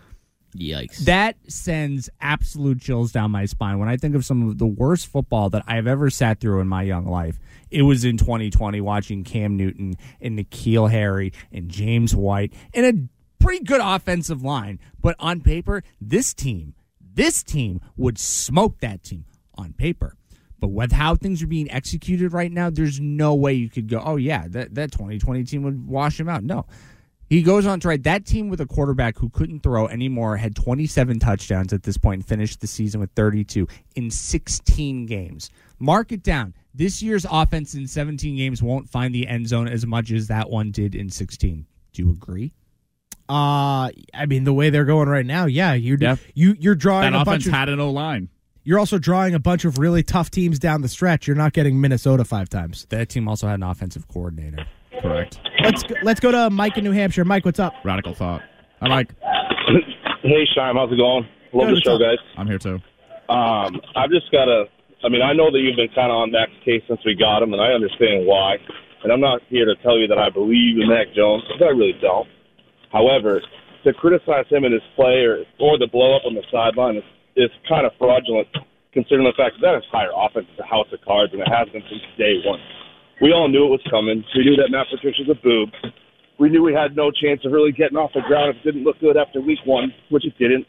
Yikes. 0.57 0.99
That 1.05 1.37
sends 1.49 2.09
absolute 2.21 2.81
chills 2.81 3.13
down 3.13 3.31
my 3.31 3.45
spine. 3.45 3.79
When 3.79 3.89
I 3.89 3.97
think 3.97 4.15
of 4.15 4.25
some 4.25 4.49
of 4.49 4.59
the 4.59 4.67
worst 4.67 5.07
football 5.07 5.51
that 5.51 5.63
I've 5.67 5.87
ever 5.87 6.11
sat 6.11 6.41
through 6.41 6.61
in 6.61 6.69
my 6.69 6.83
young 6.83 7.07
life, 7.07 7.39
it 7.71 7.83
was 7.83 8.05
in 8.05 8.17
2020 8.17 8.81
watching 8.81 9.25
Cam 9.25 9.57
Newton 9.57 9.97
and 10.21 10.39
N'Keal 10.39 10.91
Harry 10.91 11.33
and 11.53 11.69
James 11.69 12.15
White 12.15 12.55
and 12.73 12.87
a 12.87 13.43
pretty 13.43 13.65
good 13.65 13.81
offensive 13.83 14.43
line. 14.43 14.81
But 15.01 15.17
on 15.19 15.41
paper, 15.41 15.83
this 16.01 16.33
team, 16.33 16.75
this 17.01 17.43
team 17.43 17.81
would 17.97 18.19
smoke 18.19 18.81
that 18.81 19.03
team 19.03 19.27
on 19.55 19.75
paper. 19.75 20.15
But 20.61 20.69
with 20.69 20.93
how 20.93 21.15
things 21.15 21.43
are 21.43 21.47
being 21.47 21.71
executed 21.71 22.33
right 22.33 22.51
now, 22.51 22.69
there's 22.71 22.99
no 22.99 23.35
way 23.35 23.55
you 23.55 23.69
could 23.69 23.89
go, 23.89 24.03
oh, 24.05 24.17
yeah, 24.17 24.47
that, 24.49 24.75
that 24.75 24.91
2020 24.91 25.45
team 25.45 25.63
would 25.63 25.87
wash 25.87 26.19
him 26.19 26.29
out. 26.29 26.43
No. 26.43 26.67
He 27.29 27.43
goes 27.43 27.67
on 27.67 27.79
to 27.81 27.89
write 27.89 28.05
that 28.05 28.25
team 28.25 28.49
with 28.49 28.61
a 28.61 28.67
quarterback 28.67 29.19
who 29.19 29.29
couldn't 29.29 29.61
throw 29.63 29.87
anymore 29.87 30.39
had 30.39 30.57
27 30.57 31.19
touchdowns 31.19 31.73
at 31.75 31.83
this 31.83 31.99
point 31.99 32.21
and 32.21 32.27
finished 32.27 32.61
the 32.61 32.67
season 32.67 33.01
with 33.01 33.11
32 33.13 33.69
in 33.97 34.11
16 34.11 35.05
games. 35.07 35.51
Mark 35.79 36.11
it 36.11 36.23
down. 36.23 36.55
This 36.75 37.03
year's 37.03 37.27
offense 37.31 37.75
in 37.75 37.87
17 37.87 38.37
games 38.37 38.63
won't 38.63 38.89
find 38.89 39.15
the 39.15 39.27
end 39.27 39.47
zone 39.49 39.69
as 39.69 39.85
much 39.87 40.11
as 40.11 40.29
that 40.29 40.49
one 40.49 40.71
did 40.71 40.95
in 40.95 41.11
16. 41.11 41.67
Do 41.93 42.03
you 42.03 42.11
agree? 42.11 42.53
Uh 43.29 43.91
I 44.15 44.25
mean 44.27 44.45
the 44.45 44.55
way 44.55 44.71
they're 44.71 44.87
going 44.87 45.09
right 45.09 45.27
now, 45.27 45.45
yeah, 45.47 45.75
you're 45.75 45.99
Yeah. 46.01 46.17
you 46.35 46.57
you're 46.59 46.75
drawing 46.75 47.13
That 47.13 47.19
a 47.19 47.23
offense 47.23 47.45
bunch 47.45 47.47
of 47.47 47.53
had 47.53 47.69
an 47.69 47.79
O 47.79 47.91
line. 47.91 48.31
you're 48.65 48.79
also 48.79 48.99
drawing 48.99 49.35
a 49.35 49.39
bunch 49.39 49.67
of 49.67 49.79
really 49.79 50.03
tough 50.03 50.31
teams 50.31 50.59
down 50.59 50.81
the 50.81 50.89
stretch. 50.89 51.27
You're 51.27 51.37
not 51.37 51.53
getting 51.53 51.79
Minnesota 51.79 52.25
five 52.25 52.49
times. 52.49 52.87
That 52.89 53.11
team 53.11 53.29
also 53.29 53.47
had 53.47 53.57
an 53.57 53.65
offensive 53.65 54.09
coordinator. 54.09 54.65
Correct. 55.01 55.39
Let's 55.63 55.83
go, 55.83 55.95
let's 56.03 56.21
go 56.21 56.31
to 56.33 56.51
Mike 56.51 56.77
in 56.79 56.85
New 56.85 56.93
Hampshire. 56.93 57.25
Mike, 57.25 57.45
what's 57.45 57.61
up? 57.61 57.75
Radical 57.85 58.15
thought. 58.15 58.43
I 58.81 58.89
like. 58.89 59.15
Hey, 60.23 60.45
Shime, 60.57 60.75
how's 60.77 60.93
it 60.93 60.97
going? 60.97 61.27
Love 61.53 61.69
Good, 61.69 61.77
the 61.77 61.81
show, 61.81 61.93
what's 61.99 62.05
up? 62.05 62.19
guys. 62.19 62.35
I'm 62.37 62.47
here 62.47 62.59
too. 62.59 62.79
Um, 63.29 63.81
I've 63.97 64.11
just 64.11 64.31
got 64.33 64.47
to. 64.47 64.65
I 65.05 65.09
mean, 65.09 65.23
I 65.23 65.33
know 65.33 65.51
that 65.51 65.59
you've 65.61 65.77
been 65.77 65.93
kind 65.95 66.11
of 66.11 66.17
on 66.27 66.33
Mac's 66.33 66.53
case 66.65 66.83
since 66.89 67.01
we 67.07 67.15
got 67.15 67.43
him, 67.43 67.53
and 67.53 67.63
I 67.63 67.71
understand 67.73 68.27
why. 68.27 68.57
And 69.05 69.13
I'm 69.13 69.21
not 69.21 69.43
here 69.49 69.65
to 69.65 69.77
tell 69.83 69.97
you 69.99 70.09
that 70.09 70.19
I 70.19 70.29
believe 70.29 70.79
in 70.81 70.89
Mac 70.89 71.15
Jones, 71.15 71.45
because 71.47 71.63
I 71.63 71.71
really 71.71 71.95
don't. 72.03 72.27
However, 72.91 73.41
to 73.85 73.93
criticize 73.95 74.47
him 74.51 74.65
and 74.65 74.75
his 74.75 74.83
play 74.97 75.23
or 75.23 75.45
or 75.61 75.79
the 75.79 75.87
blow 75.87 76.17
up 76.17 76.23
on 76.27 76.35
the 76.35 76.43
sideline 76.51 76.97
is 76.97 77.05
is 77.37 77.51
kind 77.69 77.87
of 77.87 77.93
fraudulent, 77.99 78.49
considering 78.93 79.25
the 79.25 79.37
fact 79.39 79.55
that 79.61 79.63
that 79.71 79.75
entire 79.87 80.11
offense 80.17 80.47
is 80.53 80.59
a 80.59 80.67
house 80.67 80.89
of 80.93 80.99
cards 81.07 81.33
and 81.33 81.43
it 81.43 81.49
has 81.49 81.69
been 81.71 81.83
since 81.89 82.03
day 82.19 82.43
one. 82.45 82.59
We 83.21 83.33
all 83.33 83.49
knew 83.49 83.65
it 83.67 83.71
was 83.71 83.83
coming. 83.91 84.25
We 84.37 84.45
knew 84.45 84.57
that 84.57 84.71
Matt 84.71 84.87
Patricia's 84.91 85.29
a 85.31 85.35
boob. 85.35 85.71
We 86.39 86.49
knew 86.49 86.63
we 86.63 86.73
had 86.73 86.95
no 86.95 87.11
chance 87.11 87.45
of 87.45 87.53
really 87.53 87.73
getting 87.73 87.97
off 87.97 88.13
the 88.15 88.21
ground 88.21 88.55
if 88.55 88.57
it 88.63 88.73
didn't 88.73 88.85
look 88.85 89.01
good 89.01 89.17
after 89.17 89.41
week 89.41 89.59
one, 89.65 89.93
which 90.11 90.25
it 90.25 90.39
didn't. 90.39 90.67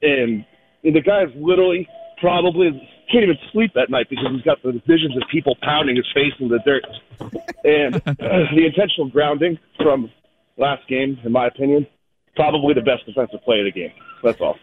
And, 0.00 0.44
and 0.84 0.96
the 0.96 1.02
guy 1.02 1.24
is 1.24 1.30
literally 1.36 1.86
probably 2.18 2.70
can't 3.10 3.24
even 3.24 3.36
sleep 3.52 3.72
at 3.76 3.90
night 3.90 4.06
because 4.08 4.26
he's 4.32 4.42
got 4.42 4.62
the 4.62 4.72
visions 4.86 5.16
of 5.16 5.22
people 5.30 5.54
pounding 5.60 5.96
his 5.96 6.06
face 6.14 6.32
in 6.40 6.48
the 6.48 6.60
dirt. 6.64 6.86
And 7.64 7.96
uh, 7.96 8.48
the 8.54 8.64
intentional 8.64 9.10
grounding 9.10 9.58
from 9.76 10.10
last 10.56 10.88
game, 10.88 11.18
in 11.24 11.32
my 11.32 11.46
opinion, 11.46 11.86
probably 12.34 12.72
the 12.74 12.80
best 12.80 13.04
defensive 13.04 13.40
play 13.44 13.60
of 13.60 13.66
the 13.66 13.72
game. 13.72 13.92
That's 14.22 14.40
all. 14.40 14.56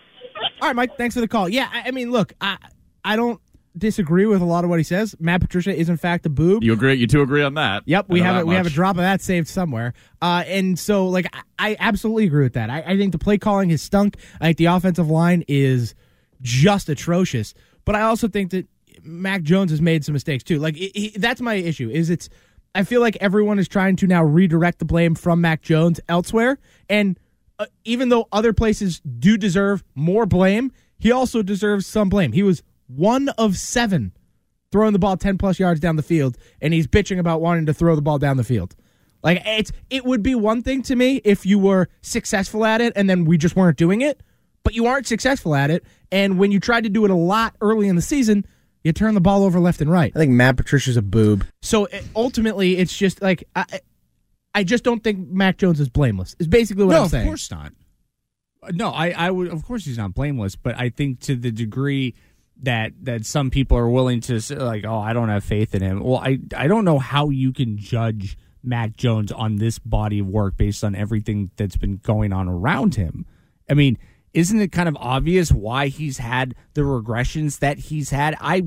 All 0.61 0.69
right, 0.69 0.75
Mike. 0.75 0.97
Thanks 0.97 1.15
for 1.15 1.21
the 1.21 1.27
call. 1.27 1.47
Yeah, 1.47 1.69
I, 1.71 1.89
I 1.89 1.91
mean, 1.91 2.11
look, 2.11 2.33
I 2.41 2.57
I 3.03 3.15
don't 3.15 3.39
disagree 3.79 4.25
with 4.25 4.41
a 4.41 4.45
lot 4.45 4.63
of 4.63 4.69
what 4.69 4.79
he 4.79 4.83
says. 4.83 5.15
Matt 5.19 5.41
Patricia 5.41 5.75
is 5.75 5.89
in 5.89 5.97
fact 5.97 6.25
a 6.25 6.29
boob. 6.29 6.63
You 6.63 6.73
agree? 6.73 6.93
You 6.95 7.07
two 7.07 7.21
agree 7.21 7.41
on 7.43 7.55
that? 7.55 7.83
Yep, 7.85 8.07
we 8.09 8.19
have 8.21 8.37
it. 8.41 8.47
We 8.47 8.55
have 8.55 8.67
a 8.67 8.69
drop 8.69 8.97
of 8.97 9.01
that 9.01 9.21
saved 9.21 9.47
somewhere. 9.47 9.93
Uh, 10.21 10.43
and 10.45 10.77
so, 10.77 11.07
like, 11.07 11.27
I, 11.33 11.41
I 11.71 11.77
absolutely 11.79 12.25
agree 12.25 12.43
with 12.43 12.53
that. 12.53 12.69
I, 12.69 12.83
I 12.85 12.97
think 12.97 13.11
the 13.13 13.17
play 13.17 13.37
calling 13.37 13.69
has 13.71 13.81
stunk. 13.81 14.17
I 14.41 14.47
think 14.47 14.57
the 14.57 14.65
offensive 14.65 15.09
line 15.09 15.43
is 15.47 15.95
just 16.41 16.89
atrocious. 16.89 17.53
But 17.85 17.95
I 17.95 18.01
also 18.01 18.27
think 18.27 18.51
that 18.51 18.67
Mac 19.03 19.41
Jones 19.43 19.71
has 19.71 19.81
made 19.81 20.03
some 20.05 20.13
mistakes 20.13 20.43
too. 20.43 20.59
Like, 20.59 20.77
it, 20.77 20.91
it- 20.99 21.21
that's 21.21 21.41
my 21.41 21.55
issue. 21.55 21.89
Is 21.89 22.09
it's 22.09 22.29
I 22.75 22.83
feel 22.83 23.01
like 23.01 23.17
everyone 23.19 23.57
is 23.59 23.67
trying 23.67 23.95
to 23.97 24.07
now 24.07 24.23
redirect 24.23 24.79
the 24.79 24.85
blame 24.85 25.15
from 25.15 25.41
Mac 25.41 25.61
Jones 25.61 25.99
elsewhere, 26.07 26.59
and 26.87 27.19
uh, 27.57 27.65
even 27.83 28.09
though 28.09 28.27
other 28.31 28.53
places 28.53 29.01
do 29.19 29.37
deserve 29.37 29.83
more 29.95 30.25
blame, 30.25 30.71
he 30.99 31.11
also 31.11 31.41
deserves 31.41 31.87
some 31.87 32.09
blame. 32.09 32.31
He 32.31 32.43
was 32.43 32.61
one 32.89 33.29
of 33.29 33.57
seven 33.57 34.13
throwing 34.71 34.93
the 34.93 34.99
ball 34.99 35.17
10 35.17 35.37
plus 35.37 35.59
yards 35.59 35.79
down 35.79 35.95
the 35.95 36.03
field 36.03 36.37
and 36.61 36.73
he's 36.73 36.87
bitching 36.87 37.19
about 37.19 37.41
wanting 37.41 37.65
to 37.65 37.73
throw 37.73 37.95
the 37.95 38.01
ball 38.01 38.19
down 38.19 38.37
the 38.37 38.43
field. 38.43 38.75
Like 39.23 39.41
it's 39.45 39.71
it 39.89 40.05
would 40.05 40.23
be 40.23 40.35
one 40.35 40.61
thing 40.61 40.81
to 40.83 40.95
me 40.95 41.21
if 41.23 41.45
you 41.45 41.59
were 41.59 41.89
successful 42.01 42.65
at 42.65 42.81
it 42.81 42.93
and 42.95 43.09
then 43.09 43.25
we 43.25 43.37
just 43.37 43.55
weren't 43.55 43.77
doing 43.77 44.01
it, 44.01 44.21
but 44.63 44.73
you 44.73 44.85
aren't 44.85 45.07
successful 45.07 45.55
at 45.55 45.71
it 45.71 45.83
and 46.11 46.39
when 46.39 46.51
you 46.51 46.59
tried 46.59 46.83
to 46.83 46.89
do 46.89 47.05
it 47.05 47.11
a 47.11 47.15
lot 47.15 47.55
early 47.61 47.87
in 47.87 47.95
the 47.95 48.01
season, 48.01 48.45
you 48.83 48.93
turn 48.93 49.13
the 49.13 49.21
ball 49.21 49.43
over 49.43 49.59
left 49.59 49.81
and 49.81 49.91
right. 49.91 50.11
I 50.15 50.19
think 50.19 50.31
Matt 50.31 50.57
Patricia's 50.57 50.97
a 50.97 51.01
boob. 51.01 51.45
So 51.61 51.87
uh, 51.87 51.99
ultimately 52.15 52.77
it's 52.77 52.95
just 52.95 53.21
like 53.21 53.43
I 53.55 53.81
I 54.55 54.63
just 54.63 54.83
don't 54.83 55.03
think 55.03 55.29
Mac 55.29 55.57
Jones 55.57 55.79
is 55.79 55.89
blameless. 55.89 56.35
Is 56.39 56.47
basically 56.47 56.85
what 56.85 56.93
no, 56.93 57.03
I'm 57.03 57.09
saying. 57.09 57.27
of 57.27 57.29
course 57.29 57.51
not. 57.51 57.73
No, 58.71 58.89
I, 58.89 59.11
I 59.11 59.31
would. 59.31 59.47
Of 59.47 59.63
course, 59.63 59.85
he's 59.85 59.97
not 59.97 60.13
blameless, 60.13 60.55
but 60.55 60.75
I 60.77 60.89
think 60.89 61.21
to 61.21 61.35
the 61.35 61.51
degree 61.51 62.13
that 62.63 62.93
that 63.03 63.25
some 63.25 63.49
people 63.49 63.77
are 63.77 63.89
willing 63.89 64.21
to 64.21 64.39
say, 64.41 64.55
like, 64.55 64.85
oh, 64.85 64.99
I 64.99 65.13
don't 65.13 65.29
have 65.29 65.43
faith 65.43 65.75
in 65.75 65.81
him. 65.81 66.03
Well, 66.03 66.17
I 66.17 66.39
I 66.55 66.67
don't 66.67 66.85
know 66.85 66.99
how 66.99 67.29
you 67.29 67.53
can 67.53 67.77
judge 67.77 68.37
Mac 68.63 68.95
Jones 68.95 69.31
on 69.31 69.57
this 69.57 69.79
body 69.79 70.19
of 70.19 70.27
work 70.27 70.57
based 70.57 70.83
on 70.83 70.95
everything 70.95 71.51
that's 71.55 71.77
been 71.77 71.97
going 71.97 72.33
on 72.33 72.47
around 72.47 72.95
him. 72.95 73.25
I 73.69 73.73
mean, 73.73 73.97
isn't 74.33 74.59
it 74.59 74.71
kind 74.71 74.87
of 74.87 74.95
obvious 74.99 75.51
why 75.51 75.87
he's 75.87 76.17
had 76.17 76.53
the 76.73 76.81
regressions 76.81 77.59
that 77.59 77.79
he's 77.79 78.09
had? 78.11 78.35
I 78.39 78.63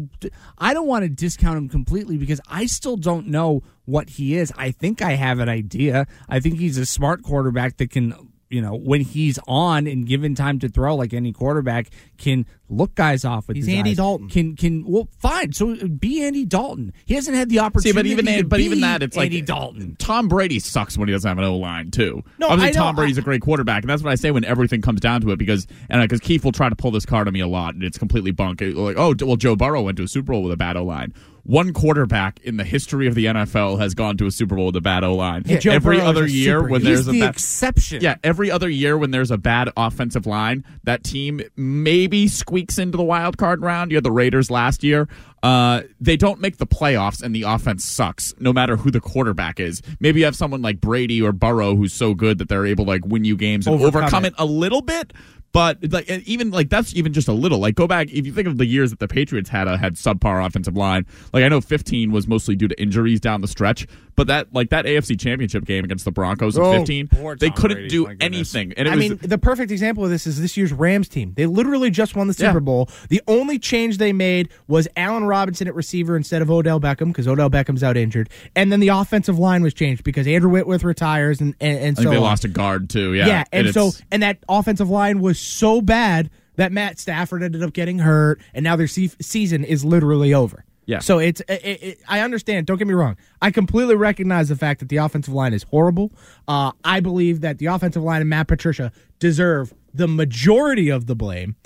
I 0.58 0.74
don't 0.74 0.86
want 0.88 1.04
to 1.04 1.08
discount 1.08 1.58
him 1.58 1.68
completely 1.68 2.16
because 2.16 2.40
I 2.48 2.66
still 2.66 2.96
don't 2.96 3.28
know 3.28 3.62
what 3.84 4.10
he 4.10 4.36
is. 4.36 4.52
I 4.56 4.70
think 4.70 5.02
I 5.02 5.12
have 5.12 5.38
an 5.38 5.48
idea. 5.48 6.06
I 6.28 6.40
think 6.40 6.58
he's 6.58 6.78
a 6.78 6.86
smart 6.86 7.22
quarterback 7.22 7.76
that 7.76 7.90
can 7.90 8.31
you 8.52 8.60
know, 8.60 8.74
when 8.74 9.00
he's 9.00 9.38
on 9.48 9.86
and 9.86 10.06
given 10.06 10.34
time 10.34 10.58
to 10.58 10.68
throw, 10.68 10.94
like 10.94 11.14
any 11.14 11.32
quarterback, 11.32 11.88
can 12.18 12.44
look 12.68 12.94
guys 12.94 13.24
off 13.24 13.48
with 13.48 13.56
He's 13.56 13.66
his 13.66 13.74
Andy 13.76 13.90
eyes. 13.90 13.96
Dalton. 13.96 14.28
Can 14.28 14.56
can 14.56 14.84
well, 14.86 15.08
fine. 15.18 15.52
So 15.52 15.72
uh, 15.72 15.86
be 15.86 16.22
Andy 16.22 16.44
Dalton. 16.44 16.92
He 17.06 17.14
hasn't 17.14 17.36
had 17.36 17.48
the 17.48 17.56
See, 17.56 17.60
opportunity. 17.60 17.92
but 17.94 18.06
even 18.06 18.26
to 18.26 18.44
but 18.44 18.60
even 18.60 18.80
that, 18.82 19.02
it's 19.02 19.16
like 19.16 19.26
Andy 19.26 19.40
Dalton. 19.40 19.96
Tom 19.98 20.28
Brady 20.28 20.58
sucks 20.58 20.98
when 20.98 21.08
he 21.08 21.12
doesn't 21.12 21.26
have 21.26 21.38
an 21.38 21.44
O 21.44 21.56
line 21.56 21.90
too. 21.90 22.22
No, 22.38 22.48
obviously 22.48 22.68
I 22.68 22.80
know, 22.80 22.86
Tom 22.86 22.96
Brady's 22.96 23.18
a 23.18 23.22
great 23.22 23.40
quarterback, 23.40 23.82
and 23.82 23.90
that's 23.90 24.02
what 24.02 24.10
I 24.10 24.16
say 24.16 24.30
when 24.30 24.44
everything 24.44 24.82
comes 24.82 25.00
down 25.00 25.22
to 25.22 25.30
it. 25.30 25.36
Because 25.38 25.66
and 25.88 26.00
uh, 26.02 26.04
because 26.04 26.20
Keith 26.20 26.44
will 26.44 26.52
try 26.52 26.68
to 26.68 26.76
pull 26.76 26.90
this 26.90 27.06
card 27.06 27.26
on 27.28 27.32
me 27.32 27.40
a 27.40 27.48
lot, 27.48 27.74
and 27.74 27.82
it's 27.82 27.96
completely 27.98 28.32
bunk. 28.32 28.60
Like, 28.60 28.96
oh, 28.98 29.14
well, 29.22 29.36
Joe 29.36 29.56
Burrow 29.56 29.82
went 29.82 29.96
to 29.96 30.04
a 30.04 30.08
Super 30.08 30.32
Bowl 30.32 30.42
with 30.42 30.52
a 30.52 30.56
bad 30.58 30.76
O 30.76 30.84
line. 30.84 31.14
One 31.44 31.72
quarterback 31.72 32.38
in 32.44 32.56
the 32.56 32.64
history 32.64 33.08
of 33.08 33.14
the 33.16 33.24
NFL 33.26 33.80
has 33.80 33.94
gone 33.94 34.16
to 34.18 34.26
a 34.26 34.30
Super 34.30 34.54
Bowl 34.54 34.66
with 34.66 34.76
a 34.76 34.80
bad 34.80 35.02
O 35.02 35.14
line. 35.16 35.42
Joe 35.42 35.72
every 35.72 35.98
Burrow 35.98 36.08
other 36.08 36.26
year 36.26 36.62
when 36.62 36.84
there's 36.84 37.08
a 37.08 37.12
the 37.12 37.20
bad, 37.20 37.30
exception. 37.30 38.00
yeah, 38.00 38.16
every 38.22 38.50
other 38.50 38.68
year 38.68 38.96
when 38.96 39.10
there's 39.10 39.32
a 39.32 39.38
bad 39.38 39.68
offensive 39.76 40.24
line, 40.24 40.64
that 40.84 41.02
team 41.02 41.40
maybe 41.56 42.28
squeaks 42.28 42.78
into 42.78 42.96
the 42.96 43.02
wild 43.04 43.38
card 43.38 43.60
round. 43.60 43.90
You 43.90 43.96
had 43.96 44.04
the 44.04 44.12
Raiders 44.12 44.50
last 44.50 44.84
year. 44.84 45.08
Uh, 45.42 45.82
they 46.00 46.16
don't 46.16 46.40
make 46.40 46.58
the 46.58 46.66
playoffs, 46.66 47.20
and 47.20 47.34
the 47.34 47.42
offense 47.42 47.84
sucks, 47.84 48.32
no 48.38 48.52
matter 48.52 48.76
who 48.76 48.92
the 48.92 49.00
quarterback 49.00 49.58
is. 49.58 49.82
Maybe 49.98 50.20
you 50.20 50.26
have 50.26 50.36
someone 50.36 50.62
like 50.62 50.80
Brady 50.80 51.20
or 51.20 51.32
Burrow 51.32 51.74
who's 51.74 51.92
so 51.92 52.14
good 52.14 52.38
that 52.38 52.48
they're 52.48 52.66
able 52.66 52.84
to 52.84 52.90
like 52.92 53.04
win 53.04 53.24
you 53.24 53.36
games 53.36 53.66
and 53.66 53.74
Overcome 53.74 54.02
overcome, 54.02 54.24
it. 54.26 54.28
it. 54.28 54.34
a 54.38 54.44
little 54.44 54.82
bit. 54.82 55.12
But 55.52 55.78
like 55.92 56.08
and 56.08 56.22
even 56.26 56.50
like 56.50 56.70
that's 56.70 56.94
even 56.96 57.12
just 57.12 57.28
a 57.28 57.32
little. 57.32 57.58
Like 57.58 57.74
go 57.74 57.86
back 57.86 58.10
if 58.10 58.24
you 58.26 58.32
think 58.32 58.48
of 58.48 58.56
the 58.58 58.64
years 58.66 58.90
that 58.90 58.98
the 59.00 59.08
Patriots 59.08 59.50
had 59.50 59.68
a 59.68 59.76
had 59.76 59.94
subpar 59.96 60.44
offensive 60.46 60.76
line. 60.76 61.04
Like 61.32 61.44
I 61.44 61.48
know 61.48 61.60
15 61.60 62.10
was 62.10 62.26
mostly 62.26 62.56
due 62.56 62.68
to 62.68 62.80
injuries 62.80 63.20
down 63.20 63.42
the 63.42 63.48
stretch, 63.48 63.86
but 64.16 64.28
that 64.28 64.52
like 64.54 64.70
that 64.70 64.86
AFC 64.86 65.20
Championship 65.20 65.64
game 65.66 65.84
against 65.84 66.06
the 66.06 66.10
Broncos 66.10 66.56
in 66.56 66.62
Oh, 66.62 66.78
15, 66.78 67.08
poor 67.08 67.36
they 67.36 67.50
couldn't 67.50 67.76
Brady, 67.76 67.88
do 67.88 68.06
anything. 68.20 68.72
And 68.78 68.88
it 68.88 68.92
I 68.92 68.96
was 68.96 69.08
mean, 69.10 69.18
the 69.20 69.36
perfect 69.36 69.70
example 69.70 70.04
of 70.04 70.10
this 70.10 70.26
is 70.26 70.40
this 70.40 70.56
year's 70.56 70.72
Rams 70.72 71.08
team. 71.08 71.34
They 71.36 71.44
literally 71.44 71.90
just 71.90 72.16
won 72.16 72.28
the 72.28 72.34
Super 72.34 72.54
Yeah. 72.54 72.58
Bowl. 72.60 72.88
The 73.10 73.20
only 73.28 73.58
change 73.58 73.98
they 73.98 74.12
made 74.14 74.48
was 74.68 74.88
Allen 74.96 75.24
Robinson 75.24 75.68
at 75.68 75.74
receiver 75.74 76.16
instead 76.16 76.40
of 76.40 76.50
Odell 76.50 76.80
Beckham 76.80 77.08
because 77.08 77.28
Odell 77.28 77.50
Beckham's 77.50 77.82
out 77.82 77.96
injured, 77.98 78.30
and 78.56 78.72
then 78.72 78.80
the 78.80 78.88
offensive 78.88 79.38
line 79.38 79.62
was 79.62 79.74
changed 79.74 80.02
because 80.02 80.26
Andrew 80.26 80.48
Whitworth 80.50 80.82
retires 80.84 81.40
and 81.42 81.54
and, 81.60 81.76
and 81.78 81.78
I 81.78 81.82
think 81.88 81.98
so 81.98 82.10
they 82.10 82.16
on. 82.16 82.22
lost 82.22 82.44
a 82.44 82.48
guard 82.48 82.88
too. 82.88 83.12
Yeah, 83.12 83.26
Yeah, 83.26 83.44
and, 83.52 83.74
so 83.74 83.90
and 84.10 84.22
that 84.22 84.38
offensive 84.48 84.88
line 84.88 85.20
was 85.20 85.41
so 85.42 85.80
bad 85.80 86.30
that 86.56 86.72
Matt 86.72 86.98
Stafford 86.98 87.42
ended 87.42 87.62
up 87.62 87.72
getting 87.72 87.98
hurt, 87.98 88.40
and 88.54 88.62
now 88.64 88.76
their 88.76 88.86
se- 88.86 89.16
season 89.20 89.64
is 89.64 89.84
literally 89.84 90.34
over. 90.34 90.64
Yeah. 90.86 90.98
So 90.98 91.18
it's 91.18 91.40
it, 91.48 91.62
it, 91.64 91.98
I 92.08 92.20
understand. 92.20 92.66
Don't 92.66 92.76
get 92.76 92.88
me 92.88 92.94
wrong. 92.94 93.16
I 93.40 93.50
completely 93.50 93.94
recognize 93.94 94.48
the 94.48 94.56
fact 94.56 94.80
that 94.80 94.88
the 94.88 94.96
offensive 94.96 95.32
line 95.32 95.52
is 95.52 95.62
horrible. 95.62 96.12
Uh, 96.48 96.72
I 96.84 97.00
believe 97.00 97.40
that 97.42 97.58
the 97.58 97.66
offensive 97.66 98.02
line 98.02 98.20
and 98.20 98.28
Matt 98.28 98.48
Patricia 98.48 98.92
deserve 99.18 99.72
the 99.94 100.08
majority 100.08 100.88
of 100.88 101.06
the 101.06 101.14
blame. 101.14 101.56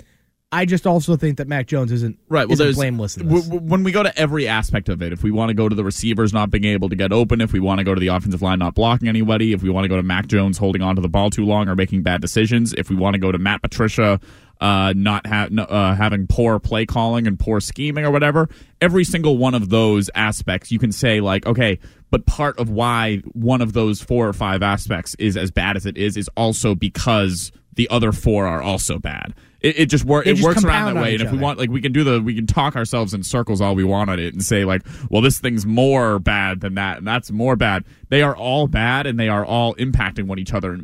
I 0.51 0.63
just 0.63 0.87
also 0.87 1.17
think 1.17 1.37
that 1.37 1.47
Mac 1.49 1.67
Jones 1.67 1.91
isn't 1.91 2.17
Right. 2.29 2.47
Well, 2.47 2.53
isn't 2.53 2.65
there's 2.65 2.77
blameless. 2.77 3.17
In 3.17 3.23
w- 3.23 3.41
this. 3.41 3.49
w- 3.49 3.69
when 3.69 3.83
we 3.83 3.91
go 3.91 4.01
to 4.01 4.17
every 4.17 4.47
aspect 4.47 4.87
of 4.87 5.01
it. 5.01 5.11
If 5.11 5.21
we 5.21 5.29
want 5.29 5.49
to 5.49 5.53
go 5.53 5.67
to 5.67 5.75
the 5.75 5.83
receivers 5.83 6.31
not 6.33 6.51
being 6.51 6.63
able 6.63 6.87
to 6.87 6.95
get 6.95 7.11
open, 7.11 7.41
if 7.41 7.51
we 7.51 7.59
want 7.59 7.79
to 7.79 7.83
go 7.83 7.93
to 7.93 7.99
the 7.99 8.07
offensive 8.07 8.41
line 8.41 8.59
not 8.59 8.73
blocking 8.73 9.09
anybody, 9.09 9.51
if 9.51 9.61
we 9.61 9.69
want 9.69 9.83
to 9.83 9.89
go 9.89 9.97
to 9.97 10.03
Mac 10.03 10.27
Jones 10.27 10.57
holding 10.57 10.81
on 10.81 10.95
to 10.95 11.01
the 11.01 11.09
ball 11.09 11.29
too 11.29 11.45
long 11.45 11.67
or 11.67 11.75
making 11.75 12.01
bad 12.01 12.21
decisions, 12.21 12.73
if 12.73 12.89
we 12.89 12.95
want 12.95 13.15
to 13.15 13.19
go 13.19 13.31
to 13.31 13.37
Matt 13.37 13.61
Patricia 13.61 14.21
uh, 14.61 14.93
not 14.95 15.27
ha- 15.27 15.49
uh, 15.57 15.95
having 15.95 16.27
poor 16.27 16.59
play 16.59 16.85
calling 16.85 17.27
and 17.27 17.37
poor 17.37 17.59
scheming 17.59 18.05
or 18.05 18.11
whatever, 18.11 18.47
every 18.81 19.03
single 19.03 19.37
one 19.37 19.53
of 19.53 19.67
those 19.69 20.09
aspects, 20.15 20.71
you 20.71 20.79
can 20.79 20.93
say 20.93 21.19
like, 21.19 21.45
okay, 21.45 21.77
but 22.09 22.25
part 22.25 22.57
of 22.57 22.69
why 22.69 23.17
one 23.33 23.61
of 23.61 23.73
those 23.73 24.01
four 24.01 24.27
or 24.27 24.33
five 24.33 24.63
aspects 24.63 25.13
is 25.19 25.35
as 25.35 25.51
bad 25.51 25.75
as 25.75 25.85
it 25.85 25.97
is 25.97 26.15
is 26.15 26.29
also 26.37 26.73
because 26.73 27.51
the 27.73 27.89
other 27.89 28.13
four 28.13 28.47
are 28.47 28.61
also 28.61 28.97
bad. 28.97 29.35
It, 29.61 29.79
it 29.79 29.85
just, 29.87 30.05
wor- 30.05 30.21
it 30.23 30.35
just 30.35 30.43
works 30.43 30.63
around 30.63 30.93
that 30.93 31.01
way. 31.01 31.13
And 31.13 31.23
if 31.23 31.31
we 31.31 31.37
want, 31.37 31.57
like, 31.57 31.69
we 31.69 31.81
can 31.81 31.91
do 31.91 32.03
the, 32.03 32.21
we 32.21 32.35
can 32.35 32.45
talk 32.47 32.75
ourselves 32.75 33.13
in 33.13 33.23
circles 33.23 33.59
all 33.59 33.75
we 33.75 33.83
want 33.83 34.09
on 34.09 34.19
it 34.19 34.33
and 34.33 34.43
say 34.43 34.65
like, 34.65 34.83
well, 35.09 35.21
this 35.21 35.39
thing's 35.39 35.65
more 35.65 36.19
bad 36.19 36.61
than 36.61 36.75
that, 36.75 36.99
and 36.99 37.07
that's 37.07 37.31
more 37.31 37.55
bad. 37.55 37.83
They 38.09 38.21
are 38.21 38.35
all 38.35 38.67
bad, 38.67 39.07
and 39.07 39.19
they 39.19 39.29
are 39.29 39.43
all 39.45 39.73
impacting 39.75 40.27
one 40.27 40.39
each 40.39 40.53
other, 40.53 40.77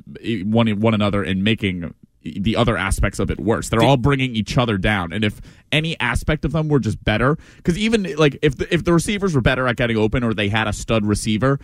one 0.43 0.79
one 0.79 0.93
another, 0.93 1.23
and 1.23 1.43
making 1.43 1.93
the 2.23 2.55
other 2.55 2.77
aspects 2.77 3.19
of 3.19 3.29
it 3.29 3.39
worse. 3.39 3.69
They're 3.69 3.83
all 3.83 3.97
bringing 3.97 4.35
each 4.35 4.57
other 4.57 4.77
down. 4.77 5.11
And 5.11 5.25
if 5.25 5.41
any 5.71 5.99
aspect 5.99 6.45
of 6.45 6.53
them 6.53 6.69
were 6.69 6.79
just 6.79 7.03
better, 7.03 7.37
because 7.57 7.77
even 7.77 8.15
like 8.15 8.39
if 8.41 8.57
the, 8.57 8.73
if 8.73 8.85
the 8.85 8.93
receivers 8.93 9.35
were 9.35 9.41
better 9.41 9.67
at 9.67 9.75
getting 9.75 9.97
open 9.97 10.23
or 10.23 10.33
they 10.33 10.49
had 10.49 10.67
a 10.67 10.73
stud 10.73 11.05
receiver, 11.05 11.59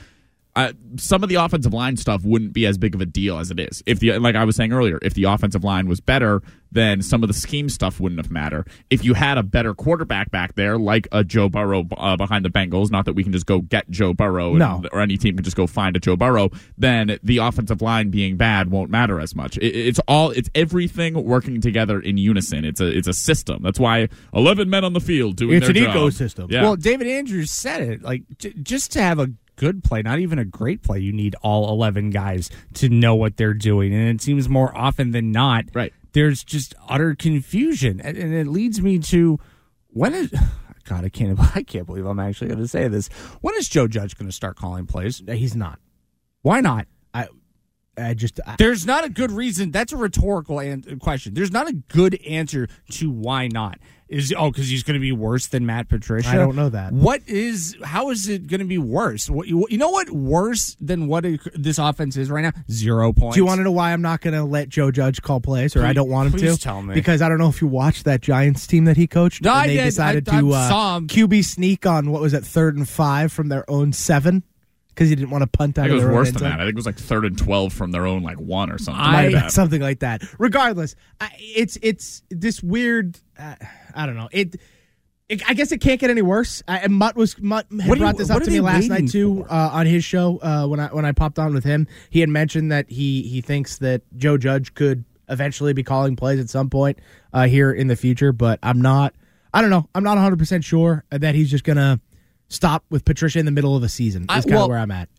uh, 0.68 0.74
some 0.98 1.24
of 1.24 1.30
the 1.30 1.36
offensive 1.36 1.74
line 1.74 1.96
stuff 1.98 2.24
wouldn't 2.24 2.54
be 2.54 2.66
as 2.66 2.78
big 2.78 2.96
of 2.96 3.02
a 3.02 3.06
deal 3.06 3.38
as 3.38 3.52
it 3.52 3.60
is. 3.60 3.84
If 3.86 4.00
the 4.00 4.18
like 4.20 4.36
I 4.36 4.44
was 4.46 4.56
saying 4.56 4.74
earlier, 4.74 5.00
if 5.02 5.14
the 5.14 5.26
offensive 5.26 5.64
line 5.64 5.88
was 5.88 6.00
better, 6.02 6.42
then 6.72 7.02
some 7.02 7.24
of 7.24 7.28
the 7.28 7.34
scheme 7.34 7.68
stuff 7.70 8.00
wouldn't 8.00 8.20
have 8.22 8.32
mattered. 8.32 8.68
If 8.90 9.04
you 9.04 9.14
had 9.16 9.38
a 9.38 9.44
better 9.44 9.74
quarterback 9.74 10.30
back 10.32 10.56
there, 10.56 10.78
like 10.78 11.08
a 11.12 11.24
Joe 11.24 11.50
Burrow 11.50 11.88
uh, 11.98 12.16
behind 12.16 12.46
the 12.46 12.50
Bengals, 12.50 12.92
not 12.92 13.06
that 13.06 13.14
we 13.14 13.24
can 13.24 13.32
just 13.32 13.46
go 13.48 13.62
get 13.62 13.90
Joe 13.90 14.14
Burrow, 14.14 14.50
and- 14.52 14.60
No. 14.60 14.84
or 14.92 15.00
any 15.02 15.18
team 15.18 15.36
can 15.36 15.44
just 15.44 15.58
go 15.58 15.66
find 15.68 15.96
a 15.96 16.00
Joe 16.00 16.16
Burrow, 16.16 16.50
then 16.78 17.18
the 17.24 17.38
offensive 17.38 17.82
line 17.82 18.10
being 18.10 18.38
bad 18.38 18.70
won't 18.70 18.90
matter 18.92 19.20
as 19.20 19.36
much. 19.36 19.58
It, 19.58 19.76
it's 19.76 20.00
all 20.08 20.30
it's 20.32 20.50
everything 20.56 21.14
working 21.24 21.60
together 21.62 22.00
in 22.00 22.18
unison. 22.18 22.66
It's 22.66 22.82
a 22.82 22.88
it's 22.88 23.08
a 23.08 23.14
system. 23.14 23.62
That's 23.64 23.80
why 23.80 24.10
eleven 24.34 24.70
men 24.70 24.84
on 24.84 24.94
the 24.94 25.00
field 25.02 25.38
doing 25.38 25.58
It's 25.58 25.68
their 25.68 25.76
an 25.78 25.92
job. 25.92 25.96
ecosystem. 25.96 26.52
Yeah. 26.52 26.64
Well, 26.64 26.76
David 26.76 27.08
Andrews 27.08 27.52
said 27.52 27.82
it. 27.82 28.02
Like 28.04 28.24
j- 28.38 28.54
just 28.62 28.92
to 28.94 29.02
have 29.02 29.18
a 29.20 29.30
good 29.60 29.84
play, 29.84 30.02
not 30.02 30.20
even 30.20 30.40
a 30.40 30.46
great 30.46 30.82
play, 30.82 31.00
you 31.00 31.12
need 31.12 31.36
all 31.42 31.70
11 31.70 32.12
guys 32.12 32.50
to 32.76 32.88
know 32.88 33.14
what 33.14 33.36
they're 33.36 33.54
doing. 33.54 33.94
And 33.94 34.08
it 34.08 34.22
seems 34.22 34.48
more 34.48 34.76
often 34.76 35.12
than 35.12 35.32
not, 35.32 35.66
right. 35.74 35.94
there's 36.14 36.44
just 36.46 36.74
utter 36.88 37.14
confusion. 37.14 38.00
And, 38.00 38.18
and 38.18 38.34
it 38.34 38.48
leads 38.48 38.82
me 38.82 39.00
to 39.00 39.38
when 39.90 40.16
is. 40.16 40.34
God, 40.86 41.06
I 41.06 41.10
can't. 41.10 41.38
I 41.56 41.62
can't 41.62 41.86
believe 41.86 42.06
I'm 42.06 42.20
actually 42.20 42.48
going 42.48 42.62
to 42.62 42.68
say 42.68 42.88
this. 42.88 43.10
When 43.42 43.54
is 43.56 43.70
Joe 43.70 43.88
Judge 43.88 44.18
going 44.18 44.28
to 44.30 44.36
start 44.36 44.56
calling 44.56 44.88
plays? 44.88 45.22
He's 45.28 45.56
not. 45.56 45.78
Why 46.42 46.62
not? 46.62 46.88
I, 47.14 47.28
I 47.96 48.16
just. 48.16 48.40
I, 48.48 48.56
There's 48.58 48.88
not 48.88 49.04
a 49.04 49.10
good 49.10 49.30
reason. 49.30 49.70
That's 49.70 49.94
a 49.94 49.98
rhetorical 49.98 50.58
an- 50.58 51.00
question. 51.00 51.36
There's 51.36 51.52
not 51.52 51.68
a 51.68 51.74
good 51.74 52.20
answer 52.26 52.70
to 52.92 53.12
why 53.12 53.50
not. 53.50 53.78
Is 54.10 54.34
oh 54.36 54.50
because 54.50 54.68
he's 54.68 54.82
going 54.82 54.96
to 54.96 55.00
be 55.00 55.12
worse 55.12 55.46
than 55.46 55.68
Matt 55.68 55.88
Patricia? 55.88 56.30
I 56.30 56.34
don't 56.36 56.56
know 56.56 56.70
that. 56.70 56.92
What 56.92 57.22
is 57.28 57.78
how 57.84 58.10
is 58.10 58.28
it 58.28 58.48
going 58.48 58.60
to 58.60 58.66
be 58.66 58.80
worse? 58.80 59.30
What 59.30 59.48
you, 59.48 59.68
you 59.70 59.78
know 59.78 59.92
what 59.92 60.10
worse 60.10 60.76
than 60.82 61.06
what 61.06 61.26
it, 61.26 61.42
this 61.54 61.78
offense 61.78 62.18
is 62.18 62.32
right 62.32 62.42
now? 62.42 62.52
Zero 62.72 63.14
points. 63.14 63.36
Do 63.36 63.42
you 63.42 63.46
want 63.46 63.60
to 63.60 63.64
know 63.64 63.72
why 63.72 63.94
I'm 63.94 64.02
not 64.02 64.22
going 64.22 64.34
to 64.34 64.44
let 64.44 64.68
Joe 64.70 64.90
Judge 64.90 65.22
call 65.22 65.40
plays, 65.42 65.76
or 65.76 65.86
I 65.86 65.94
don't 65.94 66.10
want 66.10 66.34
him 66.34 66.40
please 66.40 66.56
to? 66.58 66.60
tell 66.64 66.82
me. 66.82 66.96
Because 66.96 67.22
I 67.22 67.30
don't 67.30 67.38
know 67.38 67.50
if 67.50 67.62
you 67.62 67.68
watched 67.68 68.06
that 68.06 68.22
Giants 68.22 68.66
team 68.66 68.86
that 68.86 68.98
he 68.98 69.06
coached. 69.06 69.44
No, 69.44 69.52
and 69.52 69.60
I 69.60 69.68
they 69.68 69.76
did. 69.76 69.84
decided 69.86 70.28
I- 70.30 70.38
I 70.38 70.42
to 70.42 70.54
uh, 70.54 70.70
saw 70.70 70.98
him. 70.98 71.08
QB 71.08 71.46
sneak 71.46 71.86
on 71.86 72.10
what 72.10 72.20
was 72.22 72.34
it, 72.34 72.44
third 72.44 72.78
and 72.78 72.90
five 72.90 73.32
from 73.32 73.50
their 73.50 73.70
own 73.70 73.94
seven, 73.94 74.42
because 74.88 75.10
he 75.10 75.16
didn't 75.16 75.30
want 75.30 75.44
to 75.44 75.48
punt 75.56 75.78
I 75.78 75.84
out 75.84 75.90
think 75.90 76.02
it 76.02 76.06
was 76.08 76.16
worse 76.16 76.30
than 76.32 76.40
zone. 76.40 76.50
that. 76.50 76.60
I 76.60 76.64
think 76.64 76.70
it 76.70 76.76
was 76.78 76.88
like 76.88 76.98
third 76.98 77.26
and 77.26 77.38
twelve 77.38 77.74
from 77.74 77.92
their 77.92 78.08
own 78.08 78.24
like 78.24 78.40
one 78.40 78.72
or 78.72 78.80
something. 78.80 79.04
Might 79.04 79.26
like 79.34 79.44
that. 79.44 79.52
something 79.52 79.82
like 79.84 80.00
that. 80.00 80.24
Regardless, 80.40 80.96
I, 81.22 81.30
it's 81.38 81.78
it's 81.84 82.24
this 82.32 82.64
weird. 82.64 83.20
Uh, 83.38 83.54
I 83.96 84.06
don't 84.06 84.16
know. 84.16 84.30
It, 84.32 84.56
it. 85.28 85.48
I 85.50 85.54
guess 85.54 85.72
it 85.72 85.80
can't 85.80 86.00
get 86.00 86.10
any 86.10 86.22
worse. 86.22 86.64
I, 86.68 86.80
and 86.80 86.94
Mutt 86.94 87.16
was 87.16 87.40
Mutt 87.40 87.68
had 87.82 87.98
brought 87.98 88.16
you- 88.16 88.20
this 88.20 88.30
up 88.30 88.44
to 88.44 88.52
me 88.52 88.60
last 88.60 88.88
night 88.88 89.10
too 89.10 89.46
uh, 89.50 89.70
on 89.74 89.86
his 89.86 90.04
show 90.04 90.40
uh, 90.42 90.68
when 90.68 90.80
I 90.80 90.88
when 90.88 91.06
I 91.06 91.12
popped 91.12 91.40
on 91.40 91.54
with 91.54 91.64
him. 91.64 91.88
He 92.10 92.20
had 92.20 92.30
mentioned 92.30 92.72
that 92.72 92.90
he 92.90 93.24
he 93.24 93.42
thinks 93.42 93.78
that 93.80 94.02
Joe 94.18 94.38
Judge 94.38 94.74
could 94.74 95.06
eventually 95.28 95.74
be 95.74 95.84
calling 95.84 96.16
plays 96.16 96.40
at 96.40 96.50
some 96.50 96.70
point 96.70 97.00
uh, 97.34 97.48
here 97.48 97.72
in 97.72 97.88
the 97.88 97.96
future, 97.96 98.32
but 98.32 98.60
I'm 98.64 98.82
not. 98.82 99.14
I 99.54 99.62
don't 99.62 99.70
know. 99.70 99.88
I'm 99.96 100.04
not 100.04 100.16
100 100.16 100.38
percent 100.38 100.64
sure 100.64 101.06
that 101.10 101.36
he's 101.36 101.50
just 101.50 101.64
gonna 101.64 102.00
stop 102.50 102.84
with 102.90 103.06
Patricia 103.06 103.40
in 103.40 103.46
the 103.46 103.52
middle 103.52 103.76
of 103.76 103.84
a 103.84 103.90
season. 103.90 104.24
Is 104.24 104.28
kind 104.28 104.46
of 104.46 104.52
well, 104.52 104.70
where 104.70 104.78
I'm 104.78 104.92
at. 104.92 105.10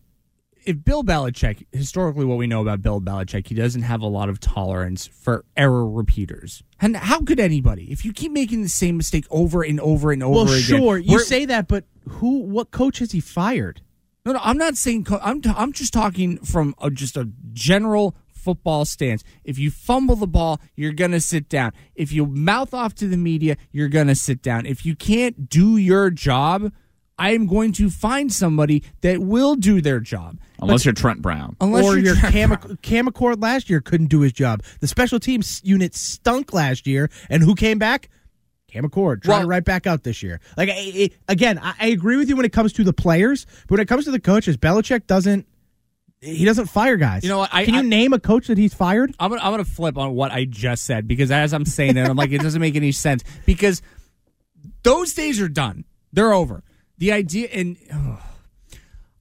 If 0.65 0.83
Bill 0.83 1.03
Belichick, 1.03 1.65
historically, 1.71 2.25
what 2.25 2.37
we 2.37 2.47
know 2.47 2.61
about 2.61 2.81
Bill 2.81 3.01
Belichick, 3.01 3.47
he 3.47 3.55
doesn't 3.55 3.81
have 3.83 4.01
a 4.01 4.07
lot 4.07 4.29
of 4.29 4.39
tolerance 4.39 5.07
for 5.07 5.45
error 5.57 5.87
repeaters. 5.89 6.63
And 6.79 6.95
how 6.97 7.21
could 7.21 7.39
anybody, 7.39 7.91
if 7.91 8.03
you 8.05 8.13
keep 8.13 8.31
making 8.31 8.61
the 8.61 8.69
same 8.69 8.97
mistake 8.97 9.25
over 9.29 9.63
and 9.63 9.79
over 9.79 10.11
and 10.11 10.21
over 10.23 10.33
Well, 10.35 10.43
again? 10.45 10.59
sure, 10.61 10.97
you 10.97 11.19
say 11.19 11.45
that, 11.45 11.67
but 11.67 11.85
who? 12.07 12.39
What 12.39 12.71
coach 12.71 12.99
has 12.99 13.11
he 13.11 13.19
fired? 13.19 13.81
No, 14.25 14.33
no, 14.33 14.39
I'm 14.43 14.57
not 14.57 14.77
saying. 14.77 15.05
Co- 15.05 15.19
I'm 15.21 15.41
t- 15.41 15.51
I'm 15.55 15.71
just 15.73 15.93
talking 15.93 16.37
from 16.39 16.75
a, 16.81 16.91
just 16.91 17.17
a 17.17 17.29
general 17.53 18.15
football 18.31 18.85
stance. 18.85 19.23
If 19.43 19.57
you 19.59 19.69
fumble 19.71 20.15
the 20.15 20.27
ball, 20.27 20.59
you're 20.75 20.93
gonna 20.93 21.19
sit 21.19 21.49
down. 21.49 21.73
If 21.95 22.11
you 22.11 22.25
mouth 22.25 22.73
off 22.73 22.93
to 22.95 23.07
the 23.07 23.17
media, 23.17 23.57
you're 23.71 23.89
gonna 23.89 24.15
sit 24.15 24.41
down. 24.41 24.65
If 24.65 24.85
you 24.85 24.95
can't 24.95 25.49
do 25.49 25.77
your 25.77 26.09
job, 26.11 26.71
I 27.21 27.33
am 27.33 27.45
going 27.45 27.71
to 27.73 27.89
find 27.91 28.33
somebody 28.33 28.83
that 29.01 29.19
will 29.19 29.55
do 29.55 29.79
their 29.79 29.99
job. 29.99 30.39
Unless 30.59 30.85
you're 30.85 30.93
Trent 30.95 31.21
Brown. 31.21 31.55
Unless 31.61 31.85
or 31.85 31.95
you're 31.97 32.05
your 32.07 32.15
Trent 32.15 32.33
Cam- 32.33 32.77
Camacord 33.07 33.41
last 33.41 33.69
year 33.69 33.79
couldn't 33.79 34.07
do 34.07 34.21
his 34.21 34.31
job. 34.33 34.63
The 34.79 34.87
special 34.87 35.19
teams 35.19 35.61
unit 35.63 35.93
stunk 35.95 36.51
last 36.53 36.87
year, 36.87 37.09
and 37.29 37.43
who 37.43 37.53
came 37.55 37.77
back? 37.77 38.09
Cam 38.67 38.89
Achord 38.89 39.21
trying 39.21 39.39
Well- 39.41 39.47
right 39.49 39.63
back 39.63 39.85
out 39.85 40.03
this 40.03 40.23
year. 40.23 40.39
Like 40.57 40.69
I, 40.69 40.73
I- 40.73 41.09
again, 41.27 41.59
I, 41.59 41.73
I 41.79 41.87
agree 41.87 42.17
with 42.17 42.27
you 42.29 42.35
when 42.35 42.45
it 42.45 42.53
comes 42.53 42.73
to 42.73 42.83
the 42.83 42.93
players, 42.93 43.45
but 43.67 43.71
when 43.71 43.79
it 43.81 43.87
comes 43.87 44.05
to 44.05 44.11
the 44.11 44.19
coaches, 44.19 44.57
Belichick 44.57 45.05
doesn't. 45.07 45.45
He 46.21 46.45
doesn't 46.45 46.67
fire 46.67 46.97
guys. 46.97 47.23
You 47.23 47.29
know 47.29 47.39
what, 47.39 47.49
I- 47.51 47.65
Can 47.65 47.73
you 47.73 47.79
I- 47.79 47.83
name 47.83 48.13
a 48.13 48.19
coach 48.19 48.47
that 48.47 48.57
he's 48.57 48.73
fired? 48.73 49.13
I'm 49.19 49.29
gonna, 49.31 49.41
I'm 49.43 49.51
gonna 49.51 49.65
flip 49.65 49.97
on 49.97 50.13
what 50.13 50.31
I 50.31 50.45
just 50.45 50.85
said 50.85 51.07
because 51.07 51.31
as 51.31 51.53
I'm 51.53 51.65
saying 51.65 51.97
it, 51.97 52.07
I'm 52.07 52.15
like, 52.15 52.31
it 52.31 52.41
doesn't 52.41 52.61
make 52.61 52.75
any 52.75 52.91
sense 52.91 53.23
because 53.45 53.81
those 54.83 55.13
days 55.13 55.39
are 55.41 55.49
done. 55.49 55.85
They're 56.13 56.33
over. 56.33 56.63
The 57.01 57.11
idea, 57.13 57.47
and 57.51 57.77
ugh, 57.91 58.19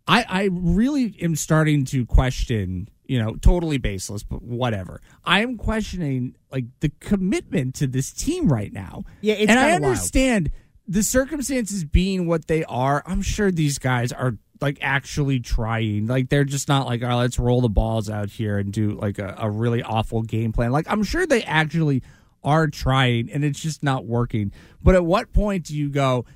I, 0.06 0.26
I 0.28 0.48
really 0.52 1.16
am 1.22 1.34
starting 1.34 1.86
to 1.86 2.04
question, 2.04 2.90
you 3.06 3.18
know, 3.18 3.36
totally 3.36 3.78
baseless, 3.78 4.22
but 4.22 4.42
whatever. 4.42 5.00
I 5.24 5.40
am 5.40 5.56
questioning 5.56 6.36
like 6.52 6.66
the 6.80 6.90
commitment 7.00 7.76
to 7.76 7.86
this 7.86 8.12
team 8.12 8.52
right 8.52 8.70
now. 8.70 9.04
Yeah, 9.22 9.32
it's 9.32 9.48
and 9.48 9.58
I 9.58 9.70
kinda 9.70 9.80
wild. 9.80 9.92
understand 9.94 10.50
the 10.86 11.02
circumstances 11.02 11.86
being 11.86 12.26
what 12.26 12.48
they 12.48 12.64
are. 12.64 13.02
I'm 13.06 13.22
sure 13.22 13.50
these 13.50 13.78
guys 13.78 14.12
are 14.12 14.36
like 14.60 14.76
actually 14.82 15.40
trying. 15.40 16.06
Like 16.06 16.28
they're 16.28 16.44
just 16.44 16.68
not 16.68 16.86
like, 16.86 17.02
oh, 17.02 17.16
let's 17.16 17.38
roll 17.38 17.62
the 17.62 17.70
balls 17.70 18.10
out 18.10 18.28
here 18.28 18.58
and 18.58 18.70
do 18.70 18.90
like 18.90 19.18
a, 19.18 19.36
a 19.38 19.50
really 19.50 19.82
awful 19.82 20.20
game 20.20 20.52
plan. 20.52 20.70
Like 20.70 20.84
I'm 20.90 21.02
sure 21.02 21.26
they 21.26 21.44
actually 21.44 22.02
are 22.44 22.66
trying 22.66 23.30
and 23.30 23.42
it's 23.42 23.60
just 23.60 23.82
not 23.82 24.04
working. 24.04 24.52
But 24.82 24.96
at 24.96 25.04
what 25.04 25.32
point 25.32 25.64
do 25.64 25.74
you 25.74 25.88
go, 25.88 26.26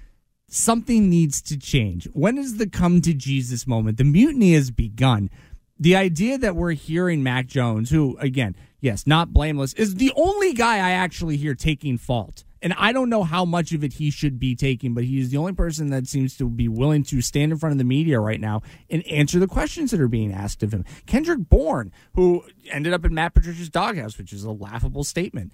something 0.49 1.09
needs 1.09 1.43
to 1.43 1.59
change? 1.59 2.07
When 2.13 2.39
is 2.39 2.57
the 2.57 2.69
come 2.69 3.01
to 3.03 3.15
Jesus 3.15 3.67
moment? 3.67 3.99
The 3.99 4.05
mutiny 4.05 4.55
has 4.55 4.71
begun. 4.71 5.31
The 5.79 5.97
idea 5.97 6.39
that 6.39 6.57
we're 6.57 6.73
hearing 6.73 7.23
Mac 7.23 7.47
Jones, 7.47 7.91
who, 7.91 8.17
again, 8.19 8.55
yes, 8.81 9.07
not 9.07 9.33
blameless, 9.33 9.75
is 9.75 9.97
the 9.97 10.13
only 10.17 10.53
guy 10.53 10.77
I 10.77 10.93
actually 10.93 11.37
hear 11.37 11.55
taking 11.55 11.99
fault. 11.99 12.45
And 12.63 12.73
I 12.79 12.93
don't 12.93 13.11
know 13.11 13.25
how 13.25 13.45
much 13.45 13.73
of 13.73 13.85
it 13.85 13.95
he 13.95 14.11
should 14.11 14.39
be 14.39 14.55
taking, 14.55 14.95
but 14.95 15.05
he's 15.05 15.31
the 15.31 15.37
only 15.37 15.53
person 15.53 15.91
that 15.91 16.07
seems 16.07 16.35
to 16.39 16.49
be 16.49 16.67
willing 16.67 17.03
to 17.05 17.21
stand 17.21 17.53
in 17.53 17.59
front 17.59 17.73
of 17.73 17.79
the 17.79 17.85
media 17.85 18.19
right 18.19 18.41
now 18.41 18.63
and 18.89 19.07
answer 19.07 19.39
the 19.39 19.47
questions 19.47 19.91
that 19.91 20.01
are 20.01 20.09
being 20.09 20.33
asked 20.33 20.63
of 20.63 20.73
him. 20.73 20.83
Kendrick 21.05 21.41
Bourne, 21.51 21.93
who 22.15 22.43
ended 22.71 22.95
up 22.95 23.05
in 23.05 23.13
Matt 23.13 23.35
Patricia's 23.35 23.69
doghouse, 23.69 24.17
which 24.17 24.33
is 24.33 24.45
a 24.45 24.51
laughable 24.51 25.05
statement, 25.05 25.53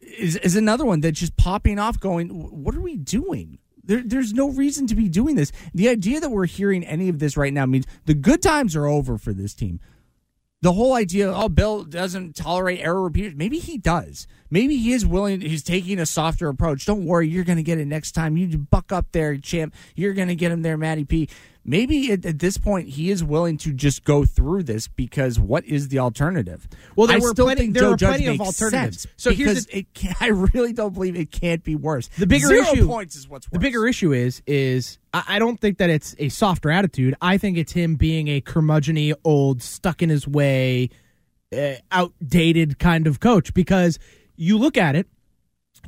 is, 0.00 0.36
is 0.36 0.56
another 0.56 0.86
one 0.86 1.00
that's 1.00 1.20
just 1.20 1.36
popping 1.36 1.78
off 1.78 2.00
going, 2.00 2.28
what 2.30 2.74
are 2.74 2.80
we 2.80 2.96
doing? 2.96 3.58
There, 3.88 4.02
there's 4.04 4.34
no 4.34 4.50
reason 4.50 4.86
to 4.86 4.94
be 4.94 5.08
doing 5.08 5.34
this. 5.34 5.50
The 5.74 5.88
idea 5.88 6.20
that 6.20 6.30
we're 6.30 6.46
hearing 6.46 6.84
any 6.84 7.08
of 7.08 7.18
this 7.18 7.36
right 7.36 7.52
now 7.52 7.66
means 7.66 7.86
the 8.04 8.14
good 8.14 8.42
times 8.42 8.76
are 8.76 8.86
over 8.86 9.18
for 9.18 9.32
this 9.32 9.54
team. 9.54 9.80
The 10.60 10.72
whole 10.72 10.94
idea, 10.94 11.32
oh, 11.32 11.48
Bill 11.48 11.84
doesn't 11.84 12.34
tolerate 12.34 12.80
error 12.80 13.02
repeaters. 13.02 13.34
Maybe 13.34 13.58
he 13.60 13.78
does. 13.78 14.26
Maybe 14.50 14.76
he 14.76 14.92
is 14.92 15.06
willing. 15.06 15.40
He's 15.40 15.62
taking 15.62 16.00
a 16.00 16.06
softer 16.06 16.48
approach. 16.48 16.84
Don't 16.84 17.06
worry, 17.06 17.28
you're 17.28 17.44
going 17.44 17.58
to 17.58 17.62
get 17.62 17.78
it 17.78 17.86
next 17.86 18.12
time. 18.12 18.36
You 18.36 18.58
buck 18.58 18.92
up 18.92 19.06
there, 19.12 19.36
champ. 19.38 19.72
You're 19.94 20.14
going 20.14 20.28
to 20.28 20.34
get 20.34 20.52
him 20.52 20.62
there, 20.62 20.76
Matty 20.76 21.04
P. 21.04 21.28
Maybe 21.68 22.10
at, 22.12 22.24
at 22.24 22.38
this 22.38 22.56
point 22.56 22.88
he 22.88 23.10
is 23.10 23.22
willing 23.22 23.58
to 23.58 23.74
just 23.74 24.02
go 24.02 24.24
through 24.24 24.62
this 24.62 24.88
because 24.88 25.38
what 25.38 25.66
is 25.66 25.88
the 25.88 25.98
alternative? 25.98 26.66
Well, 26.96 27.06
there 27.06 27.16
I 27.16 27.20
were 27.20 27.28
still 27.28 27.44
plenty- 27.44 27.60
think 27.60 27.74
there 27.74 27.82
Joe 27.82 27.90
were 27.90 27.96
Judge 27.96 28.08
plenty 28.08 28.26
of 28.28 28.40
alternatives. 28.40 29.06
So 29.18 29.32
here's 29.32 29.66
the- 29.66 29.80
it 29.80 29.92
can, 29.92 30.14
I 30.20 30.28
really 30.28 30.72
don't 30.72 30.94
believe 30.94 31.14
it 31.14 31.30
can't 31.30 31.62
be 31.62 31.76
worse. 31.76 32.08
The 32.08 32.26
bigger 32.26 32.46
Zero 32.46 32.62
issue 32.62 32.86
points 32.86 33.16
is 33.16 33.28
what's 33.28 33.46
worse. 33.48 33.52
The 33.52 33.58
bigger 33.58 33.86
issue 33.86 34.12
is 34.12 34.42
is 34.46 34.98
I 35.12 35.24
I 35.28 35.38
don't 35.38 35.60
think 35.60 35.76
that 35.76 35.90
it's 35.90 36.14
a 36.18 36.30
softer 36.30 36.70
attitude. 36.70 37.14
I 37.20 37.36
think 37.36 37.58
it's 37.58 37.72
him 37.72 37.96
being 37.96 38.28
a 38.28 38.40
curmudgeony, 38.40 39.12
old, 39.22 39.62
stuck 39.62 40.00
in 40.02 40.08
his 40.08 40.26
way, 40.26 40.88
uh, 41.54 41.74
outdated 41.92 42.78
kind 42.78 43.06
of 43.06 43.20
coach. 43.20 43.52
Because 43.52 43.98
you 44.36 44.56
look 44.56 44.78
at 44.78 44.96
it, 44.96 45.06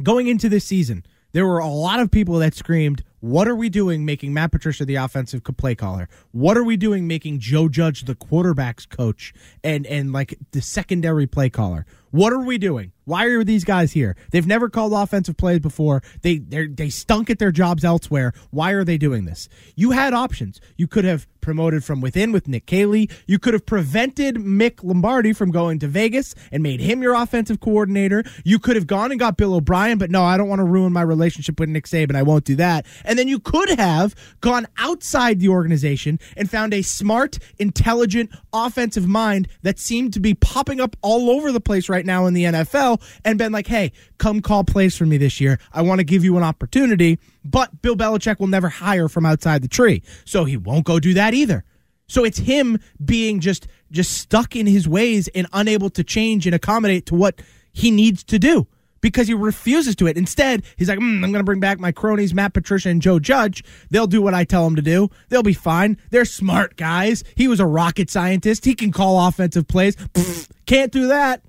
going 0.03 0.27
into 0.29 0.51
this 0.51 0.65
season, 0.67 1.07
there 1.33 1.47
were 1.47 1.59
a 1.59 1.69
lot 1.69 2.01
of 2.01 2.11
people 2.11 2.39
that 2.41 2.55
screamed, 2.55 3.03
"What 3.21 3.49
are 3.49 3.55
we 3.55 3.69
doing 3.69 4.05
making 4.05 4.33
Matt 4.33 4.53
Patricia 4.53 4.85
the 4.85 4.97
offensive 4.97 5.43
play 5.45 5.75
caller? 5.75 6.09
What 6.33 6.57
are 6.57 6.65
we 6.65 6.77
doing 6.77 7.07
making 7.07 7.41
Joe 7.41 7.69
Judge 7.69 8.05
the 8.05 8.15
quarterbacks 8.15 8.89
coach 8.89 9.33
and 9.63 9.87
and 9.87 10.13
like 10.13 10.39
the 10.53 10.63
secondary 10.63 11.27
play 11.27 11.51
caller? 11.51 11.87
What 12.11 12.33
are 12.33 12.41
we 12.41 12.59
doing? 12.59 12.93
Why 13.05 13.25
are 13.27 13.45
these 13.45 13.65
guys 13.65 13.93
here? 13.93 14.17
They've 14.31 14.47
never 14.47 14.69
called 14.69 14.93
offensive 14.93 15.37
plays 15.37 15.61
before. 15.61 16.03
They 16.23 16.39
they 16.39 16.91
stunk 16.91 17.31
at 17.31 17.39
their 17.39 17.53
jobs 17.53 17.85
elsewhere. 17.85 18.33
Why 18.51 18.73
are 18.73 18.85
they 18.85 18.99
doing 18.99 19.25
this? 19.25 19.49
You 19.77 19.93
had 19.93 20.13
options. 20.13 20.61
You 20.77 20.87
could 20.87 21.05
have 21.05 21.27
promoted 21.41 21.85
from 21.85 22.01
within 22.01 22.33
with 22.33 22.47
Nick 22.49 22.67
Caley. 22.67 23.09
You 23.27 23.39
could 23.39 23.55
have 23.55 23.65
prevented 23.65 24.37
Mick 24.37 24.83
Lombardi 24.83 25.33
from 25.33 25.51
going 25.51 25.79
to 25.81 25.89
Vegas 25.89 26.35
and 26.53 26.63
made 26.63 26.81
him 26.81 27.03
your 27.03 27.15
offensive 27.15 27.61
coordinator. 27.61 28.25
You 28.45 28.59
could 28.59 28.77
have 28.77 28.87
gone 28.87 29.11
and 29.11 29.19
got 29.19 29.37
Bill 29.37 29.55
O'Brien, 29.55 29.99
but 29.99 30.11
no, 30.11 30.23
I 30.23 30.37
don't 30.37 30.49
want 30.49 30.61
to 30.61 30.65
ruin 30.65 30.93
my 30.93 31.03
relationship 31.03 31.59
with 31.59 31.69
Nick 31.69 31.87
Saban. 31.87 32.17
I 32.17 32.23
won't 32.23 32.45
do 32.45 32.57
that. 32.57 32.87
And 33.11 33.19
then 33.19 33.27
you 33.27 33.41
could 33.41 33.69
have 33.71 34.15
gone 34.41 34.69
outside 34.79 35.41
the 35.41 35.49
organization 35.49 36.21
and 36.37 36.49
found 36.49 36.73
a 36.73 36.83
smart, 36.83 37.41
intelligent 37.59 38.31
offensive 38.53 39.09
mind 39.09 39.49
that 39.63 39.81
seemed 39.81 40.13
to 40.13 40.21
be 40.21 40.33
popping 40.33 40.81
up 40.81 40.95
all 41.03 41.29
over 41.29 41.51
the 41.51 41.61
place 41.61 41.89
right 41.89 42.07
now 42.07 42.27
in 42.27 42.35
the 42.35 42.45
NFL 42.45 43.03
and 43.25 43.37
been 43.37 43.51
like, 43.51 43.67
hey, 43.67 43.91
come 44.19 44.41
call 44.41 44.63
plays 44.63 44.97
for 44.97 45.07
me 45.07 45.17
this 45.17 45.41
year. 45.41 45.59
I 45.73 45.83
want 45.83 45.99
to 45.99 46.05
give 46.05 46.23
you 46.23 46.37
an 46.37 46.45
opportunity. 46.45 47.19
But 47.45 47.83
Bill 47.83 47.97
Belichick 47.97 48.39
will 48.39 48.47
never 48.47 48.69
hire 48.69 49.09
from 49.09 49.27
outside 49.27 49.63
the 49.63 49.69
tree. 49.69 50.05
So 50.25 50.45
he 50.45 50.57
won't 50.57 50.85
go 50.85 51.01
do 51.01 51.13
that 51.15 51.35
either. 51.35 51.65
So 52.07 52.23
it's 52.23 52.39
him 52.39 52.79
being 53.05 53.41
just 53.41 53.67
just 53.91 54.13
stuck 54.13 54.55
in 54.55 54.69
his 54.69 54.89
ways 54.89 55.27
and 55.35 55.49
unable 55.53 55.91
to 55.91 56.05
change 56.05 56.47
and 56.47 56.55
accommodate 56.55 57.07
to 57.07 57.17
what 57.17 57.43
he 57.73 57.91
needs 57.91 58.23
to 58.23 58.39
do 58.39 58.69
because 59.01 59.29
he 59.29 59.35
refuses 59.35 59.97
to 59.97 60.07
it. 60.07 60.17
Instead, 60.17 60.63
he's 60.77 60.89
like, 60.89 60.99
mm, 60.99 61.17
I'm 61.17 61.33
going 61.33 61.35
to 61.35 61.45
bring 61.45 61.61
back 61.61 61.79
my 61.79 61.93
cronies, 61.93 62.35
Matt 62.35 62.55
Patricia 62.55 62.89
and 62.89 63.03
Joe 63.03 63.19
Judge. 63.19 63.65
They'll 63.91 64.07
do 64.07 64.23
what 64.23 64.35
I 64.35 64.45
tell 64.45 64.65
them 64.65 64.77
to 64.77 64.83
do. 64.83 65.11
They'll 65.29 65.43
be 65.43 65.55
fine. 65.55 65.97
They're 66.11 66.25
smart 66.25 66.77
guys. 66.77 67.25
He 67.35 67.49
was 67.49 67.61
a 67.61 67.67
rocket 67.67 68.11
scientist. 68.11 68.65
He 68.65 68.75
can 68.75 68.93
call 68.93 69.27
offensive 69.27 69.67
plays. 69.67 69.97
Pfft, 69.97 70.51
can't 70.67 70.93
do 70.93 71.09
that. 71.09 71.43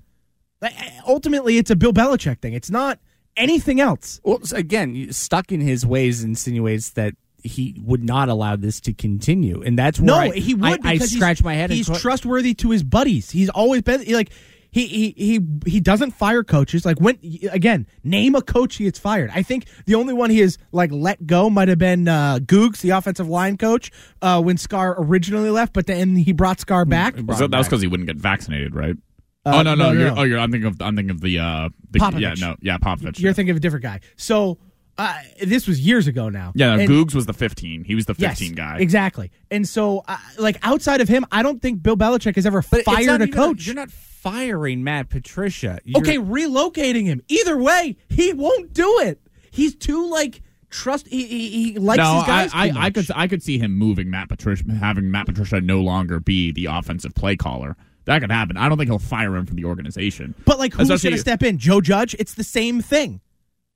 Like, 0.60 0.74
Ultimately, 1.06 1.58
it's 1.58 1.70
a 1.70 1.76
Bill 1.76 1.92
Belichick 1.92 2.40
thing. 2.40 2.52
It's 2.52 2.70
not 2.70 2.98
anything 3.36 3.80
else. 3.80 4.20
Well, 4.24 4.38
again, 4.54 5.12
stuck 5.12 5.52
in 5.52 5.60
his 5.60 5.84
ways 5.84 6.22
insinuates 6.22 6.90
that 6.90 7.14
he 7.42 7.80
would 7.84 8.04
not 8.04 8.28
allow 8.28 8.56
this 8.56 8.80
to 8.82 8.92
continue, 8.92 9.62
and 9.62 9.76
that's 9.78 9.98
where 9.98 10.06
No, 10.06 10.16
I, 10.16 10.30
he 10.30 10.54
would. 10.54 10.86
I, 10.86 10.92
I 10.92 10.98
scratch 10.98 11.42
my 11.42 11.54
head. 11.54 11.70
He's 11.70 11.88
trustworthy 12.00 12.54
to 12.54 12.70
his 12.70 12.84
buddies. 12.84 13.30
He's 13.30 13.48
always 13.48 13.82
been 13.82 14.04
like 14.12 14.30
he 14.72 14.86
he 14.88 15.10
he 15.16 15.40
he 15.66 15.80
doesn't 15.80 16.10
fire 16.12 16.42
coaches. 16.42 16.84
Like 16.84 16.98
when 17.00 17.18
again, 17.52 17.86
name 18.02 18.34
a 18.34 18.42
coach 18.42 18.76
he 18.76 18.84
gets 18.84 18.98
fired. 18.98 19.30
I 19.32 19.42
think 19.42 19.66
the 19.86 19.94
only 19.94 20.14
one 20.14 20.30
he 20.30 20.40
has 20.40 20.58
like 20.72 20.90
let 20.90 21.24
go 21.26 21.48
might 21.48 21.68
have 21.68 21.78
been 21.78 22.08
uh, 22.08 22.38
Googs, 22.40 22.80
the 22.80 22.90
offensive 22.90 23.28
line 23.28 23.56
coach, 23.58 23.92
uh, 24.22 24.40
when 24.42 24.56
Scar 24.56 24.96
originally 24.98 25.50
left, 25.50 25.72
but 25.74 25.86
then 25.86 26.16
he 26.16 26.32
brought 26.32 26.58
Scar 26.58 26.84
back. 26.84 27.14
Was 27.26 27.38
that, 27.38 27.50
that 27.52 27.58
was 27.58 27.68
because 27.68 27.82
he 27.82 27.86
wouldn't 27.86 28.08
get 28.08 28.16
vaccinated, 28.16 28.74
right? 28.74 28.96
Uh, 29.44 29.52
oh 29.56 29.62
no, 29.62 29.74
no, 29.74 29.74
no, 29.74 29.92
no, 29.92 29.98
you're, 30.00 30.08
no. 30.14 30.20
oh, 30.20 30.22
you're. 30.24 30.38
I'm 30.38 30.50
thinking 30.50 30.68
of. 30.68 30.80
I'm 30.80 30.96
thinking 30.96 31.10
of 31.10 31.20
the. 31.20 31.38
uh 31.38 31.68
the, 31.90 31.98
Popovich. 31.98 32.20
Yeah, 32.20 32.34
no, 32.38 32.56
yeah, 32.62 32.78
Popovich. 32.78 33.20
You're 33.20 33.34
thinking 33.34 33.50
of 33.50 33.58
a 33.58 33.60
different 33.60 33.82
guy. 33.82 34.00
So 34.16 34.58
uh, 34.96 35.18
this 35.42 35.66
was 35.66 35.80
years 35.80 36.06
ago 36.06 36.28
now. 36.28 36.52
yeah, 36.54 36.76
no, 36.76 36.82
And- 36.82 36.88
Googs 36.90 37.14
was 37.14 37.26
the 37.26 37.32
15. 37.32 37.84
He 37.84 37.94
was 37.94 38.06
the 38.06 38.14
Yes, 38.16 38.38
15 38.38 38.54
guy. 38.54 38.78
Exactly. 38.78 39.30
And 39.50 39.66
so, 39.68 40.02
uh, 40.06 40.16
like 40.38 40.58
outside 40.62 41.00
of 41.00 41.08
him, 41.08 41.26
I 41.32 41.42
don't 41.42 41.60
think 41.60 41.82
Bill 41.82 41.96
Belichick 41.96 42.36
has 42.36 42.46
ever 42.46 42.62
But 42.70 42.84
fired 42.84 43.20
a 43.20 43.24
even- 43.24 43.32
coach. 43.32 43.66
You're 43.66 43.74
not 43.74 43.90
firing 44.22 44.84
Matt 44.84 45.10
Patricia. 45.10 45.80
You're- 45.84 46.00
okay, 46.00 46.18
relocating 46.18 47.04
him. 47.06 47.22
Either 47.28 47.56
way, 47.58 47.96
he 48.08 48.32
won't 48.32 48.72
do 48.72 49.00
it. 49.00 49.20
He's 49.50 49.74
too 49.74 50.08
like 50.08 50.42
trust. 50.70 51.08
He 51.08 51.26
he, 51.26 51.48
he 51.72 51.78
likes 51.78 51.98
no, 51.98 52.18
his 52.18 52.24
guys. 52.24 52.50
I, 52.54 52.70
too 52.70 52.78
I, 52.78 52.84
I 52.84 52.90
could 52.90 53.10
I 53.14 53.26
could 53.28 53.42
see 53.42 53.58
him 53.58 53.76
moving 53.76 54.10
Matt 54.10 54.28
Patricia, 54.28 54.64
having 54.72 55.10
Matt 55.10 55.26
Patricia 55.26 55.60
no 55.60 55.80
longer 55.80 56.20
be 56.20 56.52
the 56.52 56.66
offensive 56.66 57.14
play 57.14 57.36
caller. 57.36 57.76
That 58.04 58.20
could 58.20 58.32
happen. 58.32 58.56
I 58.56 58.68
don't 58.68 58.78
think 58.78 58.90
he'll 58.90 58.98
fire 58.98 59.36
him 59.36 59.46
from 59.46 59.56
the 59.56 59.64
organization. 59.64 60.34
But 60.44 60.58
like, 60.58 60.74
who's 60.74 60.88
going 60.88 60.98
to 61.00 61.18
step 61.18 61.42
in? 61.42 61.58
Joe 61.58 61.80
Judge. 61.80 62.16
It's 62.18 62.34
the 62.34 62.42
same 62.44 62.80
thing. 62.80 63.20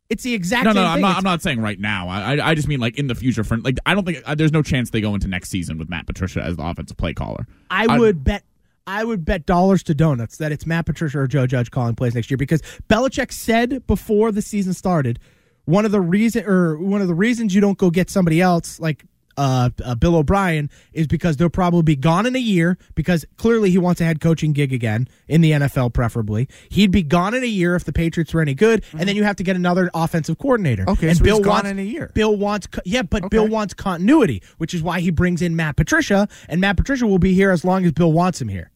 It's 0.09 0.23
the 0.23 0.35
exact 0.35 0.65
No, 0.65 0.71
same 0.73 0.83
no, 0.83 0.89
I'm 0.89 0.95
thing. 0.95 1.03
not. 1.03 1.17
I'm 1.17 1.25
not 1.25 1.43
saying 1.43 1.61
right 1.61 1.79
now. 1.79 2.09
I, 2.09 2.37
I, 2.37 2.51
I 2.51 2.55
just 2.55 2.69
mean 2.69 2.81
like 2.81 2.97
in 2.99 3.09
the 3.09 3.15
future. 3.15 3.45
For 3.45 3.57
like, 3.59 3.79
I 3.87 3.95
don't 3.95 4.05
think 4.05 4.23
uh, 4.25 4.35
there's 4.35 4.53
no 4.53 4.63
chance 4.63 4.91
they 4.91 5.01
go 5.01 5.15
into 5.15 5.29
next 5.29 5.51
season 5.51 5.79
with 5.79 5.89
Matt 5.89 6.07
Patricia 6.07 6.43
as 6.43 6.57
the 6.57 6.65
offensive 6.65 6.97
play 6.97 7.13
caller. 7.13 7.47
I 7.71 7.99
would 7.99 8.25
bet. 8.25 8.43
I 8.87 9.05
would 9.05 9.25
bet 9.25 9.47
dollars 9.47 9.83
to 9.85 9.95
donuts 9.95 10.37
that 10.39 10.53
it's 10.53 10.65
Matt 10.65 10.87
Patricia 10.87 11.19
or 11.19 11.27
Joe 11.27 11.47
Judge 11.47 11.71
calling 11.71 11.97
plays 11.97 12.15
next 12.15 12.31
year 12.31 12.39
because 12.39 12.63
Belichick 12.89 13.33
said 13.33 13.87
before 13.87 14.31
the 14.31 14.43
season 14.43 14.75
started 14.75 15.19
one 15.65 15.85
of 15.85 15.91
the 15.91 16.01
reason 16.01 16.45
or 16.47 16.79
one 16.79 17.01
of 17.01 17.09
the 17.09 17.15
reasons 17.15 17.55
you 17.55 17.61
don't 17.61 17.79
go 17.79 17.91
get 17.91 18.09
somebody 18.09 18.41
else 18.41 18.79
like 18.79 19.05
uh, 19.37 19.71
uh, 19.85 19.95
Bill 19.95 20.17
O'Brien 20.17 20.71
is 20.93 21.07
because 21.07 21.37
they'll 21.37 21.51
probably 21.51 21.83
be 21.83 21.97
gone 21.97 22.27
in 22.27 22.35
a 22.35 22.41
year 22.41 22.79
because 22.95 23.27
clearly 23.37 23.71
he 23.71 23.79
wants 23.79 24.01
a 24.01 24.05
head 24.05 24.21
coaching 24.21 24.53
gig 24.53 24.73
again 24.73 25.09
in 25.29 25.41
the 25.41 25.53
NFL, 25.53 25.93
preferably. 25.93 26.49
He'd 26.71 26.91
be 26.91 27.03
gone 27.03 27.35
in 27.35 27.43
a 27.43 27.49
year 27.49 27.75
if 27.77 27.85
the 27.85 27.93
Patriots 27.93 28.33
were 28.33 28.41
any 28.41 28.55
good, 28.55 28.83
and 28.93 29.09
then 29.09 29.17
you 29.17 29.25
have 29.25 29.37
to 29.37 29.43
get 29.43 29.57
another 29.57 29.91
offensive 29.93 30.39
coordinator. 30.39 30.85
Okay, 30.89 31.09
and 31.09 31.19
so 31.19 31.23
he's 31.25 31.33
Bill 31.33 31.41
gone 31.41 31.53
wants, 31.53 31.71
in 31.71 31.79
a 31.79 31.83
year. 31.83 32.11
Bill 32.15 32.35
wants, 32.35 32.67
yeah, 32.85 33.03
but 33.03 33.31
Bill 33.31 33.47
wants 33.47 33.75
continuity, 33.75 34.43
which 34.59 34.73
is 34.73 34.83
why 34.83 35.01
he 35.01 35.11
brings 35.11 35.43
in 35.43 35.55
Matt 35.55 35.77
Patricia, 35.77 36.29
and 36.49 36.61
Matt 36.61 36.77
Patricia 36.77 37.07
will 37.07 37.19
be 37.19 37.35
here 37.35 37.51
as 37.51 37.65
long 37.65 37.85
as 37.85 37.93
Bill 37.93 38.13
wants 38.13 38.41
him 38.41 38.49
here. 38.49 38.71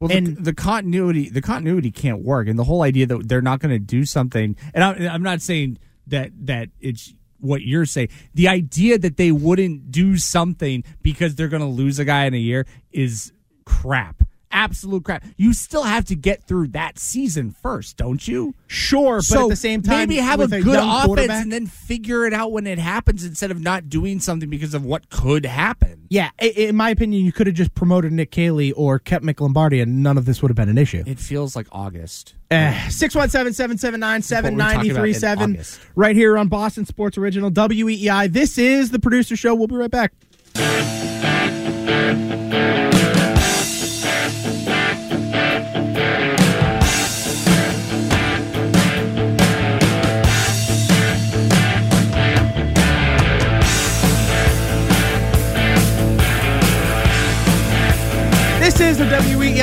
Well, 0.00 0.08
the, 0.08 0.20
the 0.20 0.54
continuity 0.54 1.28
the 1.28 1.42
continuity 1.42 1.90
can't 1.90 2.22
work, 2.22 2.46
and 2.46 2.56
the 2.56 2.64
whole 2.64 2.82
idea 2.82 3.06
that 3.06 3.28
they're 3.28 3.42
not 3.42 3.58
going 3.58 3.72
to 3.72 3.80
do 3.80 4.04
something. 4.04 4.54
And 4.72 4.84
I'm, 4.84 5.08
I'm 5.08 5.22
not 5.22 5.42
saying 5.42 5.78
that 6.06 6.30
that 6.46 6.68
it's 6.80 7.14
what 7.40 7.62
you're 7.62 7.86
saying. 7.86 8.08
The 8.34 8.48
idea 8.48 8.98
that 8.98 9.16
they 9.16 9.32
wouldn't 9.32 9.90
do 9.90 10.16
something 10.16 10.84
because 11.02 11.34
they're 11.34 11.48
going 11.48 11.62
to 11.62 11.68
lose 11.68 11.98
a 11.98 12.04
guy 12.04 12.26
in 12.26 12.34
a 12.34 12.38
year 12.38 12.66
is 12.92 13.32
crap. 13.64 14.22
Absolute 14.50 15.04
crap. 15.04 15.24
You 15.36 15.52
still 15.52 15.82
have 15.82 16.04
to 16.06 16.16
get 16.16 16.42
through 16.44 16.68
that 16.68 16.98
season 16.98 17.50
first, 17.50 17.96
don't 17.96 18.26
you? 18.26 18.54
Sure, 18.66 19.16
but 19.18 19.24
so 19.24 19.44
at 19.44 19.50
the 19.50 19.56
same 19.56 19.82
time, 19.82 20.08
maybe 20.08 20.16
have 20.16 20.40
a 20.40 20.48
good 20.48 20.78
offense 20.82 21.30
and 21.30 21.52
then 21.52 21.66
figure 21.66 22.26
it 22.26 22.32
out 22.32 22.52
when 22.52 22.66
it 22.66 22.78
happens 22.78 23.24
instead 23.24 23.50
of 23.50 23.60
not 23.60 23.88
doing 23.88 24.20
something 24.20 24.48
because 24.48 24.74
of 24.74 24.84
what 24.84 25.10
could 25.10 25.44
happen. 25.44 26.06
Yeah, 26.08 26.30
in 26.38 26.76
my 26.76 26.90
opinion, 26.90 27.24
you 27.24 27.32
could 27.32 27.46
have 27.46 27.56
just 27.56 27.74
promoted 27.74 28.12
Nick 28.12 28.30
Caley 28.30 28.72
or 28.72 28.98
kept 28.98 29.24
Mick 29.24 29.40
Lombardi, 29.40 29.80
and 29.80 30.02
none 30.02 30.16
of 30.16 30.24
this 30.24 30.40
would 30.40 30.48
have 30.48 30.56
been 30.56 30.70
an 30.70 30.78
issue. 30.78 31.02
It 31.06 31.18
feels 31.18 31.54
like 31.54 31.66
August. 31.70 32.34
Eh, 32.50 32.88
six 32.88 33.14
one 33.14 33.28
seven 33.28 33.52
seven 33.52 33.76
seven 33.76 34.00
nine 34.00 34.22
seven 34.22 34.56
ninety 34.56 34.90
three 34.90 35.12
seven. 35.12 35.60
Right 35.94 36.16
here 36.16 36.38
on 36.38 36.48
Boston 36.48 36.86
Sports 36.86 37.18
Original 37.18 37.50
WEEI. 37.50 38.32
This 38.32 38.56
is 38.56 38.90
the 38.90 38.98
producer 38.98 39.36
show. 39.36 39.54
We'll 39.54 39.66
be 39.66 39.76
right 39.76 39.90
back. 39.90 40.12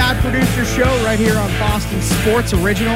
WEEI 0.05 0.21
producer 0.21 0.65
show 0.65 1.03
right 1.03 1.17
here 1.17 1.35
on 1.35 1.49
Boston 1.59 1.99
Sports 2.01 2.53
Original. 2.53 2.95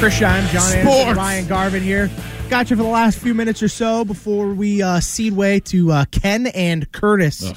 Chris 0.00 0.18
Scheim, 0.18 0.44
John 0.50 0.72
Anderson, 0.72 1.16
Ryan 1.16 1.46
Garvin 1.46 1.82
here. 1.84 2.10
Got 2.48 2.68
you 2.70 2.76
for 2.76 2.82
the 2.82 2.88
last 2.88 3.18
few 3.18 3.32
minutes 3.32 3.62
or 3.62 3.68
so 3.68 4.04
before 4.04 4.48
we 4.48 4.82
uh, 4.82 4.98
cede 4.98 5.34
way 5.34 5.60
to 5.60 5.92
uh, 5.92 6.04
Ken 6.10 6.48
and 6.48 6.90
Curtis 6.90 7.44
uh, 7.44 7.52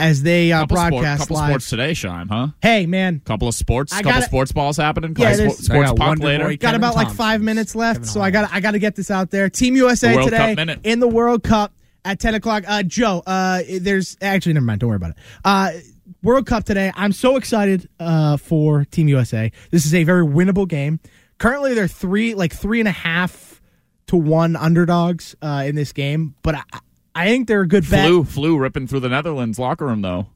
as 0.00 0.22
they 0.22 0.52
uh, 0.52 0.60
couple 0.60 0.76
sport, 0.78 0.90
broadcast 0.92 1.20
couple 1.20 1.36
live. 1.36 1.50
sports 1.50 1.68
today, 1.68 1.92
Shime, 1.92 2.28
huh? 2.30 2.48
Hey, 2.62 2.86
man. 2.86 3.20
Couple 3.26 3.46
of 3.48 3.54
sports, 3.54 3.92
I 3.92 3.96
couple 3.96 4.12
gotta- 4.12 4.24
sports 4.24 4.52
balls 4.52 4.78
happening. 4.78 5.10
Yeah, 5.18 5.32
couple 5.32 5.36
there's- 5.36 5.60
spo- 5.60 5.64
sports 5.64 5.90
I 5.90 5.94
pop 5.94 6.18
later. 6.20 6.44
Boy, 6.44 6.50
Got 6.56 6.60
Kevin 6.68 6.74
about 6.76 6.94
like 6.94 7.10
five 7.10 7.42
minutes 7.42 7.74
left, 7.74 7.96
Kevin 8.00 8.08
so 8.08 8.20
I 8.22 8.30
got 8.30 8.50
I 8.54 8.60
got 8.60 8.70
to 8.70 8.78
get 8.78 8.96
this 8.96 9.10
out 9.10 9.30
there. 9.30 9.50
Team 9.50 9.76
USA 9.76 10.16
The 10.16 10.22
today 10.22 10.76
in 10.84 11.00
the 11.00 11.08
World 11.08 11.42
Cup 11.42 11.74
at 12.06 12.20
ten 12.20 12.34
o'clock. 12.34 12.64
Uh, 12.66 12.84
Joe, 12.84 13.22
uh, 13.26 13.60
there's 13.80 14.16
actually 14.22 14.54
never 14.54 14.64
mind. 14.64 14.80
Don't 14.80 14.88
worry 14.88 14.96
about 14.96 15.10
it. 15.10 15.16
Uh, 15.44 15.72
World 16.26 16.44
Cup 16.44 16.64
today. 16.64 16.90
I'm 16.96 17.12
so 17.12 17.36
excited 17.36 17.88
uh, 18.00 18.36
for 18.36 18.84
Team 18.86 19.06
USA. 19.06 19.52
This 19.70 19.86
is 19.86 19.94
a 19.94 20.02
very 20.02 20.26
winnable 20.26 20.66
game. 20.66 20.98
Currently, 21.38 21.72
they're 21.74 21.86
three 21.86 22.34
like 22.34 22.52
three 22.52 22.80
and 22.80 22.88
a 22.88 22.92
half 22.92 23.62
to 24.08 24.16
one 24.16 24.56
underdogs 24.56 25.36
uh, 25.40 25.62
in 25.64 25.76
this 25.76 25.92
game, 25.92 26.34
but 26.42 26.56
I, 26.56 26.62
I 27.14 27.26
think 27.26 27.46
they're 27.46 27.60
a 27.60 27.68
good 27.68 27.88
bet. 27.88 28.06
Flew, 28.06 28.24
flew 28.24 28.58
ripping 28.58 28.88
through 28.88 29.00
the 29.00 29.08
Netherlands 29.08 29.56
locker 29.60 29.86
room 29.86 30.02
though. 30.02 30.26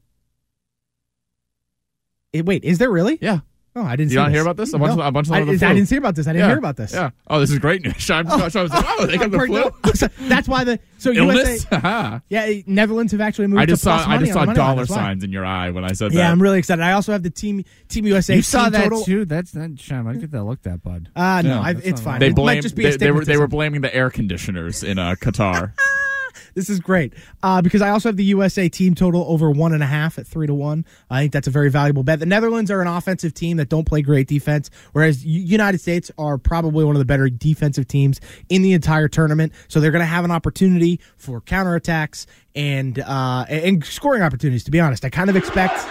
Eh, 2.33 2.41
Wait, 2.45 2.63
is 2.63 2.77
there 2.77 2.89
really? 2.89 3.17
Yeah. 3.21 3.39
Oh, 3.73 3.83
I 3.83 3.95
didn't. 3.95 4.11
You 4.11 4.17
see 4.17 4.21
not 4.21 4.31
hear 4.31 4.41
about 4.41 4.57
this? 4.57 4.73
A 4.73 4.77
bunch 4.77 4.97
No. 4.97 5.01
of- 5.01 5.07
a 5.07 5.11
bunch 5.13 5.27
of 5.27 5.33
I, 5.33 5.39
them 5.39 5.49
I 5.49 5.73
didn't 5.73 5.85
see 5.87 5.95
about 5.95 6.13
this. 6.15 6.27
I 6.27 6.33
didn't 6.33 6.41
Yeah. 6.43 6.47
hear 6.49 6.57
about 6.57 6.75
this. 6.75 6.93
Yeah. 6.93 7.11
Oh, 7.27 7.39
this 7.39 7.51
is 7.51 7.59
great 7.59 7.81
news. 7.83 7.93
Shime, 7.99 8.27
so 8.27 8.59
I 8.59 8.63
was 8.63 8.71
like, 8.73 8.85
oh, 8.85 9.05
they 9.05 9.17
got 9.17 9.31
the 9.31 9.39
flu. 9.47 9.71
So 9.93 10.07
That's 10.27 10.47
why 10.49 10.65
the 10.65 10.77
so 10.97 11.11
Illness? 11.13 11.65
USA. 11.71 12.21
yeah, 12.29 12.61
Netherlands 12.67 13.13
have 13.13 13.21
actually 13.21 13.47
moved. 13.47 13.61
I 13.61 13.65
just 13.65 13.83
to 13.83 13.89
plus 13.89 14.03
saw 14.03 14.11
I 14.11 14.17
just 14.17 14.33
saw 14.33 14.41
the 14.41 14.47
line. 14.47 14.55
dollar 14.57 14.85
signs 14.85 15.23
in 15.23 15.31
your 15.31 15.45
eye 15.45 15.69
when 15.69 15.85
I 15.85 15.93
said 15.93 16.11
Yeah, 16.11 16.17
that. 16.17 16.23
Yeah, 16.25 16.31
I'm 16.31 16.41
really 16.41 16.59
excited. 16.59 16.81
I 16.81 16.91
also 16.91 17.13
have 17.13 17.23
the 17.23 17.29
team 17.29 17.63
Team 17.87 18.05
USA. 18.07 18.35
You 18.35 18.41
saw 18.41 18.69
that 18.69 18.83
total. 18.83 19.03
too. 19.05 19.23
That's 19.25 19.55
not 19.55 19.79
shame. 19.79 20.05
I 20.07 20.15
get 20.15 20.31
that 20.31 20.43
looked 20.43 20.67
at, 20.67 20.83
bud. 20.83 21.09
Uh, 21.15 21.41
no, 21.41 21.49
Yeah. 21.49 21.61
I, 21.61 21.69
it's 21.81 22.01
fine. 22.01 22.19
They 22.19 22.27
it 22.27 22.29
might 22.31 22.35
blamed 22.35 22.63
just 22.63 22.75
be 22.75 22.83
they, 22.83 22.97
they 22.97 23.11
were 23.11 23.23
they 23.23 23.37
were 23.37 23.47
blaming 23.47 23.79
the 23.81 23.93
air 23.95 24.09
conditioners 24.09 24.83
in 24.83 24.99
uh, 24.99 25.15
Qatar. 25.15 25.71
This 26.53 26.69
is 26.69 26.79
great 26.79 27.13
uh, 27.43 27.61
because 27.61 27.81
I 27.81 27.89
also 27.89 28.09
have 28.09 28.17
the 28.17 28.25
USA 28.25 28.67
team 28.69 28.93
total 28.93 29.23
over 29.27 29.49
one 29.49 29.73
and 29.73 29.81
a 29.81 29.85
half 29.85 30.19
at 30.19 30.27
three 30.27 30.47
to 30.47 30.53
one. 30.53 30.85
I 31.09 31.21
think 31.21 31.33
that's 31.33 31.47
a 31.47 31.51
very 31.51 31.69
valuable 31.69 32.03
bet. 32.03 32.19
The 32.19 32.25
Netherlands 32.25 32.69
are 32.69 32.81
an 32.81 32.87
offensive 32.87 33.33
team 33.33 33.57
that 33.57 33.69
don't 33.69 33.85
play 33.85 34.01
great 34.01 34.27
defense, 34.27 34.69
whereas 34.91 35.25
United 35.25 35.79
States 35.79 36.11
are 36.17 36.37
probably 36.37 36.83
one 36.83 36.95
of 36.95 36.99
the 36.99 37.05
better 37.05 37.29
defensive 37.29 37.87
teams 37.87 38.19
in 38.49 38.61
the 38.61 38.73
entire 38.73 39.07
tournament. 39.07 39.53
So 39.67 39.79
they're 39.79 39.91
going 39.91 40.01
to 40.01 40.05
have 40.05 40.25
an 40.25 40.31
opportunity 40.31 40.99
for 41.17 41.41
counterattacks 41.41 42.25
and 42.55 42.99
uh, 42.99 43.45
and 43.47 43.83
scoring 43.85 44.21
opportunities. 44.21 44.63
To 44.65 44.71
be 44.71 44.79
honest, 44.79 45.05
I 45.05 45.09
kind 45.09 45.29
of 45.29 45.35
expect. 45.35 45.87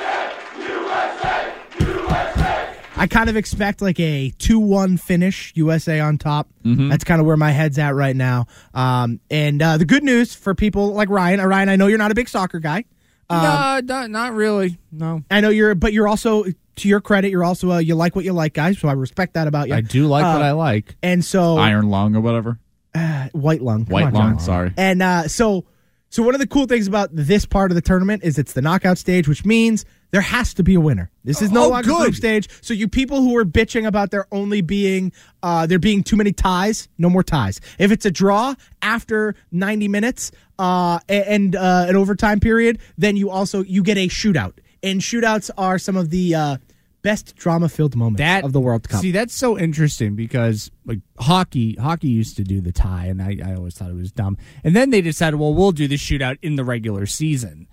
I 3.01 3.07
kind 3.07 3.31
of 3.31 3.37
expect 3.37 3.81
like 3.81 3.99
a 3.99 4.31
2 4.39 4.59
1 4.61 4.97
finish, 4.99 5.53
USA 5.57 6.01
on 6.01 6.19
top. 6.19 6.49
That's 6.63 7.03
kind 7.05 7.21
of 7.21 7.27
where 7.27 7.37
my 7.37 7.51
head's 7.51 7.79
at 7.79 7.95
right 7.95 8.15
now. 8.15 8.47
Um, 8.75 9.21
and 9.31 9.61
uh, 9.63 9.79
the 9.79 9.85
good 9.87 10.03
news 10.05 10.35
for 10.35 10.55
people 10.55 10.93
like 10.93 11.09
Ryan, 11.09 11.41
uh, 11.41 11.47
Ryan, 11.47 11.69
I 11.71 11.77
know 11.77 11.87
you're 11.87 11.99
not 11.99 12.11
a 12.13 12.15
big 12.15 12.29
soccer 12.29 12.59
guy. 12.61 12.85
Um, 13.31 13.43
no, 13.43 13.81
not, 13.95 14.11
not 14.11 14.33
really. 14.35 14.77
No. 14.93 15.23
I 15.31 15.41
know 15.41 15.49
you're, 15.49 15.75
but 15.75 15.93
you're 15.93 16.09
also, 16.09 16.45
to 16.45 16.89
your 16.89 17.01
credit, 17.01 17.31
you're 17.31 17.45
also, 17.45 17.71
uh, 17.73 17.79
you 17.79 17.95
like 17.95 18.15
what 18.17 18.25
you 18.25 18.33
like, 18.33 18.53
guys. 18.55 18.79
So 18.79 18.89
I 18.89 18.93
respect 18.93 19.35
that 19.35 19.47
about 19.49 19.69
you. 19.69 19.75
I 19.75 19.81
do 19.81 20.07
like 20.07 20.25
what 20.25 20.43
Uh, 20.43 20.47
I 20.47 20.51
like. 20.53 20.97
And 21.03 21.25
so, 21.25 21.57
Iron 21.57 21.89
lung 21.89 22.15
or 22.17 22.21
whatever. 22.21 22.59
white 23.33 23.63
lung. 23.63 23.85
Come 23.87 23.93
White 23.93 24.05
on, 24.09 24.13
lung, 24.13 24.31
John. 24.33 24.41
sorry. 24.41 24.75
And 24.77 25.01
uh, 25.03 25.29
so 25.29 25.65
So 26.11 26.23
one 26.25 26.35
of 26.35 26.41
the 26.41 26.47
cool 26.47 26.67
things 26.67 26.89
about 26.89 27.11
this 27.13 27.47
part 27.47 27.71
of 27.71 27.77
the 27.77 27.81
tournament 27.81 28.25
is 28.25 28.37
it's 28.37 28.53
the 28.53 28.61
knockout 28.63 28.99
stage, 28.99 29.29
which 29.29 29.45
means 29.45 29.85
there 30.11 30.21
has 30.21 30.53
to 30.55 30.65
be 30.65 30.75
a 30.75 30.81
winner. 30.81 31.09
This 31.23 31.41
is 31.41 31.53
no 31.53 31.65
Oh, 31.65 31.69
longer 31.69 31.89
good. 31.89 32.03
group 32.03 32.15
stage. 32.17 32.49
So 32.63 32.75
you 32.75 32.89
people 32.89 33.21
who 33.23 33.37
are 33.37 33.45
bitching 33.45 33.87
about 33.87 34.11
there 34.11 34.27
only 34.33 34.61
being 34.61 35.13
uh, 35.43 35.67
there 35.67 35.79
being 35.79 36.03
too 36.03 36.17
many 36.17 36.33
ties, 36.33 36.89
no 36.99 37.09
more 37.09 37.23
ties. 37.23 37.61
If 37.79 37.93
it's 37.93 38.05
a 38.07 38.11
draw 38.11 38.57
after 38.83 39.37
90 39.53 39.87
minutes 39.87 40.33
uh, 40.59 40.99
and 41.09 41.55
uh, 41.55 41.87
an 41.89 41.95
overtime 41.95 42.41
period, 42.41 42.81
then 42.99 43.17
you 43.17 43.31
also 43.31 43.63
you 43.63 43.85
get 43.85 43.97
a 43.97 44.09
shootout. 44.09 44.55
And 44.83 45.01
shootouts 45.01 45.51
are 45.57 45.79
some 45.79 45.97
of 45.97 46.11
the 46.11 46.35
uh, 46.35 46.57
best 47.03 47.35
drama 47.37 47.69
filled 47.69 47.97
moments 47.97 48.19
That 48.19 48.45
of 48.45 48.53
the 48.53 48.61
World 48.61 48.89
Cup. 48.89 49.01
See, 49.01 49.11
that's 49.13 49.35
so 49.35 49.59
interesting 49.59 50.17
because 50.17 50.71
like 50.85 51.01
hockey, 51.19 51.75
hockey 51.75 52.09
used 52.09 52.37
to 52.37 52.45
do 52.45 52.61
the 52.61 52.73
tie, 52.73 53.07
and 53.07 53.23
I, 53.23 53.39
I 53.45 53.55
always 53.55 53.75
thought 53.75 53.91
it 53.91 53.97
was 53.97 54.13
dumb. 54.13 54.37
And 54.65 54.75
then 54.77 54.91
they 54.91 55.01
decided, 55.01 55.39
well, 55.39 55.55
we'll 55.55 55.73
do 55.73 55.89
the 55.89 55.97
shootout 55.97 56.39
in 56.43 56.57
the 56.57 56.65
regular 56.65 57.07
season. 57.07 57.67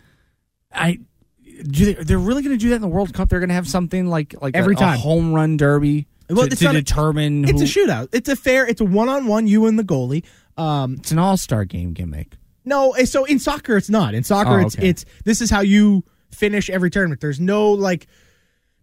I 0.73 0.99
do. 1.71 1.85
They, 1.93 1.93
they're 2.03 2.19
really 2.19 2.43
going 2.43 2.57
to 2.57 2.61
do 2.61 2.69
that 2.69 2.75
in 2.75 2.81
the 2.81 2.87
World 2.87 3.13
Cup. 3.13 3.29
They're 3.29 3.39
going 3.39 3.49
to 3.49 3.55
have 3.55 3.67
something 3.67 4.07
like 4.07 4.35
like 4.41 4.55
Every 4.55 4.75
a, 4.75 4.77
a 4.77 4.81
time. 4.81 4.99
home 4.99 5.33
run 5.33 5.57
derby 5.57 6.07
Well, 6.29 6.45
to, 6.45 6.51
it's 6.51 6.59
to 6.59 6.65
not 6.65 6.75
a- 6.75 6.81
determine. 6.81 7.45
it's 7.45 7.53
who, 7.73 7.81
a 7.81 7.85
shootout. 7.87 8.09
It's 8.13 8.29
a 8.29 8.35
fair. 8.35 8.67
It's 8.67 8.81
a 8.81 8.85
one 8.85 9.09
on 9.09 9.27
one. 9.27 9.47
You 9.47 9.65
and 9.67 9.77
the 9.79 9.83
goalie. 9.83 10.23
Um, 10.57 10.95
It's 10.95 11.11
an 11.11 11.19
all 11.19 11.37
star 11.37 11.65
game 11.65 11.93
gimmick. 11.93 12.37
No, 12.65 12.91
eh, 12.93 13.05
so 13.05 13.23
in 13.25 13.39
soccer 13.39 13.77
it's 13.77 13.89
not. 13.89 14.13
In 14.13 14.23
soccer 14.23 14.59
Oh, 14.59 14.65
it's 14.65 14.75
it's 14.75 15.05
this 15.23 15.41
is 15.41 15.49
how 15.49 15.61
you 15.61 16.03
finish 16.31 16.69
every 16.69 16.89
tournament. 16.89 17.21
There's 17.21 17.39
no 17.39 17.71
like 17.71 18.07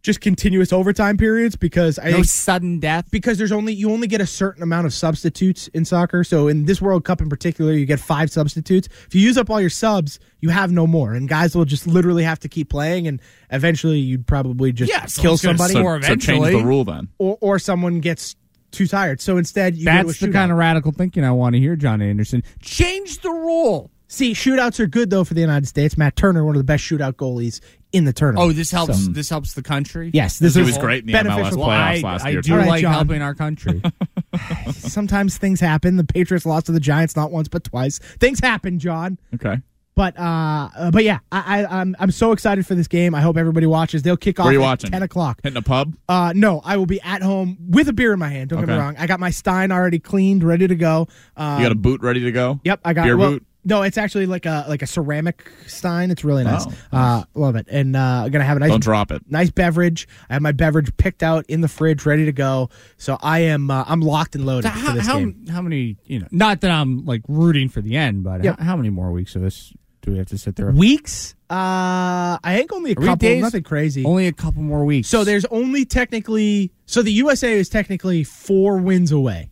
just 0.04 0.20
continuous 0.20 0.70
overtime 0.70 1.16
periods 1.16 1.56
because 1.56 1.98
I 1.98 2.10
No 2.10 2.16
think 2.16 2.26
sudden 2.26 2.78
death. 2.78 3.10
because 3.10 3.38
there's 3.38 3.50
only 3.50 3.72
you 3.72 3.90
only 3.90 4.06
get 4.06 4.20
a 4.20 4.26
certain 4.26 4.62
amount 4.62 4.86
of 4.86 4.92
substitutes 4.92 5.66
in 5.68 5.86
soccer. 5.86 6.22
So 6.22 6.46
in 6.46 6.66
this 6.66 6.80
World 6.80 7.04
Cup 7.06 7.22
in 7.22 7.30
particular, 7.30 7.72
you 7.72 7.86
get 7.86 7.98
five 7.98 8.30
substitutes. 8.30 8.86
If 9.06 9.14
you 9.14 9.22
use 9.22 9.38
up 9.38 9.48
all 9.48 9.60
your 9.62 9.70
subs, 9.70 10.20
you 10.40 10.50
have 10.50 10.70
no 10.70 10.86
more, 10.86 11.14
and 11.14 11.26
guys 11.26 11.56
will 11.56 11.64
just 11.64 11.86
literally 11.86 12.22
have 12.22 12.38
to 12.40 12.48
keep 12.48 12.68
playing, 12.68 13.08
and 13.08 13.18
eventually 13.50 13.98
you'd 13.98 14.26
probably 14.26 14.72
just 14.72 14.92
Yeah, 14.92 15.00
kill 15.06 15.38
someone's 15.38 15.42
gonna 15.42 15.56
somebody, 15.58 15.74
score 15.74 16.02
So 16.02 16.16
change 16.16 16.46
the 16.52 16.62
rule 16.64 16.84
then. 16.84 17.08
or 17.18 17.38
or 17.40 17.58
someone 17.58 18.00
gets 18.00 18.36
too 18.72 18.86
tired. 18.86 19.22
So 19.22 19.38
instead, 19.38 19.74
you 19.74 19.86
go 19.86 19.92
to 20.02 20.06
That's 20.08 20.20
the 20.20 20.30
kind 20.32 20.52
of 20.52 20.58
radical 20.58 20.92
thinking 20.92 21.24
I 21.24 21.30
want 21.30 21.54
to 21.54 21.60
hear, 21.60 21.76
John 21.76 22.02
Anderson. 22.02 22.42
Change 22.60 23.20
the 23.20 23.30
rule. 23.30 23.90
See, 24.06 24.32
shootouts 24.32 24.78
are 24.80 24.86
good 24.86 25.10
though 25.10 25.24
for 25.24 25.34
the 25.34 25.40
United 25.40 25.66
States. 25.66 25.96
Matt 25.98 26.14
Turner, 26.16 26.44
one 26.44 26.54
of 26.54 26.60
the 26.60 26.64
best 26.64 26.84
shootout 26.84 27.14
goalies 27.14 27.60
in 27.92 28.04
the 28.04 28.12
tournament. 28.12 28.48
Oh, 28.48 28.52
this 28.52 28.70
helps. 28.70 29.04
So- 29.04 29.10
this 29.12 29.28
helps 29.30 29.54
the 29.54 29.62
country. 29.62 30.10
Yes, 30.12 30.38
this 30.38 30.56
is 30.56 30.66
was 30.66 30.78
great 30.78 31.00
in 31.02 31.06
the 31.06 31.12
beneficial. 31.12 31.58
MLS 31.58 31.64
playoffs 31.66 31.98
I, 31.98 32.00
last 32.00 32.24
I 32.24 32.28
year. 32.30 32.40
do 32.42 32.48
too. 32.50 32.56
Like 32.68 32.82
John. 32.82 32.92
helping 32.92 33.22
our 33.22 33.34
country. 33.34 33.82
Sometimes 34.72 35.38
things 35.38 35.60
happen. 35.60 35.96
The 35.96 36.04
Patriots 36.04 36.46
lost 36.46 36.66
to 36.66 36.72
the 36.72 36.80
Giants 36.80 37.16
not 37.16 37.30
once 37.30 37.48
but 37.48 37.64
twice. 37.64 37.98
Things 37.98 38.40
happen, 38.40 38.78
John. 38.78 39.18
Okay. 39.34 39.58
But 39.96 40.18
uh, 40.18 40.68
uh, 40.76 40.90
but 40.90 41.04
yeah, 41.04 41.20
I, 41.30 41.62
I 41.62 41.80
I'm 41.80 41.94
I'm 42.00 42.10
so 42.10 42.32
excited 42.32 42.66
for 42.66 42.74
this 42.74 42.88
game. 42.88 43.14
I 43.14 43.20
hope 43.20 43.36
everybody 43.36 43.66
watches. 43.66 44.02
They'll 44.02 44.16
kick 44.16 44.40
off 44.40 44.44
Where 44.46 44.50
are 44.50 44.54
you 44.54 44.60
at 44.62 44.64
watching? 44.64 44.90
ten 44.90 45.04
o'clock. 45.04 45.38
Hitting 45.44 45.56
a 45.56 45.62
pub? 45.62 45.94
Uh, 46.08 46.32
no, 46.34 46.60
I 46.64 46.76
will 46.76 46.86
be 46.86 47.00
at 47.02 47.22
home 47.22 47.56
with 47.70 47.88
a 47.88 47.92
beer 47.92 48.12
in 48.12 48.18
my 48.18 48.28
hand. 48.28 48.50
Don't 48.50 48.58
get 48.60 48.68
me 48.68 48.74
wrong. 48.74 48.96
I 48.98 49.06
got 49.06 49.20
my 49.20 49.30
Stein 49.30 49.70
already 49.70 50.00
cleaned, 50.00 50.42
ready 50.42 50.66
to 50.66 50.74
go. 50.74 51.06
Um, 51.36 51.60
You 51.60 51.64
got 51.66 51.72
a 51.72 51.76
boot 51.76 52.00
ready 52.02 52.20
to 52.24 52.32
go? 52.32 52.58
Yep, 52.64 52.80
I 52.84 52.92
got 52.92 53.04
beer 53.04 53.16
well, 53.16 53.30
boot. 53.34 53.46
No, 53.64 53.82
it's 53.82 53.96
actually 53.96 54.26
like 54.26 54.44
a 54.46 54.64
like 54.68 54.82
a 54.82 54.86
ceramic 54.86 55.50
stein. 55.66 56.10
It's 56.10 56.22
really 56.24 56.44
nice. 56.44 56.66
Oh, 56.66 56.72
Uh, 56.98 57.24
love 57.34 57.56
it. 57.56 57.66
And 57.70 57.96
uh, 57.96 58.24
I'm 58.24 58.30
gonna 58.30 58.44
have 58.44 58.56
a 58.58 58.60
nice 58.60 58.70
Don't 58.70 58.82
drop 58.82 59.10
it. 59.10 59.22
nice 59.28 59.50
beverage. 59.50 60.06
I 60.28 60.34
have 60.34 60.42
my 60.42 60.52
beverage 60.52 60.94
picked 60.96 61.22
out 61.22 61.44
in 61.48 61.60
the 61.62 61.68
fridge, 61.68 62.04
ready 62.04 62.24
to 62.26 62.32
go. 62.32 62.68
So 62.98 63.16
I 63.22 63.40
am 63.40 63.70
uh, 63.70 63.84
I'm 63.86 64.00
locked 64.00 64.34
and 64.34 64.44
loaded 64.44 64.68
So 64.68 64.74
for 64.74 64.78
how, 64.86 64.92
this 64.94 65.06
how, 65.06 65.18
game. 65.18 65.46
how 65.50 65.62
many, 65.62 65.96
you 66.06 66.20
know, 66.20 66.26
not 66.30 66.60
that 66.60 66.70
I'm 66.70 67.04
like 67.06 67.22
rooting 67.28 67.68
for 67.68 67.80
the 67.80 67.96
end, 67.96 68.22
but 68.24 68.44
Yep. 68.44 68.58
how, 68.58 68.64
how 68.64 68.76
many 68.76 68.90
more 68.90 69.12
weeks 69.12 69.34
of 69.34 69.42
this 69.42 69.72
do 70.02 70.12
we 70.12 70.18
have 70.18 70.26
to 70.26 70.36
sit 70.38 70.56
there? 70.56 70.70
Weeks? 70.70 71.34
Uh, 71.48 72.36
I 72.42 72.56
think 72.56 72.72
only 72.72 72.92
a 72.92 72.94
Are 72.96 73.00
we 73.00 73.06
couple. 73.06 73.28
days? 73.28 73.42
Nothing 73.42 73.62
crazy. 73.62 74.04
Only 74.04 74.26
a 74.26 74.32
couple 74.32 74.60
more 74.62 74.84
weeks. 74.84 75.08
so 75.08 75.24
there's 75.24 75.44
only 75.46 75.84
technically 75.84 76.72
so 76.86 77.00
the 77.00 77.12
USA 77.12 77.52
is 77.54 77.68
technically 77.68 78.24
four 78.24 78.76
wins 78.78 79.10
away 79.12 79.50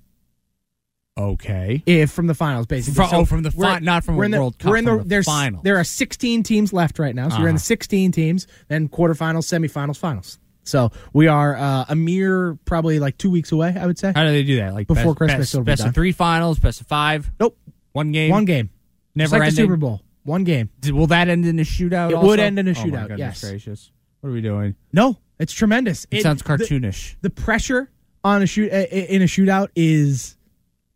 okay. 1.19 1.83
if 1.87 2.11
from 2.11 2.27
the 2.27 2.35
finals, 2.35 2.67
basically. 2.67 2.95
From- 2.97 3.11
So 3.11 3.17
oh, 3.19 3.25
from 3.25 3.43
the 3.43 3.51
fi- 3.51 3.79
not 3.81 4.05
from 4.05 4.17
we're 4.17 4.25
in 4.25 4.31
the, 4.31 4.39
World 4.39 4.59
Cup, 4.59 4.71
We're 4.71 4.77
in 4.79 4.85
the, 4.85 4.99
the 4.99 5.05
there's, 5.05 5.27
finals. 5.27 5.63
There 5.65 5.77
are 5.79 5.85
16 5.85 6.43
teams 6.43 6.73
left 6.73 6.99
right 6.99 7.15
now, 7.15 7.29
so 7.29 7.37
we're 7.41 7.49
in 7.49 7.55
the 7.55 7.61
Uh-huh. 7.61 7.77
16 7.77 8.13
teams, 8.13 8.47
then 8.69 8.89
quarterfinals, 8.89 9.45
semifinals, 9.47 9.97
finals. 9.99 10.39
So 10.65 10.93
we 11.13 11.27
are 11.27 11.57
uh, 11.57 11.85
a 11.89 11.97
mere 11.97 12.55
probably 12.65 12.99
like 13.01 13.19
two 13.19 13.31
weeks 13.31 13.51
away, 13.51 13.75
I 13.79 13.85
would 13.87 13.99
say. 13.99 14.13
How 14.15 14.25
do 14.25 14.31
they 14.31 14.45
do 14.45 14.57
that? 14.57 14.75
Like 14.75 14.87
Before 14.87 15.13
best, 15.15 15.17
Christmas, 15.19 15.53
best, 15.55 15.65
best 15.65 15.85
of 15.87 15.95
three 15.95 16.13
finals, 16.13 16.59
best 16.61 16.81
of 16.81 16.87
five, 16.87 17.31
Nope, 17.41 17.59
one 17.93 18.13
game, 18.13 18.31
one 18.31 18.45
game, 18.45 18.71
never 19.15 19.31
Just 19.37 19.41
like 19.41 19.51
the. 19.51 19.57
Super 19.57 19.77
Bowl. 19.77 20.01
One 20.25 20.45
game. 20.45 20.71
D- 20.79 20.93
Will 20.93 21.09
that 21.09 21.29
end 21.29 21.45
in 21.47 21.59
a 21.59 21.63
shootout? 21.63 22.11
It 22.11 22.15
also? 22.15 22.29
would 22.29 22.39
end 22.39 22.57
in 22.61 22.69
a 22.69 22.71
Oh, 22.71 22.75
shootout, 22.75 23.09
goodness 23.09 23.19
yes. 23.19 23.51
gracious. 23.51 23.91
What 24.21 24.31
are 24.31 24.33
we 24.33 24.41
doing? 24.41 24.77
No, 24.93 25.19
it's 25.41 25.53
tremendous. 25.53 26.07
It, 26.13 26.23
sounds 26.23 26.45
cartoonish. 26.45 27.17
The, 27.23 27.31
pressure 27.31 27.91
on 28.23 28.41
a 28.41 28.47
shoot 28.47 28.73
uh, 28.73 28.77
in 28.77 29.21
a 29.23 29.25
shootout 29.25 29.71
is 29.75 30.37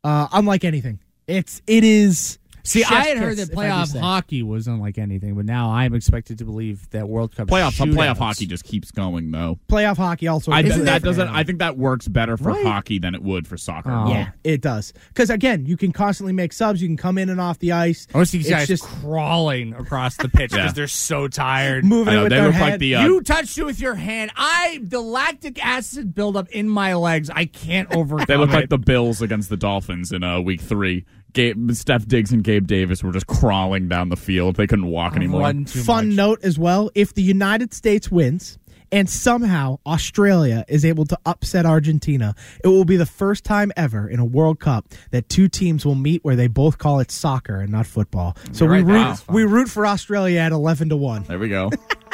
uh, 0.07 0.29
unlike 0.33 0.65
anything. 0.65 1.01
It's 1.27 1.61
it 1.67 1.83
is. 1.83 2.39
See, 2.67 2.81
chef's 2.81 2.93
I 2.93 3.07
had 3.07 3.19
heard 3.19 3.37
that 3.39 3.51
if 3.51 3.57
I 3.59 3.63
do 3.63 3.69
playoff 3.69 4.01
hockey 4.01 4.43
was 4.43 4.67
unlike 4.67 4.99
anything, 4.99 5.35
but 5.35 5.45
now 5.47 5.71
I'm 5.71 5.95
expected 5.95 6.39
to 6.39 6.45
believe 6.45 6.89
that 6.91 7.09
World 7.09 7.35
Cup 7.35 7.49
Playoff 7.49 7.77
playoff 7.95 8.19
hockey 8.19 8.47
just 8.47 8.65
keeps 8.65 8.91
going 8.91 9.31
though. 9.31 9.59
playoff 9.69 9.97
hockey 9.97 10.29
also. 10.29 10.53
I 10.53 10.61
is 10.61 10.77
bet 10.77 10.85
that 10.87 11.03
doesn't. 11.03 11.29
I 11.29 11.45
think 11.45 11.61
that 11.61 11.77
works 11.79 12.09
better 12.09 12.37
for 12.37 12.51
Right. 12.51 12.65
hockey 12.67 12.99
than 12.99 13.15
it 13.15 13.23
would 13.23 13.47
for 13.47 13.57
soccer. 13.57 13.91
Oh. 13.93 14.09
Yeah, 14.11 14.31
it 14.45 14.61
does. 14.61 14.93
Because 15.09 15.31
again, 15.31 15.65
you 15.67 15.77
can 15.77 15.93
constantly 15.93 16.33
make 16.33 16.53
subs. 16.53 16.83
You 16.83 16.89
can 16.89 16.97
come 16.97 17.19
in 17.19 17.29
and 17.29 17.41
off 17.41 17.59
the 17.59 17.73
ice. 17.73 18.07
I 18.13 18.19
want 18.19 18.29
see 18.29 18.39
these 18.39 18.47
It's 18.49 18.55
guys 18.57 18.69
just 18.69 18.85
crawling 18.85 19.73
across 19.75 20.17
the 20.17 20.29
pitch 20.29 20.51
because 20.51 20.67
Yeah. 20.67 20.73
they're 20.73 20.89
so 20.89 21.29
tired. 21.29 21.85
moving 21.85 22.13
I 22.13 22.17
it 22.17 22.17
know, 22.17 22.23
with 22.25 22.31
they 22.31 22.37
their 22.37 22.47
look 22.47 22.55
head. 22.55 22.71
like 22.73 22.81
the. 22.81 22.95
Uh, 22.97 23.05
you 23.07 23.21
touched 23.23 23.57
it 23.59 23.65
with 23.65 23.81
your 23.81 23.95
hand. 23.95 24.31
I 24.37 24.81
the 24.83 25.01
lactic 25.01 25.65
acid 25.65 26.15
buildup 26.15 26.49
in 26.51 26.69
my 26.69 26.95
legs. 26.95 27.31
I 27.31 27.45
can't 27.45 27.95
overcome. 27.95 28.27
they 28.29 28.37
look 28.37 28.51
it. 28.51 28.55
like 28.55 28.69
the 28.69 28.79
Bills 28.79 29.23
against 29.23 29.49
the 29.51 29.57
Dolphins 29.57 30.13
in 30.13 30.23
uh, 30.25 30.41
Week 30.41 30.61
Three. 30.61 31.05
Gabe, 31.37 31.71
Steph 31.73 32.07
Diggs 32.09 32.33
and 32.33 32.43
Gabe 32.43 32.67
Davis 32.67 33.03
were 33.05 33.13
just 33.13 33.27
crawling 33.27 33.89
down 33.89 34.09
the 34.09 34.17
field. 34.17 34.57
They 34.57 34.67
couldn't 34.67 34.87
walk 34.87 35.13
I've 35.13 35.19
anymore. 35.19 35.53
Fun 35.67 36.09
much. 36.09 36.17
note 36.17 36.41
as 36.43 36.59
well: 36.59 36.91
if 36.95 37.15
the 37.15 37.23
United 37.23 37.75
States 37.75 38.11
wins 38.11 38.59
and 38.91 39.11
somehow 39.11 39.79
Australia 39.85 40.65
is 40.69 40.85
able 40.85 41.05
to 41.07 41.19
upset 41.27 41.67
Argentina, 41.67 42.35
it 42.65 42.69
will 42.69 42.85
be 42.85 42.97
the 42.97 43.05
first 43.07 43.45
time 43.45 43.71
ever 43.77 44.09
in 44.09 44.19
a 44.19 44.25
World 44.25 44.61
Cup 44.61 44.87
that 45.11 45.29
two 45.29 45.49
teams 45.49 45.85
will 45.85 45.95
meet 45.97 46.25
where 46.25 46.37
they 46.37 46.47
both 46.47 46.79
call 46.79 47.01
it 47.01 47.11
soccer 47.11 47.61
and 47.61 47.71
not 47.71 47.87
football. 47.87 48.37
So 48.53 48.65
You're 48.65 48.73
we 48.75 48.79
right, 48.83 48.87
root 48.87 48.99
that 48.99 49.13
is 49.15 49.21
fun. 49.21 49.35
we 49.35 49.45
root 49.45 49.69
for 49.69 49.87
Australia 49.87 50.41
at 50.41 50.53
eleven 50.53 50.89
to 50.89 50.97
one. 50.97 51.25
There 51.25 51.39
we 51.39 51.49
go. 51.49 51.71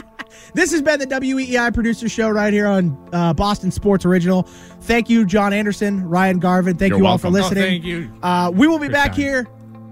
This 0.54 0.70
has 0.72 0.82
been 0.82 1.00
the 1.00 1.06
WEEI 1.06 1.72
producer 1.72 2.08
show 2.08 2.28
right 2.28 2.52
here 2.52 2.66
on 2.66 2.96
uh, 3.12 3.32
Boston 3.32 3.70
Sports 3.70 4.04
Original. 4.04 4.42
Thank 4.82 5.08
you, 5.08 5.24
John 5.24 5.52
Anderson, 5.52 6.06
Ryan 6.08 6.38
Garvin. 6.38 6.76
Thank 6.76 6.90
You're 6.90 6.98
you 7.00 7.06
all 7.06 7.16
for 7.18 7.30
welcome. 7.30 7.44
Oh, 7.44 7.48
listening. 7.48 7.64
thank 7.64 7.84
you. 7.84 8.12
Uh, 8.22 8.50
we 8.54 8.66
will 8.66 8.78
be 8.78 8.86
Good 8.88 8.92
back 8.92 9.12
time. 9.12 9.20
here 9.20 9.48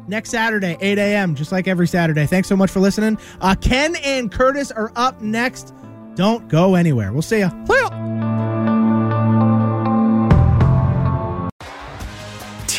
next 0.07 0.31
Saturday, 0.31 0.77
8 0.81 0.99
a.m., 0.99 1.35
just 1.35 1.51
like 1.53 1.67
every 1.69 1.87
Saturday. 1.87 2.27
Thanks 2.27 2.49
so 2.49 2.57
much 2.57 2.71
for 2.71 2.81
listening. 2.81 3.19
Uh, 3.41 3.55
Ken 3.61 3.97
and 4.05 4.31
Curtis 4.31 4.71
are 4.71 4.93
up 4.97 5.21
next. 5.23 5.73
Don't 6.15 6.47
go 6.49 6.75
anywhere. 6.75 7.13
We'll 7.13 7.23
see 7.23 7.39
ya. 7.41 7.51